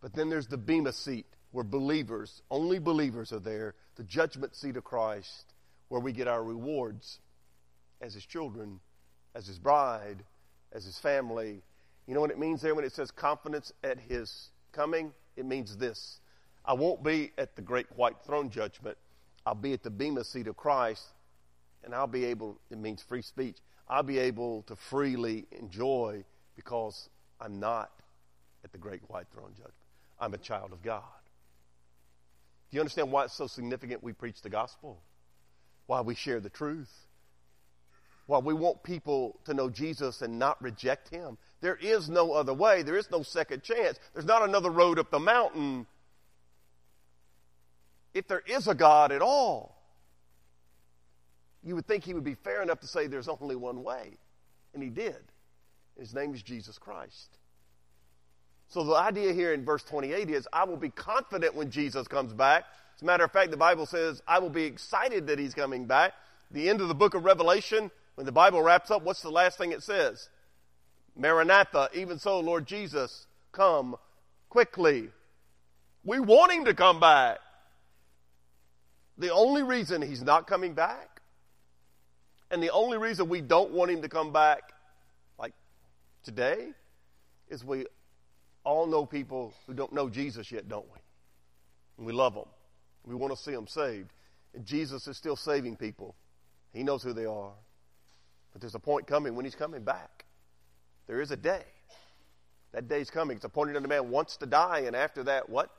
But 0.00 0.12
then 0.12 0.28
there's 0.28 0.46
the 0.46 0.58
Bema 0.58 0.92
seat 0.92 1.26
where 1.50 1.64
believers, 1.64 2.42
only 2.50 2.78
believers 2.78 3.32
are 3.32 3.40
there, 3.40 3.74
the 3.96 4.02
judgment 4.02 4.54
seat 4.54 4.76
of 4.76 4.84
Christ, 4.84 5.54
where 5.88 6.00
we 6.00 6.12
get 6.12 6.28
our 6.28 6.42
rewards 6.42 7.20
as 8.00 8.14
his 8.14 8.26
children, 8.26 8.80
as 9.34 9.46
his 9.46 9.58
bride, 9.58 10.24
as 10.72 10.84
his 10.84 10.98
family. 10.98 11.62
You 12.06 12.14
know 12.14 12.20
what 12.20 12.30
it 12.30 12.38
means 12.38 12.60
there 12.60 12.74
when 12.74 12.84
it 12.84 12.92
says 12.92 13.10
confidence 13.10 13.72
at 13.82 13.98
his 13.98 14.50
coming? 14.72 15.12
It 15.36 15.46
means 15.46 15.76
this 15.76 16.20
I 16.64 16.72
won't 16.74 17.02
be 17.02 17.32
at 17.38 17.56
the 17.56 17.62
great 17.62 17.86
white 17.96 18.16
throne 18.24 18.50
judgment. 18.50 18.96
I'll 19.46 19.54
be 19.54 19.72
at 19.72 19.82
the 19.82 19.90
Bema 19.90 20.24
seat 20.24 20.46
of 20.46 20.56
Christ, 20.56 21.04
and 21.84 21.94
I'll 21.94 22.06
be 22.06 22.24
able, 22.26 22.58
it 22.70 22.78
means 22.78 23.02
free 23.02 23.22
speech, 23.22 23.58
I'll 23.88 24.02
be 24.02 24.18
able 24.18 24.62
to 24.62 24.76
freely 24.76 25.46
enjoy 25.52 26.24
because 26.56 27.08
I'm 27.40 27.60
not 27.60 27.90
at 28.64 28.72
the 28.72 28.78
great 28.78 29.02
white 29.08 29.26
throne 29.32 29.52
judgment. 29.52 29.74
I'm 30.18 30.34
a 30.34 30.38
child 30.38 30.72
of 30.72 30.82
God. 30.82 31.02
Do 32.70 32.76
you 32.76 32.80
understand 32.80 33.12
why 33.12 33.24
it's 33.24 33.34
so 33.34 33.46
significant 33.46 34.02
we 34.02 34.12
preach 34.12 34.40
the 34.42 34.50
gospel? 34.50 35.02
Why 35.86 36.00
we 36.00 36.14
share 36.14 36.40
the 36.40 36.48
truth? 36.48 36.90
Why 38.26 38.38
we 38.38 38.54
want 38.54 38.82
people 38.82 39.38
to 39.44 39.52
know 39.52 39.68
Jesus 39.68 40.22
and 40.22 40.38
not 40.38 40.60
reject 40.62 41.10
him? 41.10 41.36
There 41.60 41.76
is 41.76 42.08
no 42.08 42.32
other 42.32 42.54
way. 42.54 42.82
There 42.82 42.96
is 42.96 43.10
no 43.10 43.22
second 43.22 43.62
chance. 43.62 43.98
There's 44.14 44.24
not 44.24 44.48
another 44.48 44.70
road 44.70 44.98
up 44.98 45.10
the 45.10 45.18
mountain 45.18 45.86
if 48.14 48.28
there 48.28 48.42
is 48.46 48.68
a 48.68 48.74
God 48.74 49.10
at 49.12 49.20
all, 49.20 49.73
you 51.64 51.74
would 51.74 51.86
think 51.86 52.04
he 52.04 52.14
would 52.14 52.24
be 52.24 52.34
fair 52.34 52.62
enough 52.62 52.80
to 52.80 52.86
say 52.86 53.06
there's 53.06 53.28
only 53.28 53.56
one 53.56 53.82
way. 53.82 54.18
And 54.74 54.82
he 54.82 54.90
did. 54.90 55.16
His 55.98 56.14
name 56.14 56.34
is 56.34 56.42
Jesus 56.42 56.78
Christ. 56.78 57.38
So 58.68 58.84
the 58.84 58.94
idea 58.94 59.32
here 59.32 59.52
in 59.52 59.64
verse 59.64 59.82
28 59.84 60.30
is 60.30 60.48
I 60.52 60.64
will 60.64 60.76
be 60.76 60.90
confident 60.90 61.54
when 61.54 61.70
Jesus 61.70 62.08
comes 62.08 62.32
back. 62.32 62.64
As 62.96 63.02
a 63.02 63.04
matter 63.04 63.24
of 63.24 63.32
fact, 63.32 63.50
the 63.50 63.56
Bible 63.56 63.86
says 63.86 64.22
I 64.26 64.38
will 64.38 64.50
be 64.50 64.64
excited 64.64 65.26
that 65.28 65.38
he's 65.38 65.54
coming 65.54 65.86
back. 65.86 66.12
The 66.50 66.68
end 66.68 66.80
of 66.80 66.88
the 66.88 66.94
book 66.94 67.14
of 67.14 67.24
Revelation, 67.24 67.90
when 68.16 68.26
the 68.26 68.32
Bible 68.32 68.62
wraps 68.62 68.90
up, 68.90 69.02
what's 69.02 69.22
the 69.22 69.30
last 69.30 69.58
thing 69.58 69.72
it 69.72 69.82
says? 69.82 70.28
Maranatha, 71.16 71.88
even 71.94 72.18
so, 72.18 72.40
Lord 72.40 72.66
Jesus, 72.66 73.26
come 73.52 73.96
quickly. 74.48 75.10
We 76.04 76.20
want 76.20 76.52
him 76.52 76.64
to 76.64 76.74
come 76.74 77.00
back. 77.00 77.38
The 79.16 79.32
only 79.32 79.62
reason 79.62 80.02
he's 80.02 80.22
not 80.22 80.46
coming 80.46 80.74
back, 80.74 81.13
and 82.50 82.62
the 82.62 82.70
only 82.70 82.98
reason 82.98 83.28
we 83.28 83.40
don't 83.40 83.72
want 83.72 83.90
him 83.90 84.02
to 84.02 84.08
come 84.08 84.32
back, 84.32 84.72
like 85.38 85.54
today, 86.22 86.68
is 87.48 87.64
we 87.64 87.86
all 88.64 88.86
know 88.86 89.04
people 89.06 89.52
who 89.66 89.74
don't 89.74 89.92
know 89.92 90.08
Jesus 90.08 90.50
yet, 90.50 90.68
don't 90.68 90.86
we? 90.86 90.98
And 91.98 92.06
we 92.06 92.12
love 92.12 92.34
them. 92.34 92.48
We 93.04 93.14
want 93.14 93.36
to 93.36 93.42
see 93.42 93.52
them 93.52 93.66
saved. 93.66 94.10
And 94.54 94.64
Jesus 94.64 95.06
is 95.06 95.16
still 95.16 95.36
saving 95.36 95.76
people. 95.76 96.14
He 96.72 96.82
knows 96.82 97.02
who 97.02 97.12
they 97.12 97.26
are. 97.26 97.52
But 98.52 98.60
there's 98.60 98.74
a 98.74 98.80
point 98.80 99.06
coming 99.06 99.34
when 99.34 99.44
he's 99.44 99.54
coming 99.54 99.82
back. 99.82 100.24
There 101.06 101.20
is 101.20 101.30
a 101.30 101.36
day. 101.36 101.64
That 102.72 102.88
day's 102.88 103.10
coming. 103.10 103.36
It's 103.36 103.44
appointed 103.44 103.76
unto 103.76 103.88
man 103.88 104.10
once 104.10 104.36
to 104.38 104.46
die, 104.46 104.80
and 104.86 104.96
after 104.96 105.24
that, 105.24 105.48
what? 105.48 105.70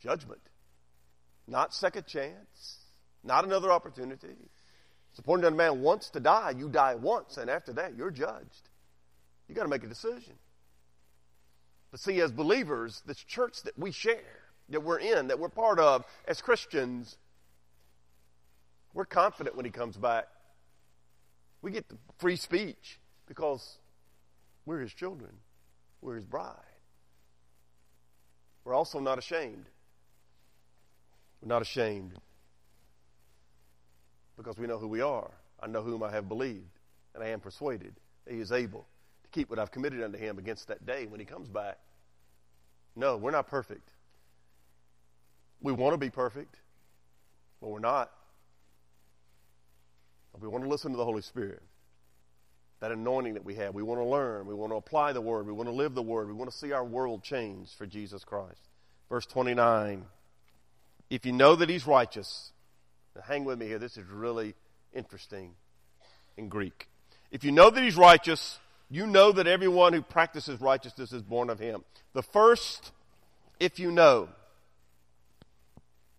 Judgment. 0.00 0.40
Not 1.48 1.74
second 1.74 2.06
chance, 2.06 2.78
not 3.24 3.44
another 3.44 3.72
opportunity. 3.72 4.36
That 5.16 5.28
a 5.28 5.50
man 5.50 5.82
wants 5.82 6.10
to 6.10 6.20
die. 6.20 6.54
You 6.56 6.68
die 6.68 6.94
once, 6.94 7.36
and 7.36 7.50
after 7.50 7.72
that, 7.74 7.96
you're 7.96 8.10
judged. 8.10 8.70
You 9.48 9.54
got 9.54 9.64
to 9.64 9.68
make 9.68 9.84
a 9.84 9.88
decision. 9.88 10.34
But 11.90 12.00
see, 12.00 12.20
as 12.20 12.32
believers, 12.32 13.02
this 13.06 13.18
church 13.18 13.62
that 13.64 13.78
we 13.78 13.92
share, 13.92 14.40
that 14.70 14.82
we're 14.82 14.98
in, 14.98 15.28
that 15.28 15.38
we're 15.38 15.50
part 15.50 15.78
of, 15.78 16.06
as 16.26 16.40
Christians, 16.40 17.18
we're 18.94 19.04
confident 19.04 19.56
when 19.56 19.66
he 19.66 19.70
comes 19.70 19.96
back. 19.96 20.28
We 21.60 21.70
get 21.70 21.88
the 21.88 21.98
free 22.16 22.36
speech 22.36 22.98
because 23.26 23.78
we're 24.64 24.80
his 24.80 24.94
children, 24.94 25.32
we're 26.00 26.16
his 26.16 26.24
bride. 26.24 26.56
We're 28.64 28.74
also 28.74 29.00
not 29.00 29.18
ashamed. 29.18 29.66
We're 31.42 31.48
not 31.48 31.62
ashamed 31.62 32.12
because 34.42 34.58
we 34.58 34.66
know 34.66 34.78
who 34.78 34.88
we 34.88 35.00
are. 35.00 35.30
I 35.60 35.66
know 35.66 35.82
whom 35.82 36.02
I 36.02 36.10
have 36.10 36.28
believed, 36.28 36.78
and 37.14 37.22
I 37.22 37.28
am 37.28 37.40
persuaded 37.40 37.94
that 38.24 38.34
he 38.34 38.40
is 38.40 38.52
able 38.52 38.86
to 39.22 39.30
keep 39.30 39.50
what 39.50 39.58
I've 39.58 39.70
committed 39.70 40.02
unto 40.02 40.18
him 40.18 40.38
against 40.38 40.68
that 40.68 40.84
day 40.84 41.06
when 41.06 41.20
he 41.20 41.26
comes 41.26 41.48
back. 41.48 41.78
No, 42.96 43.16
we're 43.16 43.30
not 43.30 43.48
perfect. 43.48 43.88
We 45.60 45.72
want 45.72 45.94
to 45.94 45.98
be 45.98 46.10
perfect, 46.10 46.56
but 47.60 47.68
we're 47.68 47.78
not. 47.78 48.10
We 50.40 50.48
want 50.48 50.64
to 50.64 50.70
listen 50.70 50.90
to 50.90 50.96
the 50.96 51.04
Holy 51.04 51.22
Spirit. 51.22 51.62
That 52.80 52.90
anointing 52.90 53.34
that 53.34 53.44
we 53.44 53.54
have. 53.56 53.74
We 53.74 53.84
want 53.84 54.00
to 54.00 54.04
learn. 54.04 54.46
We 54.46 54.54
want 54.54 54.72
to 54.72 54.76
apply 54.76 55.12
the 55.12 55.20
Word. 55.20 55.46
We 55.46 55.52
want 55.52 55.68
to 55.68 55.74
live 55.74 55.94
the 55.94 56.02
Word. 56.02 56.26
We 56.26 56.34
want 56.34 56.50
to 56.50 56.56
see 56.56 56.72
our 56.72 56.84
world 56.84 57.22
change 57.22 57.68
for 57.76 57.86
Jesus 57.86 58.24
Christ. 58.24 58.60
Verse 59.08 59.26
29 59.26 60.04
if 61.12 61.26
you 61.26 61.32
know 61.32 61.54
that 61.56 61.68
he's 61.68 61.86
righteous, 61.86 62.52
now 63.14 63.22
hang 63.22 63.44
with 63.44 63.58
me 63.58 63.66
here, 63.66 63.78
this 63.78 63.96
is 63.96 64.06
really 64.06 64.54
interesting 64.92 65.54
in 66.36 66.48
Greek. 66.48 66.88
If 67.30 67.44
you 67.44 67.52
know 67.52 67.70
that 67.70 67.82
he's 67.82 67.96
righteous, 67.96 68.58
you 68.90 69.06
know 69.06 69.32
that 69.32 69.46
everyone 69.46 69.92
who 69.92 70.02
practices 70.02 70.60
righteousness 70.60 71.12
is 71.12 71.22
born 71.22 71.50
of 71.50 71.58
him. 71.58 71.84
The 72.12 72.22
first, 72.22 72.92
if 73.58 73.78
you 73.78 73.90
know, 73.90 74.28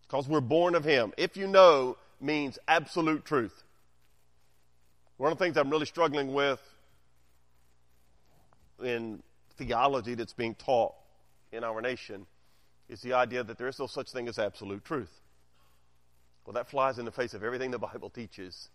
because 0.07 0.27
we're 0.27 0.41
born 0.41 0.75
of 0.75 0.83
him, 0.83 1.13
if 1.17 1.37
you 1.37 1.47
know 1.47 1.97
means 2.19 2.57
absolute 2.67 3.25
truth. 3.25 3.63
One 5.17 5.31
of 5.31 5.37
the 5.37 5.43
things 5.43 5.57
I'm 5.57 5.69
really 5.69 5.85
struggling 5.85 6.33
with 6.33 6.59
in 8.83 9.21
theology 9.57 10.15
that's 10.15 10.33
being 10.33 10.55
taught 10.55 10.93
in 11.51 11.63
our 11.63 11.81
nation 11.81 12.25
is 12.89 13.01
the 13.01 13.13
idea 13.13 13.43
that 13.43 13.57
there 13.57 13.67
is 13.67 13.79
no 13.79 13.87
such 13.87 14.11
thing 14.11 14.27
as 14.27 14.39
absolute 14.39 14.83
truth. 14.83 15.11
Well, 16.45 16.53
that 16.53 16.69
flies 16.69 16.99
in 16.99 17.05
the 17.05 17.11
face 17.11 17.33
of 17.33 17.43
everything 17.43 17.71
the 17.71 17.79
Bible 17.79 18.09
teaches. 18.09 18.69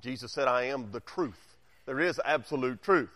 Jesus 0.00 0.32
said, 0.32 0.48
I 0.48 0.64
am 0.64 0.90
the 0.90 1.00
truth. 1.00 1.56
There 1.86 2.00
is 2.00 2.20
absolute 2.24 2.82
truth. 2.82 3.12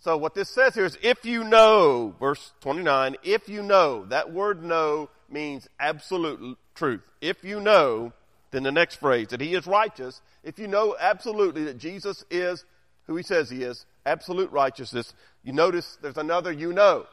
So 0.00 0.16
what 0.16 0.34
this 0.34 0.48
says 0.48 0.74
here 0.74 0.84
is 0.84 0.98
if 1.02 1.24
you 1.24 1.44
know, 1.44 2.14
verse 2.18 2.52
29, 2.60 3.16
if 3.22 3.48
you 3.48 3.62
know, 3.62 4.04
that 4.06 4.32
word 4.32 4.64
know 4.64 5.10
means 5.30 5.68
absolute 5.78 6.58
truth. 6.74 7.02
If 7.20 7.44
you 7.44 7.60
know, 7.60 8.12
then 8.50 8.64
the 8.64 8.72
next 8.72 8.96
phrase, 8.96 9.28
that 9.28 9.40
he 9.40 9.54
is 9.54 9.66
righteous, 9.66 10.20
if 10.42 10.58
you 10.58 10.66
know 10.66 10.96
absolutely 10.98 11.64
that 11.64 11.78
Jesus 11.78 12.24
is 12.30 12.64
who 13.06 13.16
he 13.16 13.22
says 13.22 13.48
he 13.48 13.62
is, 13.62 13.84
absolute 14.04 14.50
righteousness, 14.50 15.14
you 15.44 15.52
notice 15.52 15.98
there's 16.02 16.16
another 16.16 16.50
you 16.50 16.72
know. 16.72 17.06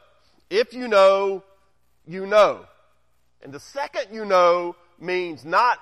If 0.48 0.72
you 0.72 0.88
know 0.88 1.44
you 2.06 2.26
know. 2.26 2.66
And 3.42 3.52
the 3.52 3.60
second 3.60 4.06
you 4.12 4.24
know 4.24 4.74
means 5.00 5.44
not 5.44 5.78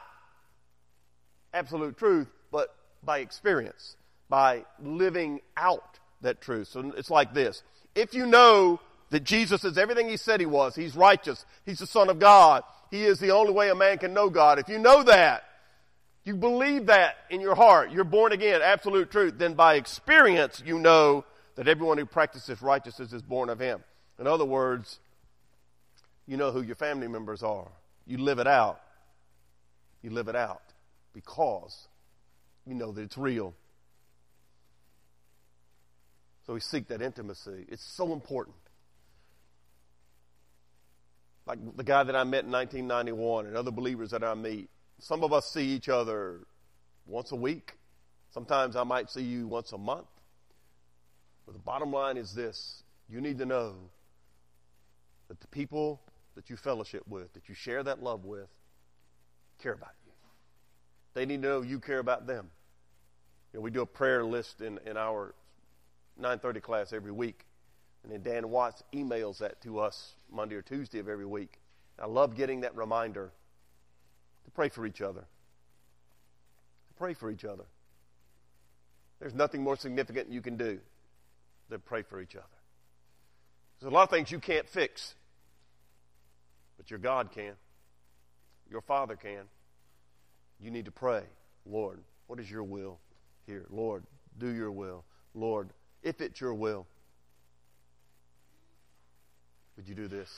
absolute 1.52 1.96
truth, 1.96 2.28
but 2.50 2.74
by 3.02 3.18
experience, 3.18 3.96
by 4.28 4.64
living 4.82 5.40
out 5.56 5.98
that 6.22 6.40
truth. 6.40 6.68
So 6.68 6.92
it's 6.96 7.10
like 7.10 7.34
this. 7.34 7.62
If 7.94 8.14
you 8.14 8.26
know 8.26 8.80
that 9.10 9.24
Jesus 9.24 9.64
is 9.64 9.78
everything 9.78 10.08
he 10.08 10.16
said 10.16 10.40
he 10.40 10.46
was, 10.46 10.74
he's 10.74 10.94
righteous, 10.94 11.44
he's 11.64 11.78
the 11.78 11.86
Son 11.86 12.10
of 12.10 12.18
God, 12.18 12.62
he 12.90 13.04
is 13.04 13.18
the 13.18 13.30
only 13.30 13.52
way 13.52 13.70
a 13.70 13.74
man 13.74 13.98
can 13.98 14.14
know 14.14 14.30
God. 14.30 14.58
If 14.58 14.68
you 14.68 14.78
know 14.78 15.02
that, 15.02 15.44
you 16.24 16.36
believe 16.36 16.86
that 16.86 17.16
in 17.30 17.40
your 17.40 17.54
heart, 17.54 17.90
you're 17.90 18.04
born 18.04 18.32
again, 18.32 18.60
absolute 18.62 19.10
truth, 19.10 19.34
then 19.38 19.54
by 19.54 19.76
experience 19.76 20.62
you 20.64 20.78
know 20.78 21.24
that 21.56 21.68
everyone 21.68 21.98
who 21.98 22.06
practices 22.06 22.60
righteousness 22.60 23.12
is 23.12 23.22
born 23.22 23.48
of 23.48 23.58
him. 23.58 23.82
In 24.18 24.26
other 24.26 24.44
words, 24.44 25.00
you 26.26 26.36
know 26.36 26.50
who 26.52 26.60
your 26.60 26.76
family 26.76 27.08
members 27.08 27.42
are. 27.42 27.68
You 28.06 28.18
live 28.18 28.38
it 28.38 28.46
out. 28.46 28.80
You 30.02 30.10
live 30.10 30.28
it 30.28 30.36
out 30.36 30.62
because 31.12 31.88
you 32.66 32.74
know 32.74 32.92
that 32.92 33.02
it's 33.02 33.18
real. 33.18 33.54
So 36.46 36.54
we 36.54 36.60
seek 36.60 36.88
that 36.88 37.02
intimacy. 37.02 37.66
It's 37.68 37.84
so 37.96 38.12
important. 38.12 38.56
Like 41.46 41.58
the 41.76 41.84
guy 41.84 42.04
that 42.04 42.14
I 42.14 42.24
met 42.24 42.44
in 42.44 42.50
1991 42.50 43.46
and 43.46 43.56
other 43.56 43.70
believers 43.70 44.10
that 44.10 44.22
I 44.22 44.34
meet, 44.34 44.68
some 44.98 45.24
of 45.24 45.32
us 45.32 45.50
see 45.52 45.64
each 45.64 45.88
other 45.88 46.40
once 47.06 47.32
a 47.32 47.36
week. 47.36 47.72
Sometimes 48.30 48.76
I 48.76 48.84
might 48.84 49.10
see 49.10 49.22
you 49.22 49.46
once 49.46 49.72
a 49.72 49.78
month. 49.78 50.06
But 51.46 51.54
the 51.54 51.62
bottom 51.62 51.92
line 51.92 52.18
is 52.18 52.34
this 52.34 52.82
you 53.08 53.20
need 53.20 53.38
to 53.38 53.46
know 53.46 53.74
that 55.28 55.40
the 55.40 55.46
people 55.48 56.02
that 56.34 56.50
you 56.50 56.56
fellowship 56.56 57.02
with, 57.08 57.32
that 57.32 57.48
you 57.48 57.54
share 57.54 57.82
that 57.82 58.02
love 58.02 58.24
with, 58.24 58.48
care 59.58 59.72
about 59.72 59.90
you. 60.06 60.12
They 61.14 61.26
need 61.26 61.42
to 61.42 61.48
know 61.48 61.62
you 61.62 61.80
care 61.80 61.98
about 61.98 62.26
them. 62.26 62.50
You 63.52 63.58
know, 63.58 63.62
we 63.62 63.70
do 63.70 63.82
a 63.82 63.86
prayer 63.86 64.24
list 64.24 64.60
in, 64.60 64.78
in 64.86 64.96
our 64.96 65.34
930 66.16 66.60
class 66.60 66.92
every 66.92 67.12
week. 67.12 67.44
And 68.02 68.12
then 68.12 68.22
Dan 68.22 68.50
Watts 68.50 68.82
emails 68.94 69.38
that 69.38 69.60
to 69.62 69.80
us 69.80 70.14
Monday 70.30 70.54
or 70.54 70.62
Tuesday 70.62 70.98
of 70.98 71.08
every 71.08 71.26
week. 71.26 71.58
I 72.00 72.06
love 72.06 72.36
getting 72.36 72.60
that 72.60 72.76
reminder 72.76 73.32
to 74.44 74.50
pray 74.50 74.68
for 74.68 74.86
each 74.86 75.00
other. 75.00 75.20
To 75.20 76.94
pray 76.96 77.14
for 77.14 77.30
each 77.30 77.44
other. 77.44 77.64
There's 79.18 79.34
nothing 79.34 79.62
more 79.62 79.76
significant 79.76 80.30
you 80.30 80.40
can 80.40 80.56
do 80.56 80.78
than 81.68 81.80
pray 81.80 82.02
for 82.02 82.20
each 82.20 82.36
other. 82.36 82.44
There's 83.80 83.90
a 83.90 83.94
lot 83.94 84.04
of 84.04 84.10
things 84.10 84.30
you 84.30 84.38
can't 84.38 84.68
fix, 84.68 85.14
but 86.76 86.90
your 86.90 86.98
God 86.98 87.30
can. 87.32 87.54
Your 88.70 88.80
Father 88.80 89.16
can. 89.16 89.44
You 90.60 90.70
need 90.70 90.84
to 90.86 90.90
pray, 90.90 91.22
Lord, 91.64 92.00
what 92.26 92.40
is 92.40 92.50
your 92.50 92.64
will 92.64 92.98
here? 93.46 93.66
Lord, 93.70 94.04
do 94.38 94.48
your 94.48 94.72
will. 94.72 95.04
Lord, 95.34 95.70
if 96.02 96.20
it's 96.20 96.40
your 96.40 96.54
will, 96.54 96.86
would 99.76 99.88
you 99.88 99.94
do 99.94 100.08
this? 100.08 100.30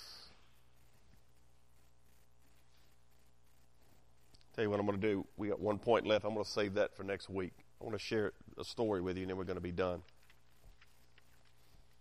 Tell 4.55 4.65
you 4.65 4.71
what 4.71 4.79
I'm 4.79 4.87
going 4.87 5.01
to 5.01 5.07
do. 5.07 5.27
We 5.37 5.49
got 5.49 5.61
one 5.61 5.79
point 5.79 6.07
left. 6.07 6.25
I'm 6.25 6.35
going 6.35 6.45
to 6.45 6.51
save 6.51 6.75
that 6.75 6.95
for 6.95 7.03
next 7.03 7.31
week. 7.31 7.53
I 7.81 7.85
want 7.85 7.97
to 7.97 8.05
share 8.05 8.33
a 8.59 8.65
story 8.65 9.01
with 9.01 9.17
you, 9.17 9.23
and 9.23 9.31
then 9.31 9.37
we're 9.39 9.45
going 9.45 9.57
to 9.57 9.63
be 9.63 9.73
done. 9.73 10.03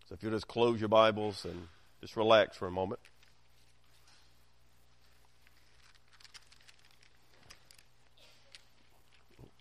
So 0.08 0.16
if 0.16 0.24
you'll 0.24 0.34
just 0.34 0.48
close 0.48 0.80
your 0.80 0.90
Bibles 0.90 1.46
and 1.46 1.68
just 2.02 2.18
relax 2.18 2.58
for 2.58 2.68
a 2.68 2.72
moment. 2.72 3.00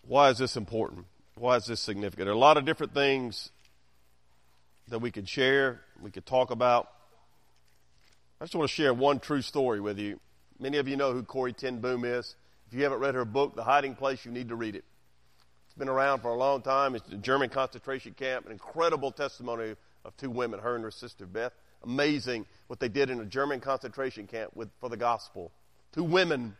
Why 0.09 0.31
is 0.31 0.39
this 0.39 0.57
important? 0.57 1.05
Why 1.35 1.57
is 1.57 1.67
this 1.67 1.79
significant? 1.79 2.25
There 2.25 2.33
are 2.33 2.35
a 2.35 2.39
lot 2.39 2.57
of 2.57 2.65
different 2.65 2.95
things 2.95 3.51
that 4.87 4.97
we 4.97 5.11
could 5.11 5.29
share, 5.29 5.81
we 6.01 6.09
could 6.09 6.25
talk 6.25 6.49
about. 6.49 6.89
I 8.41 8.45
just 8.45 8.55
want 8.55 8.67
to 8.67 8.75
share 8.75 8.91
one 8.91 9.19
true 9.19 9.43
story 9.43 9.79
with 9.79 9.99
you. 9.99 10.19
Many 10.59 10.79
of 10.79 10.87
you 10.87 10.95
know 10.95 11.13
who 11.13 11.21
Corrie 11.21 11.53
ten 11.53 11.79
Boom 11.79 12.05
is. 12.05 12.33
If 12.67 12.73
you 12.73 12.81
haven't 12.81 13.01
read 13.01 13.13
her 13.13 13.23
book, 13.23 13.55
The 13.55 13.63
Hiding 13.63 13.93
Place, 13.93 14.25
you 14.25 14.31
need 14.31 14.49
to 14.49 14.55
read 14.55 14.75
it. 14.75 14.83
It's 15.67 15.75
been 15.77 15.89
around 15.89 16.21
for 16.21 16.29
a 16.29 16.37
long 16.37 16.63
time. 16.63 16.95
It's 16.95 17.07
a 17.09 17.17
German 17.17 17.49
concentration 17.49 18.15
camp, 18.15 18.47
an 18.47 18.51
incredible 18.51 19.11
testimony 19.11 19.75
of 20.05 20.17
two 20.17 20.31
women, 20.31 20.59
her 20.59 20.73
and 20.73 20.83
her 20.83 20.89
sister 20.89 21.27
Beth. 21.27 21.53
Amazing 21.83 22.47
what 22.65 22.79
they 22.79 22.89
did 22.89 23.11
in 23.11 23.19
a 23.19 23.25
German 23.25 23.59
concentration 23.59 24.25
camp 24.25 24.55
with, 24.55 24.69
for 24.79 24.89
the 24.89 24.97
gospel. 24.97 25.51
Two 25.93 26.03
women. 26.03 26.57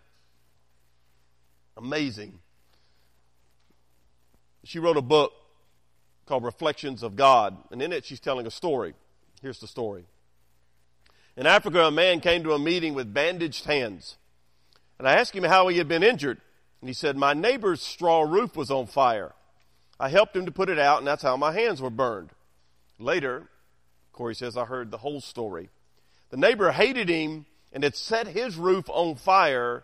Amazing. 1.77 2.37
She 4.63 4.79
wrote 4.79 4.97
a 4.97 5.01
book 5.01 5.31
called 6.25 6.43
Reflections 6.43 7.03
of 7.03 7.15
God, 7.15 7.57
and 7.71 7.81
in 7.81 7.91
it 7.91 8.05
she's 8.05 8.19
telling 8.19 8.45
a 8.45 8.51
story. 8.51 8.93
Here's 9.41 9.59
the 9.59 9.67
story. 9.67 10.05
In 11.35 11.47
Africa, 11.47 11.85
a 11.85 11.91
man 11.91 12.19
came 12.19 12.43
to 12.43 12.53
a 12.53 12.59
meeting 12.59 12.93
with 12.93 13.13
bandaged 13.13 13.65
hands. 13.65 14.17
And 14.97 15.07
I 15.07 15.13
asked 15.13 15.33
him 15.33 15.45
how 15.45 15.69
he 15.69 15.77
had 15.77 15.87
been 15.87 16.03
injured. 16.03 16.41
And 16.81 16.89
he 16.89 16.93
said, 16.93 17.15
My 17.15 17.33
neighbor's 17.33 17.81
straw 17.81 18.21
roof 18.21 18.55
was 18.55 18.69
on 18.69 18.87
fire. 18.87 19.33
I 19.99 20.09
helped 20.09 20.35
him 20.35 20.45
to 20.45 20.51
put 20.51 20.69
it 20.69 20.79
out, 20.79 20.99
and 20.99 21.07
that's 21.07 21.23
how 21.23 21.37
my 21.37 21.53
hands 21.53 21.81
were 21.81 21.89
burned. 21.89 22.31
Later, 22.99 23.49
Corrie 24.11 24.35
says, 24.35 24.57
I 24.57 24.65
heard 24.65 24.91
the 24.91 24.97
whole 24.97 25.21
story. 25.21 25.69
The 26.29 26.37
neighbor 26.37 26.71
hated 26.71 27.09
him 27.09 27.45
and 27.71 27.83
had 27.83 27.95
set 27.95 28.27
his 28.27 28.57
roof 28.57 28.89
on 28.89 29.15
fire 29.15 29.83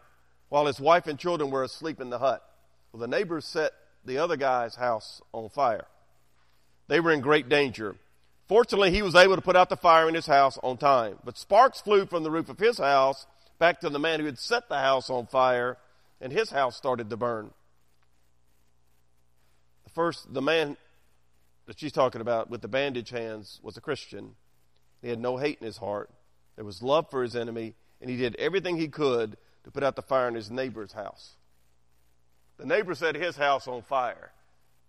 while 0.50 0.66
his 0.66 0.80
wife 0.80 1.08
and 1.08 1.18
children 1.18 1.50
were 1.52 1.64
asleep 1.64 2.00
in 2.00 2.10
the 2.10 2.20
hut. 2.20 2.44
Well, 2.92 3.00
the 3.00 3.08
neighbor 3.08 3.42
set 3.42 3.72
the 4.06 4.18
other 4.18 4.38
guy's 4.38 4.76
house 4.76 5.22
on 5.34 5.50
fire. 5.50 5.86
They 6.88 7.00
were 7.00 7.12
in 7.12 7.22
great 7.22 7.50
danger. 7.50 7.96
Fortunately, 8.48 8.92
he 8.92 9.02
was 9.02 9.16
able 9.16 9.36
to 9.36 9.42
put 9.42 9.56
out 9.56 9.70
the 9.70 9.76
fire 9.76 10.08
in 10.08 10.14
his 10.14 10.28
house 10.28 10.60
on 10.62 10.78
time. 10.78 11.18
But 11.24 11.38
sparks 11.38 11.82
flew 11.82 12.06
from 12.06 12.24
the 12.24 12.32
roof 12.32 12.50
of 12.50 12.60
his 12.60 12.78
house 12.78 13.26
back 13.58 13.80
to 13.82 13.90
the 13.90 14.00
man 14.00 14.20
who 14.20 14.26
had 14.26 14.38
set 14.38 14.70
the 14.70 14.78
house 14.78 15.10
on 15.10 15.26
fire, 15.26 15.78
and 16.22 16.32
his 16.32 16.52
house 16.52 16.76
started 16.76 17.10
to 17.10 17.18
burn. 17.18 17.52
First, 19.94 20.34
the 20.34 20.42
man 20.42 20.78
that 21.68 21.80
she's 21.80 21.94
talking 21.94 22.22
about 22.22 22.50
with 22.50 22.62
the 22.62 22.68
bandage 22.68 23.10
hands 23.10 23.60
was 23.64 23.78
a 23.78 23.82
Christian. 23.82 24.36
He 25.02 25.10
had 25.10 25.20
no 25.20 25.38
hate 25.38 25.58
in 25.60 25.66
his 25.66 25.78
heart. 25.78 26.10
There 26.56 26.66
was 26.66 26.84
love 26.84 27.10
for 27.10 27.24
his 27.24 27.36
enemy, 27.36 27.76
and 28.02 28.10
he 28.10 28.18
did 28.18 28.36
everything 28.36 28.78
he 28.78 28.90
could 28.90 29.38
to 29.64 29.72
put 29.72 29.84
out 29.84 29.96
the 29.96 30.02
fire 30.02 30.28
in 30.28 30.36
his 30.36 30.52
neighbor's 30.52 30.92
house. 30.92 31.36
The 32.58 32.66
neighbor 32.66 32.96
set 32.96 33.16
his 33.16 33.36
house 33.36 33.68
on 33.68 33.82
fire. 33.82 34.32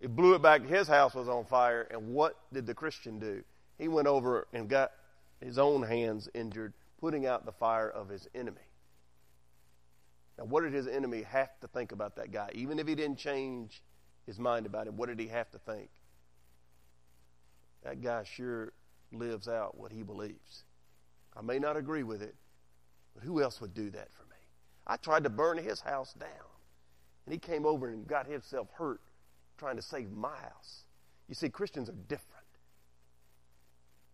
It 0.01 0.15
blew 0.15 0.35
it 0.35 0.43
back. 0.43 0.67
His 0.67 0.87
house 0.87 1.15
was 1.15 1.29
on 1.29 1.45
fire. 1.45 1.83
And 1.91 2.15
what 2.15 2.37
did 2.53 2.67
the 2.67 2.75
Christian 2.75 3.19
do? 3.19 3.43
He 3.79 3.89
went 3.89 4.09
over 4.09 4.47
and 4.53 4.69
got 4.69 4.93
his 5.41 5.59
own 5.59 5.83
hands 5.83 6.29
injured, 6.35 6.73
putting 7.01 7.27
out 7.27 7.45
the 7.45 7.53
fire 7.53 7.89
of 7.89 8.09
his 8.09 8.29
enemy. 8.35 8.57
Now, 10.39 10.45
what 10.45 10.63
did 10.63 10.73
his 10.73 10.87
enemy 10.87 11.23
have 11.23 11.59
to 11.61 11.69
think 11.69 11.93
about 11.93 12.17
that 12.17 12.31
guy? 12.31 12.51
Even 12.55 12.79
if 12.79 12.87
he 12.87 12.95
didn't 12.95 13.19
change 13.19 13.83
his 14.27 14.39
mind 14.39 14.67
about 14.67 14.87
him, 14.87 14.97
what 14.97 15.09
did 15.09 15.19
he 15.19 15.29
have 15.29 15.51
to 15.53 15.59
think? 15.59 15.89
That 17.85 18.03
guy 18.03 18.25
sure 18.25 18.73
lives 19.13 19.49
out 19.49 19.79
what 19.79 19.93
he 19.93 20.03
believes. 20.03 20.65
I 21.37 21.43
may 21.43 21.59
not 21.59 21.77
agree 21.77 22.03
with 22.03 22.23
it, 22.23 22.35
but 23.15 23.25
who 23.25 23.43
else 23.43 23.61
would 23.61 23.75
do 23.75 23.91
that 23.91 24.13
for 24.13 24.25
me? 24.25 24.37
I 24.87 24.97
tried 24.97 25.25
to 25.25 25.31
burn 25.31 25.59
his 25.59 25.81
house 25.81 26.13
down, 26.15 26.29
and 27.27 27.33
he 27.33 27.39
came 27.39 27.67
over 27.67 27.89
and 27.89 28.07
got 28.07 28.27
himself 28.27 28.69
hurt 28.75 29.01
trying 29.59 29.77
to 29.77 29.83
save 29.83 30.11
my 30.13 30.37
house. 30.37 30.85
You 31.29 31.35
see, 31.35 31.49
Christians 31.49 31.89
are 31.89 31.97
different. 32.09 32.33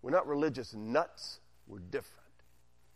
We're 0.00 0.10
not 0.10 0.26
religious 0.26 0.74
nuts, 0.74 1.38
we're 1.66 1.78
different. 1.78 2.18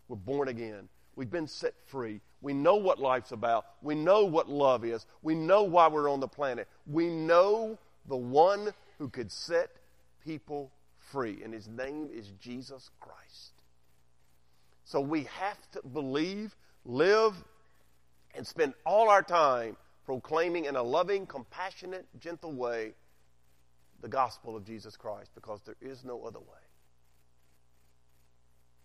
We're 0.07 0.17
born 0.17 0.47
again. 0.47 0.89
We've 1.15 1.29
been 1.29 1.47
set 1.47 1.73
free. 1.85 2.21
We 2.41 2.53
know 2.53 2.75
what 2.75 2.99
life's 2.99 3.31
about. 3.31 3.65
We 3.81 3.95
know 3.95 4.25
what 4.25 4.49
love 4.49 4.85
is. 4.85 5.05
We 5.21 5.35
know 5.35 5.63
why 5.63 5.87
we're 5.87 6.09
on 6.09 6.19
the 6.19 6.27
planet. 6.27 6.67
We 6.85 7.07
know 7.07 7.77
the 8.07 8.17
one 8.17 8.73
who 8.99 9.09
could 9.09 9.31
set 9.31 9.69
people 10.23 10.71
free, 11.11 11.41
and 11.43 11.53
his 11.53 11.67
name 11.67 12.09
is 12.13 12.31
Jesus 12.39 12.89
Christ. 12.99 13.51
So 14.85 15.01
we 15.01 15.23
have 15.23 15.71
to 15.71 15.81
believe, 15.81 16.55
live, 16.85 17.33
and 18.35 18.45
spend 18.45 18.73
all 18.85 19.09
our 19.09 19.23
time 19.23 19.75
proclaiming 20.07 20.65
in 20.65 20.77
a 20.77 20.81
loving, 20.81 21.27
compassionate, 21.27 22.07
gentle 22.17 22.53
way 22.53 22.93
the 24.01 24.07
gospel 24.07 24.55
of 24.55 24.65
Jesus 24.65 24.95
Christ 24.95 25.31
because 25.35 25.59
there 25.65 25.75
is 25.81 26.05
no 26.05 26.23
other 26.23 26.39
way. 26.39 26.63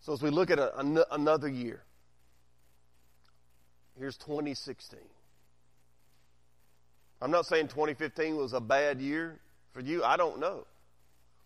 So, 0.00 0.12
as 0.12 0.20
we 0.20 0.30
look 0.30 0.50
at 0.50 0.58
a, 0.58 0.76
an, 0.80 0.98
another 1.12 1.48
year, 1.48 1.84
here's 3.96 4.16
2016. 4.16 4.98
I'm 7.20 7.30
not 7.30 7.46
saying 7.46 7.68
2015 7.68 8.34
was 8.34 8.52
a 8.52 8.60
bad 8.60 9.00
year 9.00 9.38
for 9.70 9.80
you. 9.80 10.02
I 10.02 10.16
don't 10.16 10.40
know. 10.40 10.66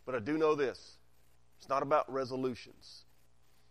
But 0.07 0.15
I 0.15 0.21
do 0.21 0.39
know 0.39 0.55
this 0.55 0.97
it's 1.59 1.69
not 1.69 1.83
about 1.83 2.11
resolutions. 2.11 3.03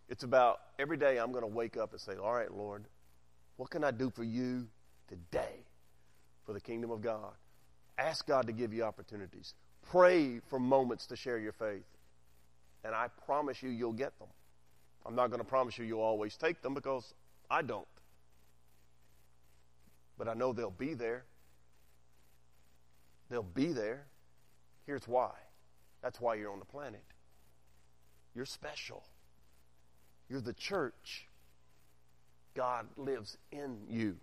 It's 0.08 0.22
about 0.22 0.60
every 0.78 0.98
day 0.98 1.18
I'm 1.18 1.32
going 1.32 1.42
to 1.42 1.48
wake 1.48 1.76
up 1.76 1.90
and 1.90 2.00
say, 2.00 2.12
All 2.14 2.32
right, 2.32 2.52
Lord, 2.52 2.84
what 3.56 3.70
can 3.70 3.82
I 3.82 3.90
do 3.90 4.12
for 4.14 4.22
you 4.22 4.68
today? 5.08 5.65
For 6.46 6.52
the 6.52 6.60
kingdom 6.60 6.90
of 6.90 7.02
God. 7.02 7.32
Ask 7.98 8.26
God 8.26 8.46
to 8.46 8.52
give 8.52 8.72
you 8.72 8.84
opportunities. 8.84 9.54
Pray 9.90 10.40
for 10.48 10.58
moments 10.58 11.06
to 11.06 11.16
share 11.16 11.38
your 11.38 11.52
faith. 11.52 11.84
And 12.84 12.94
I 12.94 13.08
promise 13.26 13.62
you, 13.62 13.70
you'll 13.70 13.92
get 13.92 14.18
them. 14.18 14.28
I'm 15.04 15.14
not 15.14 15.28
going 15.28 15.40
to 15.40 15.46
promise 15.46 15.76
you 15.78 15.84
you'll 15.84 16.00
always 16.00 16.36
take 16.36 16.62
them 16.62 16.74
because 16.74 17.14
I 17.50 17.62
don't. 17.62 17.86
But 20.18 20.28
I 20.28 20.34
know 20.34 20.52
they'll 20.52 20.70
be 20.70 20.94
there. 20.94 21.24
They'll 23.28 23.42
be 23.42 23.72
there. 23.72 24.06
Here's 24.86 25.06
why 25.06 25.30
that's 26.02 26.20
why 26.20 26.36
you're 26.36 26.52
on 26.52 26.60
the 26.60 26.64
planet. 26.64 27.02
You're 28.34 28.46
special. 28.46 29.02
You're 30.28 30.40
the 30.40 30.52
church. 30.52 31.26
God 32.54 32.86
lives 32.96 33.36
in 33.50 33.78
you. 33.88 34.16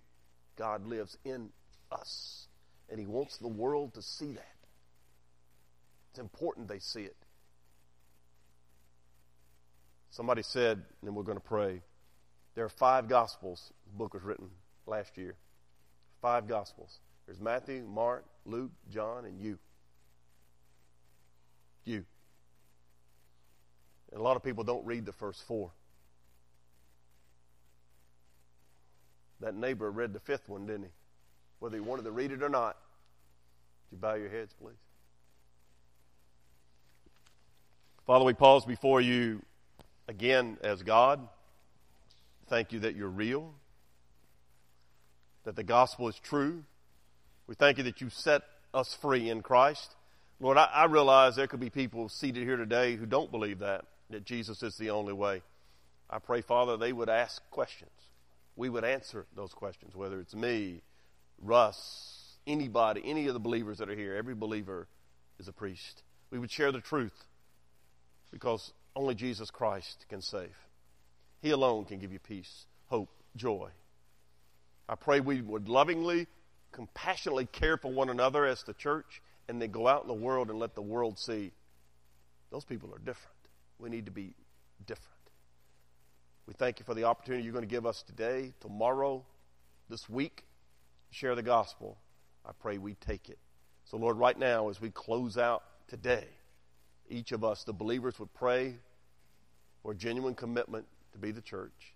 God 0.57 0.86
lives 0.86 1.17
in 1.26 1.49
us. 1.93 2.47
And 2.89 2.99
He 2.99 3.05
wants 3.05 3.37
the 3.37 3.47
world 3.47 3.93
to 3.95 4.01
see 4.01 4.33
that. 4.33 4.55
It's 6.11 6.19
important 6.19 6.67
they 6.67 6.79
see 6.79 7.01
it. 7.01 7.15
Somebody 10.11 10.43
said, 10.43 10.83
and 11.01 11.15
we're 11.15 11.23
going 11.23 11.39
to 11.39 11.43
pray, 11.43 11.81
there 12.53 12.65
are 12.65 12.69
five 12.69 13.09
Gospels. 13.09 13.71
The 13.87 13.97
book 13.97 14.13
was 14.13 14.21
written 14.21 14.49
last 14.85 15.17
year. 15.17 15.35
Five 16.21 16.47
Gospels. 16.47 16.99
There's 17.25 17.39
Matthew, 17.39 17.83
Mark, 17.83 18.25
Luke, 18.45 18.71
John, 18.91 19.25
and 19.25 19.41
you. 19.41 19.57
You. 21.83 22.05
And 24.11 24.19
a 24.19 24.23
lot 24.23 24.35
of 24.35 24.43
people 24.43 24.63
don't 24.63 24.85
read 24.85 25.05
the 25.05 25.13
first 25.13 25.41
four. 25.47 25.71
That 29.39 29.55
neighbor 29.55 29.89
read 29.89 30.13
the 30.13 30.19
fifth 30.19 30.47
one, 30.47 30.67
didn't 30.67 30.83
he? 30.83 30.89
Whether 31.64 31.78
you 31.78 31.84
wanted 31.84 32.03
to 32.03 32.11
read 32.11 32.30
it 32.34 32.43
or 32.43 32.49
not. 32.49 32.76
Would 33.89 33.95
you 33.95 33.97
bow 33.97 34.16
your 34.16 34.28
heads, 34.28 34.53
please? 34.61 34.76
Father, 38.05 38.26
we 38.26 38.34
pause 38.34 38.66
before 38.66 38.99
you 38.99 39.41
again 40.09 40.57
as 40.61 40.84
God. 40.84 41.26
Thank 42.49 42.74
you 42.74 42.80
that 42.82 42.97
you're 42.97 43.07
real, 43.07 43.53
that 45.45 45.55
the 45.55 45.64
gospel 45.64 46.09
is 46.09 46.20
true. 46.20 46.66
We 47.47 47.55
thank 47.55 47.78
you 47.78 47.86
that 47.86 48.01
you 48.01 48.09
set 48.09 48.41
us 48.74 48.93
free 48.93 49.30
in 49.30 49.41
Christ. 49.41 49.95
Lord, 50.41 50.57
I, 50.57 50.66
I 50.66 50.86
realize 50.88 51.38
there 51.38 51.47
could 51.47 51.61
be 51.61 51.70
people 51.70 52.09
seated 52.09 52.43
here 52.43 52.57
today 52.57 52.97
who 52.97 53.05
don't 53.05 53.32
believe 53.32 53.59
that, 53.59 53.86
that 54.09 54.26
Jesus 54.26 54.64
is 54.64 54.76
the 54.76 54.89
only 54.89 55.14
way. 55.14 55.41
I 56.09 56.20
pray, 56.20 56.41
Father, 56.41 56.76
they 56.76 56.91
would 56.91 57.07
ask 57.07 57.41
questions. 57.51 57.89
We 58.57 58.68
would 58.68 58.84
answer 58.84 59.28
those 59.34 59.53
questions, 59.53 59.95
whether 59.95 60.20
it's 60.20 60.36
me, 60.36 60.82
Russ, 61.43 62.37
anybody, 62.47 63.01
any 63.05 63.27
of 63.27 63.33
the 63.33 63.39
believers 63.39 63.77
that 63.79 63.89
are 63.89 63.95
here. 63.95 64.15
Every 64.15 64.35
believer 64.35 64.87
is 65.39 65.47
a 65.47 65.53
priest. 65.53 66.03
We 66.31 66.39
would 66.39 66.51
share 66.51 66.71
the 66.71 66.81
truth 66.81 67.25
because 68.31 68.73
only 68.95 69.15
Jesus 69.15 69.51
Christ 69.51 70.05
can 70.09 70.21
save. 70.21 70.55
He 71.41 71.51
alone 71.51 71.85
can 71.85 71.99
give 71.99 72.11
you 72.11 72.19
peace, 72.19 72.65
hope, 72.87 73.09
joy. 73.35 73.69
I 74.87 74.95
pray 74.95 75.19
we 75.19 75.41
would 75.41 75.67
lovingly, 75.67 76.27
compassionately 76.71 77.45
care 77.45 77.77
for 77.77 77.91
one 77.91 78.09
another 78.09 78.45
as 78.45 78.63
the 78.63 78.73
church 78.73 79.21
and 79.47 79.61
then 79.61 79.71
go 79.71 79.87
out 79.87 80.03
in 80.03 80.07
the 80.07 80.13
world 80.13 80.49
and 80.49 80.59
let 80.59 80.75
the 80.75 80.81
world 80.81 81.19
see 81.19 81.51
those 82.51 82.63
people 82.63 82.93
are 82.93 82.99
different. 82.99 83.35
We 83.79 83.89
need 83.89 84.05
to 84.05 84.11
be 84.11 84.35
different. 84.85 85.09
We 86.47 86.53
thank 86.53 86.79
you 86.79 86.85
for 86.85 86.93
the 86.93 87.05
opportunity 87.05 87.43
you're 87.43 87.53
going 87.53 87.67
to 87.67 87.69
give 87.69 87.85
us 87.85 88.03
today, 88.03 88.53
tomorrow, 88.59 89.23
this 89.89 90.07
week, 90.09 90.43
share 91.14 91.36
the 91.36 91.43
gospel. 91.43 91.97
I 92.45 92.51
pray 92.59 92.78
we 92.78 92.95
take 92.95 93.30
it. 93.30 93.39
So, 93.86 93.97
Lord, 93.97 94.18
right 94.18 94.38
now, 94.38 94.70
as 94.70 94.82
we 94.82 94.89
close 94.89 95.38
out 95.38 95.64
today, 95.88 96.26
each 97.09 97.32
of 97.32 97.43
us, 97.43 97.64
the 97.64 97.74
believers, 97.74 98.20
would 98.20 98.34
pray 98.34 98.76
for 99.82 99.93
genuine 99.93 100.36
commitment 100.36 100.86
to 101.11 101.18
be 101.18 101.32
the 101.32 101.41
church. 101.41 101.93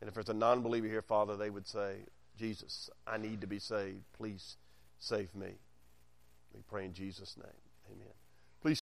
And 0.00 0.08
if 0.08 0.14
there's 0.14 0.28
a 0.28 0.34
non 0.34 0.62
believer 0.62 0.86
here, 0.86 1.02
Father, 1.02 1.36
they 1.36 1.50
would 1.50 1.66
say, 1.66 1.96
Jesus, 2.38 2.90
I 3.06 3.18
need 3.18 3.40
to 3.42 3.46
be 3.46 3.58
saved. 3.58 4.02
Please 4.16 4.56
save 4.98 5.34
me. 5.34 5.52
We 6.54 6.62
pray 6.68 6.84
in 6.84 6.92
Jesus' 6.92 7.36
name. 7.36 7.46
Amen. 7.90 8.23